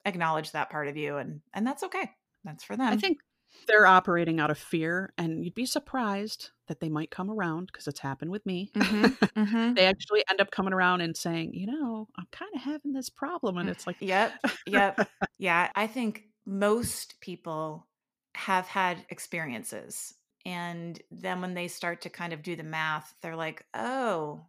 acknowledge 0.05 0.51
that 0.51 0.69
part 0.69 0.87
of 0.87 0.97
you. 0.97 1.17
And, 1.17 1.41
and 1.53 1.67
that's 1.67 1.83
okay. 1.83 2.11
That's 2.43 2.63
for 2.63 2.77
them. 2.77 2.93
I 2.93 2.97
think 2.97 3.19
they're 3.67 3.85
operating 3.87 4.39
out 4.39 4.51
of 4.51 4.57
fear 4.57 5.13
and 5.17 5.43
you'd 5.43 5.55
be 5.55 5.65
surprised 5.65 6.51
that 6.69 6.79
they 6.79 6.89
might 6.89 7.11
come 7.11 7.29
around 7.29 7.67
because 7.67 7.87
it's 7.87 7.99
happened 7.99 8.31
with 8.31 8.45
me 8.45 8.71
mm-hmm, 8.73 9.05
mm-hmm. 9.39 9.73
they 9.73 9.85
actually 9.85 10.23
end 10.29 10.39
up 10.39 10.51
coming 10.51 10.73
around 10.73 11.01
and 11.01 11.17
saying 11.17 11.51
you 11.53 11.67
know 11.67 12.07
i'm 12.17 12.27
kind 12.31 12.51
of 12.55 12.61
having 12.61 12.93
this 12.93 13.09
problem 13.09 13.57
and 13.57 13.69
it's 13.69 13.85
like 13.85 13.97
yep 13.99 14.33
yep 14.65 15.09
yeah 15.37 15.69
i 15.75 15.85
think 15.85 16.23
most 16.45 17.19
people 17.19 17.85
have 18.35 18.67
had 18.67 19.05
experiences 19.09 20.13
and 20.45 21.01
then 21.11 21.41
when 21.41 21.53
they 21.53 21.67
start 21.67 22.01
to 22.01 22.09
kind 22.09 22.31
of 22.31 22.41
do 22.41 22.55
the 22.55 22.63
math 22.63 23.13
they're 23.21 23.35
like 23.35 23.65
oh 23.73 24.41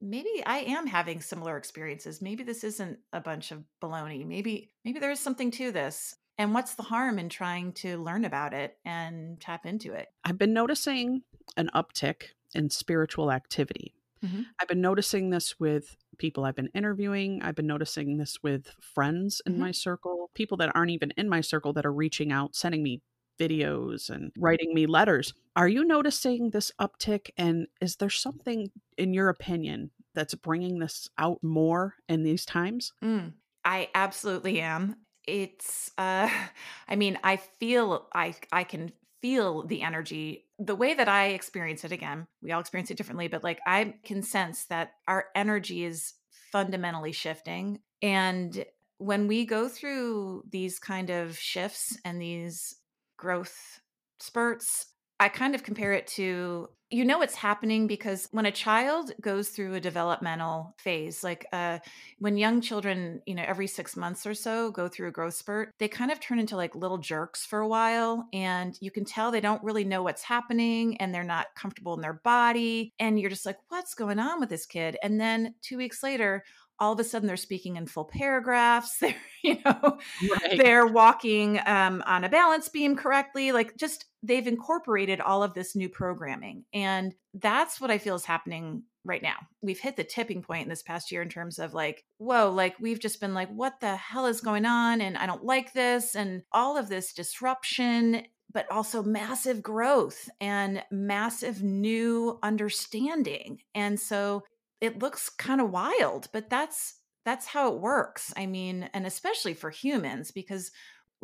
maybe 0.00 0.42
i 0.46 0.58
am 0.58 0.86
having 0.86 1.20
similar 1.20 1.56
experiences 1.56 2.22
maybe 2.22 2.42
this 2.42 2.64
isn't 2.64 2.98
a 3.12 3.20
bunch 3.20 3.50
of 3.50 3.62
baloney 3.82 4.26
maybe 4.26 4.70
maybe 4.84 4.98
there 4.98 5.10
is 5.10 5.20
something 5.20 5.50
to 5.50 5.70
this 5.70 6.16
and 6.38 6.52
what's 6.52 6.74
the 6.74 6.82
harm 6.82 7.18
in 7.18 7.28
trying 7.28 7.72
to 7.74 8.02
learn 8.02 8.24
about 8.24 8.54
it 8.54 8.76
and 8.84 9.40
tap 9.40 9.66
into 9.66 9.92
it? 9.92 10.08
I've 10.24 10.38
been 10.38 10.52
noticing 10.52 11.22
an 11.56 11.70
uptick 11.74 12.28
in 12.54 12.70
spiritual 12.70 13.30
activity. 13.30 13.94
Mm-hmm. 14.24 14.42
I've 14.60 14.68
been 14.68 14.80
noticing 14.80 15.30
this 15.30 15.58
with 15.60 15.96
people 16.18 16.44
I've 16.44 16.56
been 16.56 16.70
interviewing. 16.74 17.42
I've 17.42 17.54
been 17.54 17.66
noticing 17.66 18.16
this 18.16 18.42
with 18.42 18.72
friends 18.80 19.42
in 19.44 19.52
mm-hmm. 19.52 19.62
my 19.62 19.70
circle, 19.72 20.30
people 20.34 20.56
that 20.58 20.74
aren't 20.74 20.92
even 20.92 21.12
in 21.16 21.28
my 21.28 21.40
circle 21.40 21.72
that 21.74 21.84
are 21.84 21.92
reaching 21.92 22.32
out, 22.32 22.54
sending 22.54 22.82
me 22.82 23.02
videos 23.38 24.10
and 24.10 24.30
writing 24.38 24.72
me 24.72 24.86
letters. 24.86 25.34
Are 25.56 25.68
you 25.68 25.84
noticing 25.84 26.50
this 26.50 26.72
uptick? 26.80 27.30
And 27.36 27.66
is 27.80 27.96
there 27.96 28.10
something, 28.10 28.70
in 28.96 29.12
your 29.12 29.28
opinion, 29.28 29.90
that's 30.14 30.34
bringing 30.34 30.78
this 30.78 31.10
out 31.18 31.42
more 31.42 31.96
in 32.08 32.22
these 32.22 32.46
times? 32.46 32.92
Mm, 33.02 33.32
I 33.64 33.88
absolutely 33.94 34.60
am 34.60 34.96
it's 35.26 35.90
uh 35.98 36.28
i 36.88 36.96
mean 36.96 37.18
i 37.24 37.36
feel 37.36 38.06
i 38.14 38.34
i 38.52 38.64
can 38.64 38.92
feel 39.20 39.62
the 39.62 39.82
energy 39.82 40.43
the 40.58 40.74
way 40.74 40.94
that 40.94 41.08
i 41.08 41.28
experience 41.28 41.84
it 41.84 41.92
again 41.92 42.26
we 42.42 42.52
all 42.52 42.60
experience 42.60 42.90
it 42.90 42.96
differently 42.96 43.28
but 43.28 43.44
like 43.44 43.60
i 43.66 43.94
can 44.04 44.22
sense 44.22 44.66
that 44.66 44.92
our 45.08 45.26
energy 45.34 45.84
is 45.84 46.14
fundamentally 46.52 47.12
shifting 47.12 47.80
and 48.02 48.64
when 48.98 49.26
we 49.26 49.44
go 49.44 49.68
through 49.68 50.42
these 50.50 50.78
kind 50.78 51.10
of 51.10 51.36
shifts 51.36 51.98
and 52.04 52.20
these 52.20 52.76
growth 53.16 53.80
spurts 54.20 54.86
I 55.20 55.28
kind 55.28 55.54
of 55.54 55.62
compare 55.62 55.92
it 55.92 56.06
to 56.08 56.68
you 56.94 57.04
know 57.04 57.22
it's 57.22 57.34
happening 57.34 57.88
because 57.88 58.28
when 58.30 58.46
a 58.46 58.52
child 58.52 59.10
goes 59.20 59.48
through 59.48 59.74
a 59.74 59.80
developmental 59.80 60.76
phase 60.78 61.24
like 61.24 61.44
uh, 61.52 61.80
when 62.20 62.36
young 62.36 62.60
children 62.60 63.20
you 63.26 63.34
know 63.34 63.42
every 63.44 63.66
six 63.66 63.96
months 63.96 64.24
or 64.24 64.32
so 64.32 64.70
go 64.70 64.86
through 64.86 65.08
a 65.08 65.10
growth 65.10 65.34
spurt 65.34 65.72
they 65.78 65.88
kind 65.88 66.12
of 66.12 66.20
turn 66.20 66.38
into 66.38 66.56
like 66.56 66.76
little 66.76 66.98
jerks 66.98 67.44
for 67.44 67.58
a 67.58 67.66
while 67.66 68.28
and 68.32 68.78
you 68.80 68.92
can 68.92 69.04
tell 69.04 69.32
they 69.32 69.40
don't 69.40 69.62
really 69.64 69.82
know 69.84 70.04
what's 70.04 70.22
happening 70.22 70.96
and 70.98 71.12
they're 71.12 71.24
not 71.24 71.48
comfortable 71.56 71.94
in 71.94 72.00
their 72.00 72.20
body 72.24 72.92
and 73.00 73.18
you're 73.18 73.30
just 73.30 73.46
like 73.46 73.58
what's 73.68 73.94
going 73.94 74.20
on 74.20 74.38
with 74.38 74.48
this 74.48 74.64
kid 74.64 74.96
and 75.02 75.20
then 75.20 75.52
two 75.62 75.76
weeks 75.76 76.00
later 76.00 76.44
all 76.78 76.92
of 76.92 77.00
a 77.00 77.04
sudden 77.04 77.26
they're 77.26 77.36
speaking 77.36 77.76
in 77.76 77.86
full 77.86 78.04
paragraphs 78.04 78.98
they're 79.00 79.16
you 79.42 79.58
know 79.64 79.98
right. 80.30 80.58
they're 80.58 80.86
walking 80.86 81.58
um, 81.66 82.04
on 82.06 82.22
a 82.22 82.28
balance 82.28 82.68
beam 82.68 82.94
correctly 82.94 83.50
like 83.50 83.76
just 83.76 84.06
they've 84.26 84.46
incorporated 84.46 85.20
all 85.20 85.42
of 85.42 85.54
this 85.54 85.76
new 85.76 85.88
programming 85.88 86.64
and 86.72 87.14
that's 87.34 87.80
what 87.80 87.90
i 87.90 87.98
feel 87.98 88.14
is 88.14 88.24
happening 88.24 88.82
right 89.04 89.22
now 89.22 89.36
we've 89.62 89.80
hit 89.80 89.96
the 89.96 90.04
tipping 90.04 90.42
point 90.42 90.62
in 90.62 90.68
this 90.68 90.82
past 90.82 91.12
year 91.12 91.22
in 91.22 91.28
terms 91.28 91.58
of 91.58 91.74
like 91.74 92.04
whoa 92.18 92.50
like 92.50 92.74
we've 92.80 93.00
just 93.00 93.20
been 93.20 93.34
like 93.34 93.50
what 93.50 93.80
the 93.80 93.96
hell 93.96 94.26
is 94.26 94.40
going 94.40 94.64
on 94.64 95.00
and 95.00 95.16
i 95.16 95.26
don't 95.26 95.44
like 95.44 95.72
this 95.72 96.14
and 96.14 96.42
all 96.52 96.76
of 96.76 96.88
this 96.88 97.12
disruption 97.12 98.22
but 98.52 98.70
also 98.70 99.02
massive 99.02 99.62
growth 99.62 100.28
and 100.40 100.82
massive 100.90 101.62
new 101.62 102.38
understanding 102.42 103.58
and 103.74 103.98
so 103.98 104.42
it 104.84 104.98
looks 104.98 105.30
kind 105.30 105.60
of 105.60 105.70
wild, 105.70 106.28
but 106.32 106.50
that's 106.50 107.00
that's 107.24 107.46
how 107.46 107.72
it 107.72 107.80
works. 107.80 108.34
I 108.36 108.44
mean, 108.44 108.90
and 108.92 109.06
especially 109.06 109.54
for 109.54 109.70
humans 109.70 110.30
because 110.30 110.70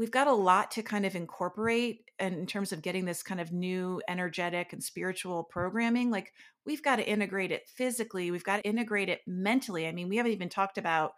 we've 0.01 0.11
got 0.11 0.27
a 0.27 0.33
lot 0.33 0.71
to 0.71 0.83
kind 0.83 1.05
of 1.05 1.15
incorporate 1.15 2.11
in 2.19 2.47
terms 2.47 2.73
of 2.73 2.81
getting 2.81 3.05
this 3.05 3.23
kind 3.23 3.39
of 3.39 3.53
new 3.53 4.01
energetic 4.09 4.73
and 4.73 4.83
spiritual 4.83 5.45
programming 5.45 6.11
like 6.11 6.33
we've 6.65 6.83
got 6.83 6.97
to 6.97 7.07
integrate 7.07 7.53
it 7.53 7.69
physically 7.69 8.31
we've 8.31 8.43
got 8.43 8.57
to 8.57 8.69
integrate 8.69 9.11
it 9.11 9.21
mentally 9.27 9.87
i 9.87 9.93
mean 9.93 10.09
we 10.09 10.17
haven't 10.17 10.33
even 10.33 10.49
talked 10.49 10.79
about 10.79 11.13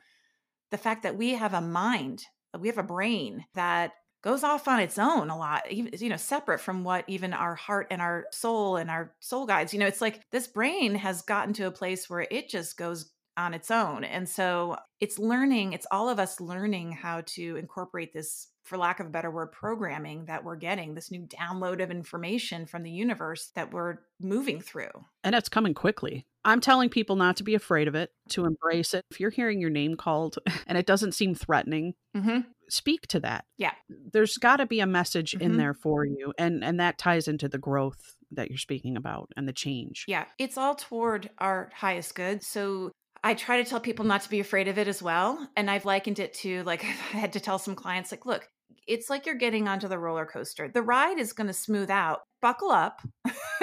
the 0.72 0.78
fact 0.78 1.04
that 1.04 1.16
we 1.16 1.34
have 1.34 1.54
a 1.54 1.60
mind 1.60 2.24
uh, 2.54 2.58
we 2.58 2.66
have 2.66 2.76
a 2.76 2.82
brain 2.82 3.44
that 3.54 3.92
goes 4.20 4.42
off 4.42 4.66
on 4.66 4.80
its 4.80 4.98
own 4.98 5.30
a 5.30 5.38
lot 5.38 5.70
you 5.70 6.08
know 6.08 6.16
separate 6.16 6.60
from 6.60 6.82
what 6.82 7.04
even 7.06 7.32
our 7.32 7.54
heart 7.54 7.86
and 7.92 8.02
our 8.02 8.24
soul 8.32 8.76
and 8.76 8.90
our 8.90 9.14
soul 9.20 9.46
guides 9.46 9.72
you 9.72 9.78
know 9.78 9.86
it's 9.86 10.00
like 10.00 10.28
this 10.32 10.48
brain 10.48 10.96
has 10.96 11.22
gotten 11.22 11.54
to 11.54 11.68
a 11.68 11.70
place 11.70 12.10
where 12.10 12.26
it 12.32 12.48
just 12.48 12.76
goes 12.76 13.11
on 13.36 13.54
its 13.54 13.70
own 13.70 14.04
and 14.04 14.28
so 14.28 14.76
it's 15.00 15.18
learning 15.18 15.72
it's 15.72 15.86
all 15.90 16.08
of 16.08 16.18
us 16.18 16.40
learning 16.40 16.92
how 16.92 17.22
to 17.22 17.56
incorporate 17.56 18.12
this 18.12 18.48
for 18.62 18.76
lack 18.76 19.00
of 19.00 19.06
a 19.06 19.10
better 19.10 19.30
word 19.30 19.50
programming 19.50 20.26
that 20.26 20.44
we're 20.44 20.56
getting 20.56 20.94
this 20.94 21.10
new 21.10 21.26
download 21.26 21.82
of 21.82 21.90
information 21.90 22.66
from 22.66 22.82
the 22.82 22.90
universe 22.90 23.50
that 23.54 23.72
we're 23.72 23.96
moving 24.20 24.60
through 24.60 24.90
and 25.24 25.34
it's 25.34 25.48
coming 25.48 25.74
quickly 25.74 26.26
I'm 26.44 26.60
telling 26.60 26.88
people 26.88 27.14
not 27.14 27.36
to 27.36 27.44
be 27.44 27.54
afraid 27.54 27.86
of 27.86 27.94
it, 27.94 28.10
to 28.30 28.46
embrace 28.46 28.94
it. 28.94 29.04
If 29.12 29.20
you're 29.20 29.30
hearing 29.30 29.60
your 29.60 29.70
name 29.70 29.96
called 29.96 30.38
and 30.66 30.76
it 30.76 30.86
doesn't 30.86 31.12
seem 31.12 31.36
threatening, 31.36 31.94
mm-hmm 32.16 32.40
speak 32.72 33.06
to 33.08 33.20
that. 33.20 33.44
Yeah. 33.58 33.72
There's 33.88 34.38
got 34.38 34.56
to 34.56 34.66
be 34.66 34.80
a 34.80 34.86
message 34.86 35.32
mm-hmm. 35.32 35.42
in 35.42 35.56
there 35.58 35.74
for 35.74 36.04
you 36.04 36.32
and 36.38 36.64
and 36.64 36.80
that 36.80 36.98
ties 36.98 37.28
into 37.28 37.48
the 37.48 37.58
growth 37.58 38.16
that 38.32 38.48
you're 38.48 38.58
speaking 38.58 38.96
about 38.96 39.30
and 39.36 39.46
the 39.46 39.52
change. 39.52 40.06
Yeah. 40.08 40.24
It's 40.38 40.56
all 40.56 40.74
toward 40.74 41.30
our 41.38 41.70
highest 41.74 42.14
good. 42.14 42.42
So 42.42 42.92
I 43.24 43.34
try 43.34 43.62
to 43.62 43.68
tell 43.68 43.80
people 43.80 44.04
not 44.04 44.22
to 44.22 44.30
be 44.30 44.40
afraid 44.40 44.68
of 44.68 44.78
it 44.78 44.88
as 44.88 45.02
well. 45.02 45.48
And 45.56 45.70
I've 45.70 45.84
likened 45.84 46.18
it 46.18 46.34
to 46.34 46.62
like 46.64 46.84
I 47.14 47.16
had 47.16 47.32
to 47.34 47.40
tell 47.40 47.58
some 47.58 47.74
clients 47.74 48.10
like, 48.10 48.26
look, 48.26 48.48
it's 48.86 49.08
like 49.08 49.26
you're 49.26 49.34
getting 49.36 49.68
onto 49.68 49.88
the 49.88 49.98
roller 49.98 50.26
coaster. 50.26 50.68
The 50.68 50.82
ride 50.82 51.18
is 51.18 51.32
going 51.32 51.46
to 51.46 51.52
smooth 51.52 51.90
out. 51.90 52.20
Buckle 52.40 52.70
up. 52.70 53.00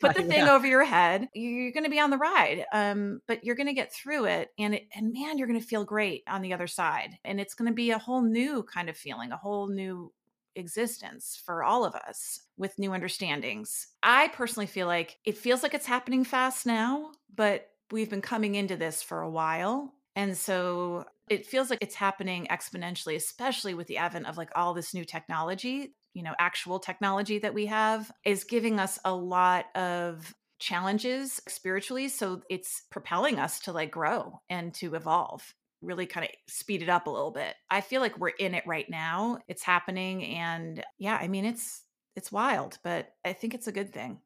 Put 0.00 0.14
the 0.16 0.22
thing 0.22 0.46
yeah. 0.46 0.54
over 0.54 0.66
your 0.66 0.84
head. 0.84 1.28
You're 1.34 1.72
going 1.72 1.84
to 1.84 1.90
be 1.90 2.00
on 2.00 2.10
the 2.10 2.18
ride. 2.18 2.64
Um, 2.72 3.20
but 3.28 3.44
you're 3.44 3.54
going 3.54 3.68
to 3.68 3.72
get 3.72 3.92
through 3.92 4.24
it 4.26 4.48
and 4.58 4.74
it, 4.74 4.88
and 4.94 5.12
man, 5.12 5.38
you're 5.38 5.46
going 5.46 5.60
to 5.60 5.66
feel 5.66 5.84
great 5.84 6.22
on 6.28 6.42
the 6.42 6.52
other 6.52 6.66
side. 6.66 7.10
And 7.24 7.40
it's 7.40 7.54
going 7.54 7.70
to 7.70 7.74
be 7.74 7.90
a 7.90 7.98
whole 7.98 8.22
new 8.22 8.64
kind 8.64 8.90
of 8.90 8.96
feeling, 8.96 9.30
a 9.30 9.36
whole 9.36 9.68
new 9.68 10.12
existence 10.54 11.40
for 11.46 11.62
all 11.64 11.84
of 11.84 11.94
us 11.94 12.40
with 12.56 12.78
new 12.78 12.92
understandings. 12.92 13.86
I 14.02 14.28
personally 14.28 14.66
feel 14.66 14.86
like 14.86 15.18
it 15.24 15.38
feels 15.38 15.62
like 15.62 15.74
it's 15.74 15.86
happening 15.86 16.24
fast 16.24 16.66
now, 16.66 17.12
but 17.34 17.68
we've 17.92 18.10
been 18.10 18.22
coming 18.22 18.54
into 18.54 18.76
this 18.76 19.02
for 19.02 19.20
a 19.20 19.30
while. 19.30 19.92
And 20.16 20.36
so 20.36 21.04
it 21.28 21.46
feels 21.46 21.70
like 21.70 21.78
it's 21.80 21.94
happening 21.94 22.46
exponentially, 22.50 23.16
especially 23.16 23.74
with 23.74 23.86
the 23.86 23.98
advent 23.98 24.26
of 24.26 24.36
like 24.36 24.50
all 24.54 24.74
this 24.74 24.92
new 24.92 25.04
technology, 25.04 25.94
you 26.14 26.22
know, 26.22 26.34
actual 26.38 26.78
technology 26.78 27.38
that 27.38 27.54
we 27.54 27.66
have 27.66 28.10
is 28.24 28.44
giving 28.44 28.78
us 28.78 28.98
a 29.04 29.14
lot 29.14 29.66
of 29.76 30.34
challenges 30.58 31.40
spiritually. 31.48 32.08
So 32.08 32.42
it's 32.50 32.82
propelling 32.90 33.38
us 33.38 33.60
to 33.60 33.72
like 33.72 33.90
grow 33.90 34.40
and 34.50 34.74
to 34.74 34.94
evolve 34.94 35.54
really 35.82 36.06
kind 36.06 36.24
of 36.24 36.30
speed 36.46 36.80
it 36.80 36.88
up 36.88 37.06
a 37.06 37.10
little 37.10 37.32
bit. 37.32 37.54
I 37.68 37.80
feel 37.80 38.00
like 38.00 38.16
we're 38.18 38.28
in 38.28 38.54
it 38.54 38.64
right 38.66 38.88
now. 38.88 39.38
It's 39.48 39.64
happening 39.64 40.24
and 40.24 40.82
yeah, 40.98 41.18
I 41.20 41.28
mean 41.28 41.44
it's 41.44 41.82
it's 42.14 42.30
wild, 42.30 42.78
but 42.84 43.08
I 43.24 43.32
think 43.32 43.54
it's 43.54 43.66
a 43.66 43.72
good 43.72 43.92
thing. 43.92 44.20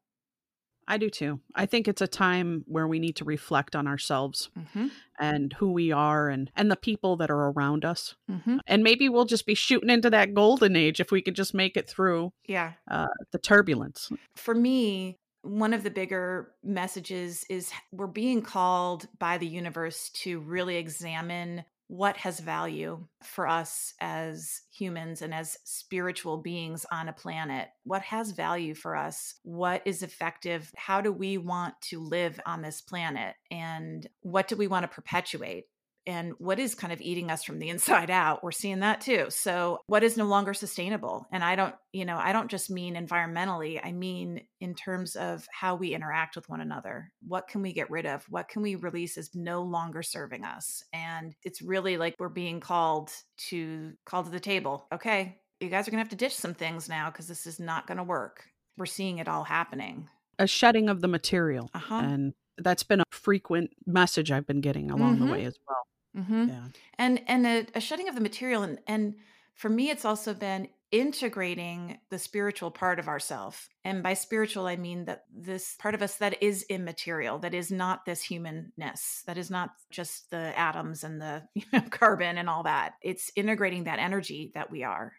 I 0.87 0.97
do 0.97 1.09
too. 1.09 1.39
I 1.53 1.65
think 1.65 1.87
it's 1.87 2.01
a 2.01 2.07
time 2.07 2.63
where 2.67 2.87
we 2.87 2.99
need 2.99 3.17
to 3.17 3.25
reflect 3.25 3.75
on 3.75 3.87
ourselves 3.87 4.49
mm-hmm. 4.57 4.87
and 5.19 5.53
who 5.53 5.71
we 5.71 5.91
are 5.91 6.29
and 6.29 6.49
and 6.55 6.71
the 6.71 6.77
people 6.77 7.17
that 7.17 7.29
are 7.29 7.51
around 7.51 7.83
us. 7.83 8.15
Mm-hmm. 8.31 8.57
And 8.67 8.83
maybe 8.83 9.09
we'll 9.09 9.25
just 9.25 9.45
be 9.45 9.55
shooting 9.55 9.89
into 9.89 10.09
that 10.09 10.33
golden 10.33 10.75
age 10.75 10.99
if 10.99 11.11
we 11.11 11.21
could 11.21 11.35
just 11.35 11.53
make 11.53 11.75
it 11.75 11.89
through 11.89 12.31
yeah 12.47 12.73
uh, 12.89 13.07
the 13.31 13.39
turbulence. 13.39 14.09
For 14.35 14.55
me, 14.55 15.17
one 15.41 15.73
of 15.73 15.83
the 15.83 15.91
bigger 15.91 16.51
messages 16.63 17.45
is 17.49 17.71
we're 17.91 18.07
being 18.07 18.41
called 18.41 19.07
by 19.19 19.37
the 19.37 19.47
universe 19.47 20.09
to 20.09 20.39
really 20.39 20.77
examine 20.77 21.63
what 21.87 22.17
has 22.17 22.39
value 22.39 23.05
for 23.23 23.47
us 23.47 23.93
as 24.01 24.61
humans 24.71 25.21
and 25.21 25.33
as 25.33 25.57
spiritual 25.63 26.37
beings 26.37 26.85
on 26.91 27.07
a 27.07 27.13
planet? 27.13 27.69
What 27.83 28.01
has 28.03 28.31
value 28.31 28.73
for 28.73 28.95
us? 28.95 29.35
What 29.43 29.81
is 29.85 30.03
effective? 30.03 30.71
How 30.75 31.01
do 31.01 31.11
we 31.11 31.37
want 31.37 31.75
to 31.83 31.99
live 32.01 32.39
on 32.45 32.61
this 32.61 32.81
planet? 32.81 33.35
And 33.49 34.05
what 34.21 34.47
do 34.47 34.57
we 34.57 34.67
want 34.67 34.83
to 34.83 34.93
perpetuate? 34.93 35.67
And 36.07 36.33
what 36.39 36.57
is 36.57 36.73
kind 36.73 36.93
of 36.93 37.01
eating 37.01 37.29
us 37.29 37.43
from 37.43 37.59
the 37.59 37.69
inside 37.69 38.09
out 38.09 38.43
we're 38.43 38.51
seeing 38.51 38.79
that 38.79 39.01
too. 39.01 39.27
So 39.29 39.79
what 39.87 40.03
is 40.03 40.17
no 40.17 40.25
longer 40.25 40.53
sustainable? 40.53 41.27
And 41.31 41.43
i 41.43 41.55
don't 41.55 41.75
you 41.91 42.05
know 42.05 42.17
i 42.17 42.31
don't 42.31 42.49
just 42.49 42.69
mean 42.71 42.95
environmentally 42.95 43.79
i 43.83 43.91
mean 43.91 44.41
in 44.59 44.73
terms 44.73 45.15
of 45.15 45.45
how 45.51 45.75
we 45.75 45.93
interact 45.93 46.35
with 46.35 46.49
one 46.49 46.61
another. 46.61 47.11
What 47.27 47.47
can 47.47 47.61
we 47.61 47.73
get 47.73 47.91
rid 47.91 48.05
of? 48.05 48.23
What 48.29 48.47
can 48.47 48.61
we 48.61 48.75
release 48.75 49.17
is 49.17 49.29
no 49.35 49.61
longer 49.61 50.01
serving 50.01 50.43
us. 50.45 50.81
And 50.93 51.35
it's 51.43 51.61
really 51.61 51.97
like 51.97 52.15
we're 52.17 52.29
being 52.29 52.59
called 52.59 53.11
to 53.49 53.91
call 54.05 54.23
to 54.23 54.31
the 54.31 54.39
table 54.39 54.87
okay 54.93 55.37
you 55.59 55.69
guys 55.69 55.87
are 55.87 55.91
going 55.91 55.97
to 55.97 56.03
have 56.03 56.09
to 56.09 56.15
ditch 56.15 56.35
some 56.35 56.53
things 56.53 56.87
now 56.87 57.09
because 57.09 57.27
this 57.27 57.47
is 57.47 57.59
not 57.59 57.87
going 57.87 57.97
to 57.97 58.03
work. 58.03 58.43
We're 58.77 58.85
seeing 58.85 59.17
it 59.17 59.27
all 59.27 59.43
happening. 59.43 60.07
A 60.37 60.45
shedding 60.45 60.87
of 60.87 61.01
the 61.01 61.07
material 61.07 61.69
uh-huh. 61.73 61.95
and 61.95 62.33
that's 62.57 62.83
been 62.83 62.99
a 62.99 63.05
frequent 63.11 63.71
message 63.85 64.31
I've 64.31 64.47
been 64.47 64.61
getting 64.61 64.91
along 64.91 65.15
mm-hmm. 65.15 65.27
the 65.27 65.31
way 65.31 65.45
as 65.45 65.57
well. 65.67 65.83
Mm-hmm. 66.17 66.49
Yeah. 66.49 66.63
And 66.97 67.21
and 67.27 67.45
a, 67.45 67.65
a 67.75 67.81
shedding 67.81 68.09
of 68.09 68.15
the 68.15 68.21
material 68.21 68.63
and 68.63 68.79
and 68.87 69.15
for 69.53 69.69
me 69.69 69.89
it's 69.89 70.05
also 70.05 70.33
been 70.33 70.67
integrating 70.91 71.99
the 72.09 72.17
spiritual 72.17 72.71
part 72.71 72.97
of 72.97 73.09
ourself 73.09 73.67
and 73.83 74.01
by 74.01 74.13
spiritual 74.13 74.67
i 74.67 74.77
mean 74.77 75.03
that 75.03 75.25
this 75.35 75.75
part 75.75 75.93
of 75.93 76.01
us 76.01 76.15
that 76.15 76.41
is 76.41 76.63
immaterial 76.69 77.37
that 77.39 77.53
is 77.53 77.69
not 77.69 78.05
this 78.05 78.21
humanness 78.21 79.21
that 79.27 79.37
is 79.37 79.51
not 79.51 79.71
just 79.91 80.31
the 80.31 80.57
atoms 80.57 81.03
and 81.03 81.21
the 81.21 81.43
you 81.55 81.63
know, 81.73 81.81
carbon 81.89 82.37
and 82.37 82.49
all 82.49 82.63
that 82.63 82.93
it's 83.01 83.31
integrating 83.35 83.83
that 83.83 83.99
energy 83.99 84.49
that 84.53 84.71
we 84.71 84.83
are 84.83 85.11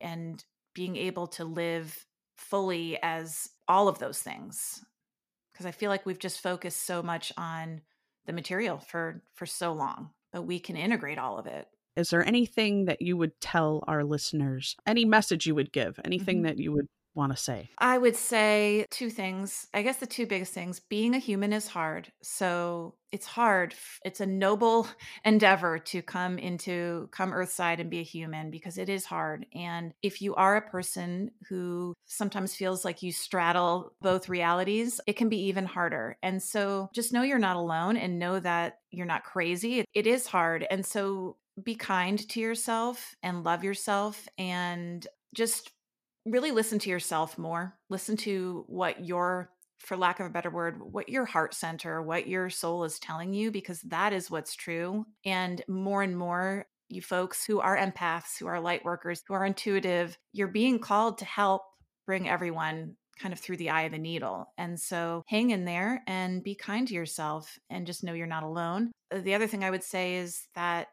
and 0.00 0.42
being 0.74 0.96
able 0.96 1.28
to 1.28 1.44
live 1.44 2.04
fully 2.36 2.98
as 3.00 3.48
all 3.68 3.86
of 3.86 4.00
those 4.00 4.20
things 4.20 4.84
because 5.52 5.66
i 5.66 5.70
feel 5.70 5.88
like 5.88 6.04
we've 6.04 6.18
just 6.18 6.40
focused 6.42 6.84
so 6.84 7.00
much 7.00 7.32
on 7.36 7.80
the 8.26 8.32
material 8.32 8.78
for 8.78 9.22
for 9.34 9.46
so 9.46 9.72
long 9.72 10.10
but 10.32 10.42
we 10.42 10.58
can 10.58 10.76
integrate 10.76 11.18
all 11.18 11.38
of 11.38 11.46
it. 11.46 11.68
Is 11.96 12.10
there 12.10 12.26
anything 12.26 12.86
that 12.86 13.02
you 13.02 13.16
would 13.16 13.38
tell 13.40 13.84
our 13.86 14.02
listeners? 14.02 14.76
Any 14.86 15.04
message 15.04 15.46
you 15.46 15.54
would 15.54 15.72
give? 15.72 16.00
Anything 16.04 16.38
mm-hmm. 16.38 16.46
that 16.46 16.58
you 16.58 16.72
would 16.72 16.88
want 17.14 17.32
to 17.32 17.42
say? 17.42 17.70
I 17.78 17.98
would 17.98 18.16
say 18.16 18.86
two 18.90 19.10
things. 19.10 19.66
I 19.74 19.82
guess 19.82 19.96
the 19.98 20.06
two 20.06 20.26
biggest 20.26 20.54
things 20.54 20.80
being 20.80 21.14
a 21.14 21.18
human 21.18 21.52
is 21.52 21.68
hard. 21.68 22.10
So 22.22 22.94
it's 23.10 23.26
hard. 23.26 23.74
It's 24.04 24.20
a 24.20 24.26
noble 24.26 24.86
endeavor 25.24 25.78
to 25.78 26.02
come 26.02 26.38
into 26.38 27.08
come 27.12 27.32
earthside 27.32 27.80
and 27.80 27.90
be 27.90 28.00
a 28.00 28.04
human 28.04 28.50
because 28.50 28.78
it 28.78 28.88
is 28.88 29.04
hard. 29.04 29.46
And 29.54 29.92
if 30.02 30.22
you 30.22 30.34
are 30.34 30.56
a 30.56 30.70
person 30.70 31.30
who 31.48 31.94
sometimes 32.06 32.54
feels 32.54 32.84
like 32.84 33.02
you 33.02 33.12
straddle 33.12 33.92
both 34.00 34.28
realities, 34.28 35.00
it 35.06 35.16
can 35.16 35.28
be 35.28 35.44
even 35.44 35.66
harder. 35.66 36.16
And 36.22 36.42
so 36.42 36.88
just 36.94 37.12
know 37.12 37.22
you're 37.22 37.38
not 37.38 37.56
alone 37.56 37.96
and 37.96 38.18
know 38.18 38.40
that 38.40 38.78
you're 38.90 39.06
not 39.06 39.24
crazy. 39.24 39.84
It 39.94 40.06
is 40.06 40.26
hard. 40.26 40.66
And 40.70 40.84
so 40.84 41.36
be 41.62 41.74
kind 41.74 42.18
to 42.30 42.40
yourself 42.40 43.14
and 43.22 43.44
love 43.44 43.62
yourself 43.62 44.26
and 44.38 45.06
just 45.34 45.70
really 46.24 46.50
listen 46.50 46.78
to 46.80 46.90
yourself 46.90 47.38
more. 47.38 47.74
Listen 47.90 48.16
to 48.18 48.64
what 48.68 49.04
your, 49.04 49.50
for 49.78 49.96
lack 49.96 50.20
of 50.20 50.26
a 50.26 50.30
better 50.30 50.50
word, 50.50 50.80
what 50.80 51.08
your 51.08 51.24
heart 51.24 51.54
center, 51.54 52.00
what 52.00 52.28
your 52.28 52.50
soul 52.50 52.84
is 52.84 52.98
telling 52.98 53.34
you, 53.34 53.50
because 53.50 53.80
that 53.82 54.12
is 54.12 54.30
what's 54.30 54.54
true. 54.54 55.04
And 55.24 55.62
more 55.68 56.02
and 56.02 56.16
more, 56.16 56.66
you 56.88 57.02
folks 57.02 57.44
who 57.44 57.60
are 57.60 57.76
empaths, 57.76 58.38
who 58.38 58.46
are 58.46 58.60
light 58.60 58.84
workers, 58.84 59.22
who 59.26 59.34
are 59.34 59.46
intuitive, 59.46 60.16
you're 60.32 60.48
being 60.48 60.78
called 60.78 61.18
to 61.18 61.24
help 61.24 61.62
bring 62.06 62.28
everyone 62.28 62.96
kind 63.18 63.32
of 63.32 63.40
through 63.40 63.56
the 63.56 63.70
eye 63.70 63.82
of 63.82 63.92
the 63.92 63.98
needle. 63.98 64.52
And 64.58 64.78
so 64.78 65.22
hang 65.26 65.50
in 65.50 65.64
there 65.64 66.02
and 66.06 66.42
be 66.42 66.54
kind 66.54 66.88
to 66.88 66.94
yourself 66.94 67.58
and 67.70 67.86
just 67.86 68.04
know 68.04 68.12
you're 68.12 68.26
not 68.26 68.42
alone. 68.42 68.92
Uh, 69.14 69.20
the 69.20 69.34
other 69.34 69.46
thing 69.46 69.64
I 69.64 69.70
would 69.70 69.84
say 69.84 70.16
is 70.16 70.46
that 70.54 70.88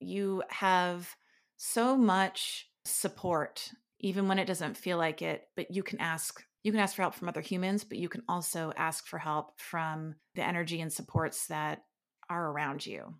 you 0.00 0.42
have 0.48 1.08
so 1.56 1.96
much 1.96 2.68
support 2.84 3.70
even 4.02 4.28
when 4.28 4.38
it 4.38 4.46
doesn't 4.46 4.76
feel 4.76 4.98
like 4.98 5.22
it 5.22 5.48
but 5.56 5.70
you 5.70 5.82
can 5.82 6.00
ask 6.00 6.44
you 6.62 6.70
can 6.70 6.80
ask 6.80 6.94
for 6.94 7.02
help 7.02 7.14
from 7.14 7.28
other 7.28 7.40
humans 7.40 7.84
but 7.84 7.98
you 7.98 8.08
can 8.08 8.22
also 8.28 8.72
ask 8.76 9.06
for 9.06 9.18
help 9.18 9.58
from 9.58 10.14
the 10.34 10.46
energy 10.46 10.80
and 10.80 10.92
supports 10.92 11.46
that 11.46 11.82
are 12.28 12.50
around 12.50 12.86
you. 12.86 13.14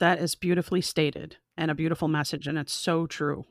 That 0.00 0.18
is 0.18 0.34
beautifully 0.34 0.80
stated 0.80 1.36
and 1.56 1.70
a 1.70 1.74
beautiful 1.74 2.08
message 2.08 2.46
and 2.46 2.58
it's 2.58 2.72
so 2.72 3.06
true. 3.06 3.44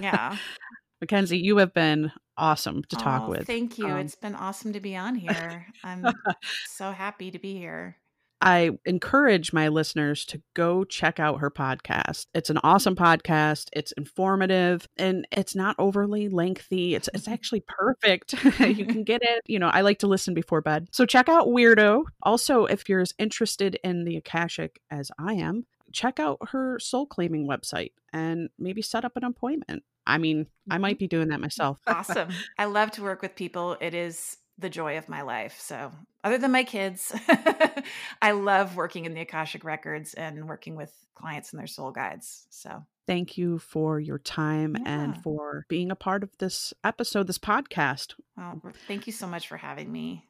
Yeah. 0.00 0.36
Mackenzie 1.00 1.38
you 1.38 1.58
have 1.58 1.74
been 1.74 2.12
awesome 2.36 2.82
to 2.88 2.96
talk 2.96 3.24
oh, 3.26 3.30
with. 3.30 3.46
thank 3.46 3.78
you. 3.78 3.86
Um, 3.86 3.98
it's 3.98 4.14
been 4.14 4.34
awesome 4.34 4.72
to 4.72 4.80
be 4.80 4.96
on 4.96 5.14
here. 5.14 5.66
I'm 5.84 6.06
so 6.66 6.92
happy 6.92 7.30
to 7.30 7.38
be 7.38 7.54
here 7.56 7.96
I 8.42 8.72
encourage 8.84 9.52
my 9.52 9.68
listeners 9.68 10.24
to 10.26 10.42
go 10.54 10.82
check 10.82 11.20
out 11.20 11.38
her 11.38 11.50
podcast. 11.50 12.26
It's 12.34 12.50
an 12.50 12.58
awesome 12.64 12.96
podcast. 12.96 13.68
It's 13.72 13.92
informative 13.92 14.88
and 14.96 15.28
it's 15.30 15.54
not 15.54 15.76
overly 15.78 16.28
lengthy. 16.28 16.96
It's 16.96 17.08
it's 17.14 17.28
actually 17.28 17.64
perfect. 17.68 18.34
you 18.60 18.84
can 18.86 19.04
get 19.04 19.22
it. 19.22 19.42
You 19.46 19.60
know, 19.60 19.68
I 19.68 19.82
like 19.82 20.00
to 20.00 20.08
listen 20.08 20.34
before 20.34 20.60
bed. 20.60 20.88
So 20.90 21.06
check 21.06 21.28
out 21.28 21.46
Weirdo. 21.46 22.02
Also, 22.24 22.64
if 22.64 22.88
you're 22.88 23.00
as 23.00 23.14
interested 23.16 23.78
in 23.84 24.04
the 24.04 24.16
Akashic 24.16 24.80
as 24.90 25.12
I 25.20 25.34
am, 25.34 25.64
check 25.92 26.18
out 26.18 26.38
her 26.50 26.80
soul 26.80 27.06
claiming 27.06 27.46
website 27.46 27.92
and 28.12 28.50
maybe 28.58 28.82
set 28.82 29.04
up 29.04 29.16
an 29.16 29.22
appointment. 29.22 29.84
I 30.04 30.18
mean, 30.18 30.46
I 30.68 30.78
might 30.78 30.94
mm-hmm. 30.94 31.04
be 31.04 31.08
doing 31.08 31.28
that 31.28 31.40
myself. 31.40 31.78
awesome. 31.86 32.30
I 32.58 32.64
love 32.64 32.90
to 32.92 33.02
work 33.02 33.22
with 33.22 33.36
people. 33.36 33.76
It 33.80 33.94
is 33.94 34.38
the 34.58 34.70
joy 34.70 34.98
of 34.98 35.08
my 35.08 35.22
life. 35.22 35.58
So, 35.60 35.92
other 36.24 36.38
than 36.38 36.52
my 36.52 36.64
kids, 36.64 37.12
I 38.22 38.32
love 38.32 38.76
working 38.76 39.04
in 39.04 39.14
the 39.14 39.22
Akashic 39.22 39.64
Records 39.64 40.14
and 40.14 40.48
working 40.48 40.76
with 40.76 40.92
clients 41.14 41.52
and 41.52 41.60
their 41.60 41.66
soul 41.66 41.90
guides. 41.90 42.46
So, 42.50 42.84
thank 43.06 43.36
you 43.36 43.58
for 43.58 43.98
your 43.98 44.18
time 44.18 44.76
yeah. 44.78 45.00
and 45.02 45.22
for 45.22 45.66
being 45.68 45.90
a 45.90 45.96
part 45.96 46.22
of 46.22 46.30
this 46.38 46.72
episode, 46.84 47.26
this 47.26 47.38
podcast. 47.38 48.14
Well, 48.36 48.62
thank 48.86 49.06
you 49.06 49.12
so 49.12 49.26
much 49.26 49.48
for 49.48 49.56
having 49.56 49.90
me. 49.90 50.24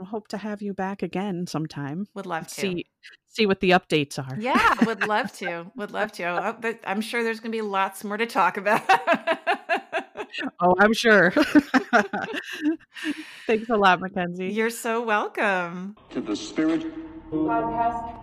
I 0.00 0.04
hope 0.06 0.28
to 0.28 0.38
have 0.38 0.62
you 0.62 0.72
back 0.74 1.02
again 1.02 1.46
sometime. 1.46 2.06
Would 2.14 2.26
love 2.26 2.46
to 2.48 2.54
see 2.54 2.86
see 3.28 3.46
what 3.46 3.60
the 3.60 3.70
updates 3.70 4.18
are. 4.18 4.38
Yeah, 4.38 4.84
would 4.84 5.06
love 5.06 5.32
to. 5.38 5.70
Would 5.76 5.90
love 5.90 6.12
to. 6.12 6.24
Oh, 6.24 6.74
I'm 6.84 7.00
sure 7.00 7.22
there's 7.22 7.40
going 7.40 7.52
to 7.52 7.56
be 7.56 7.62
lots 7.62 8.04
more 8.04 8.16
to 8.16 8.26
talk 8.26 8.56
about. 8.56 8.82
oh, 10.60 10.74
I'm 10.78 10.92
sure. 10.92 11.30
Thanks 13.46 13.68
a 13.68 13.76
lot, 13.76 14.00
Mackenzie. 14.00 14.48
You're 14.48 14.70
so 14.70 15.02
welcome. 15.02 15.96
To 16.10 16.20
the 16.20 16.36
Spirit 16.36 16.84
Podcast 17.30 18.18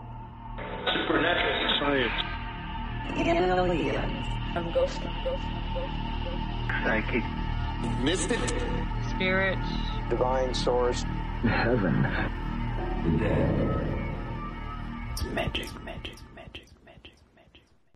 Supernatural 0.94 1.80
Science. 1.80 2.24
Aliens. 3.18 4.28
I'm 4.56 4.72
ghost, 4.72 5.00
I'm 5.02 5.24
ghost, 5.24 5.44
I'm 5.44 5.74
ghost, 5.74 5.94
I'm 6.04 6.24
ghost. 6.24 6.86
Psychic. 6.86 7.24
Mystic. 8.04 8.40
Spirit. 9.10 9.58
Divine 10.10 10.54
source. 10.54 11.04
Heaven. 11.44 12.04
The 13.04 13.10
dead. 13.20 13.86
It's 15.12 15.24
magic, 15.26 15.70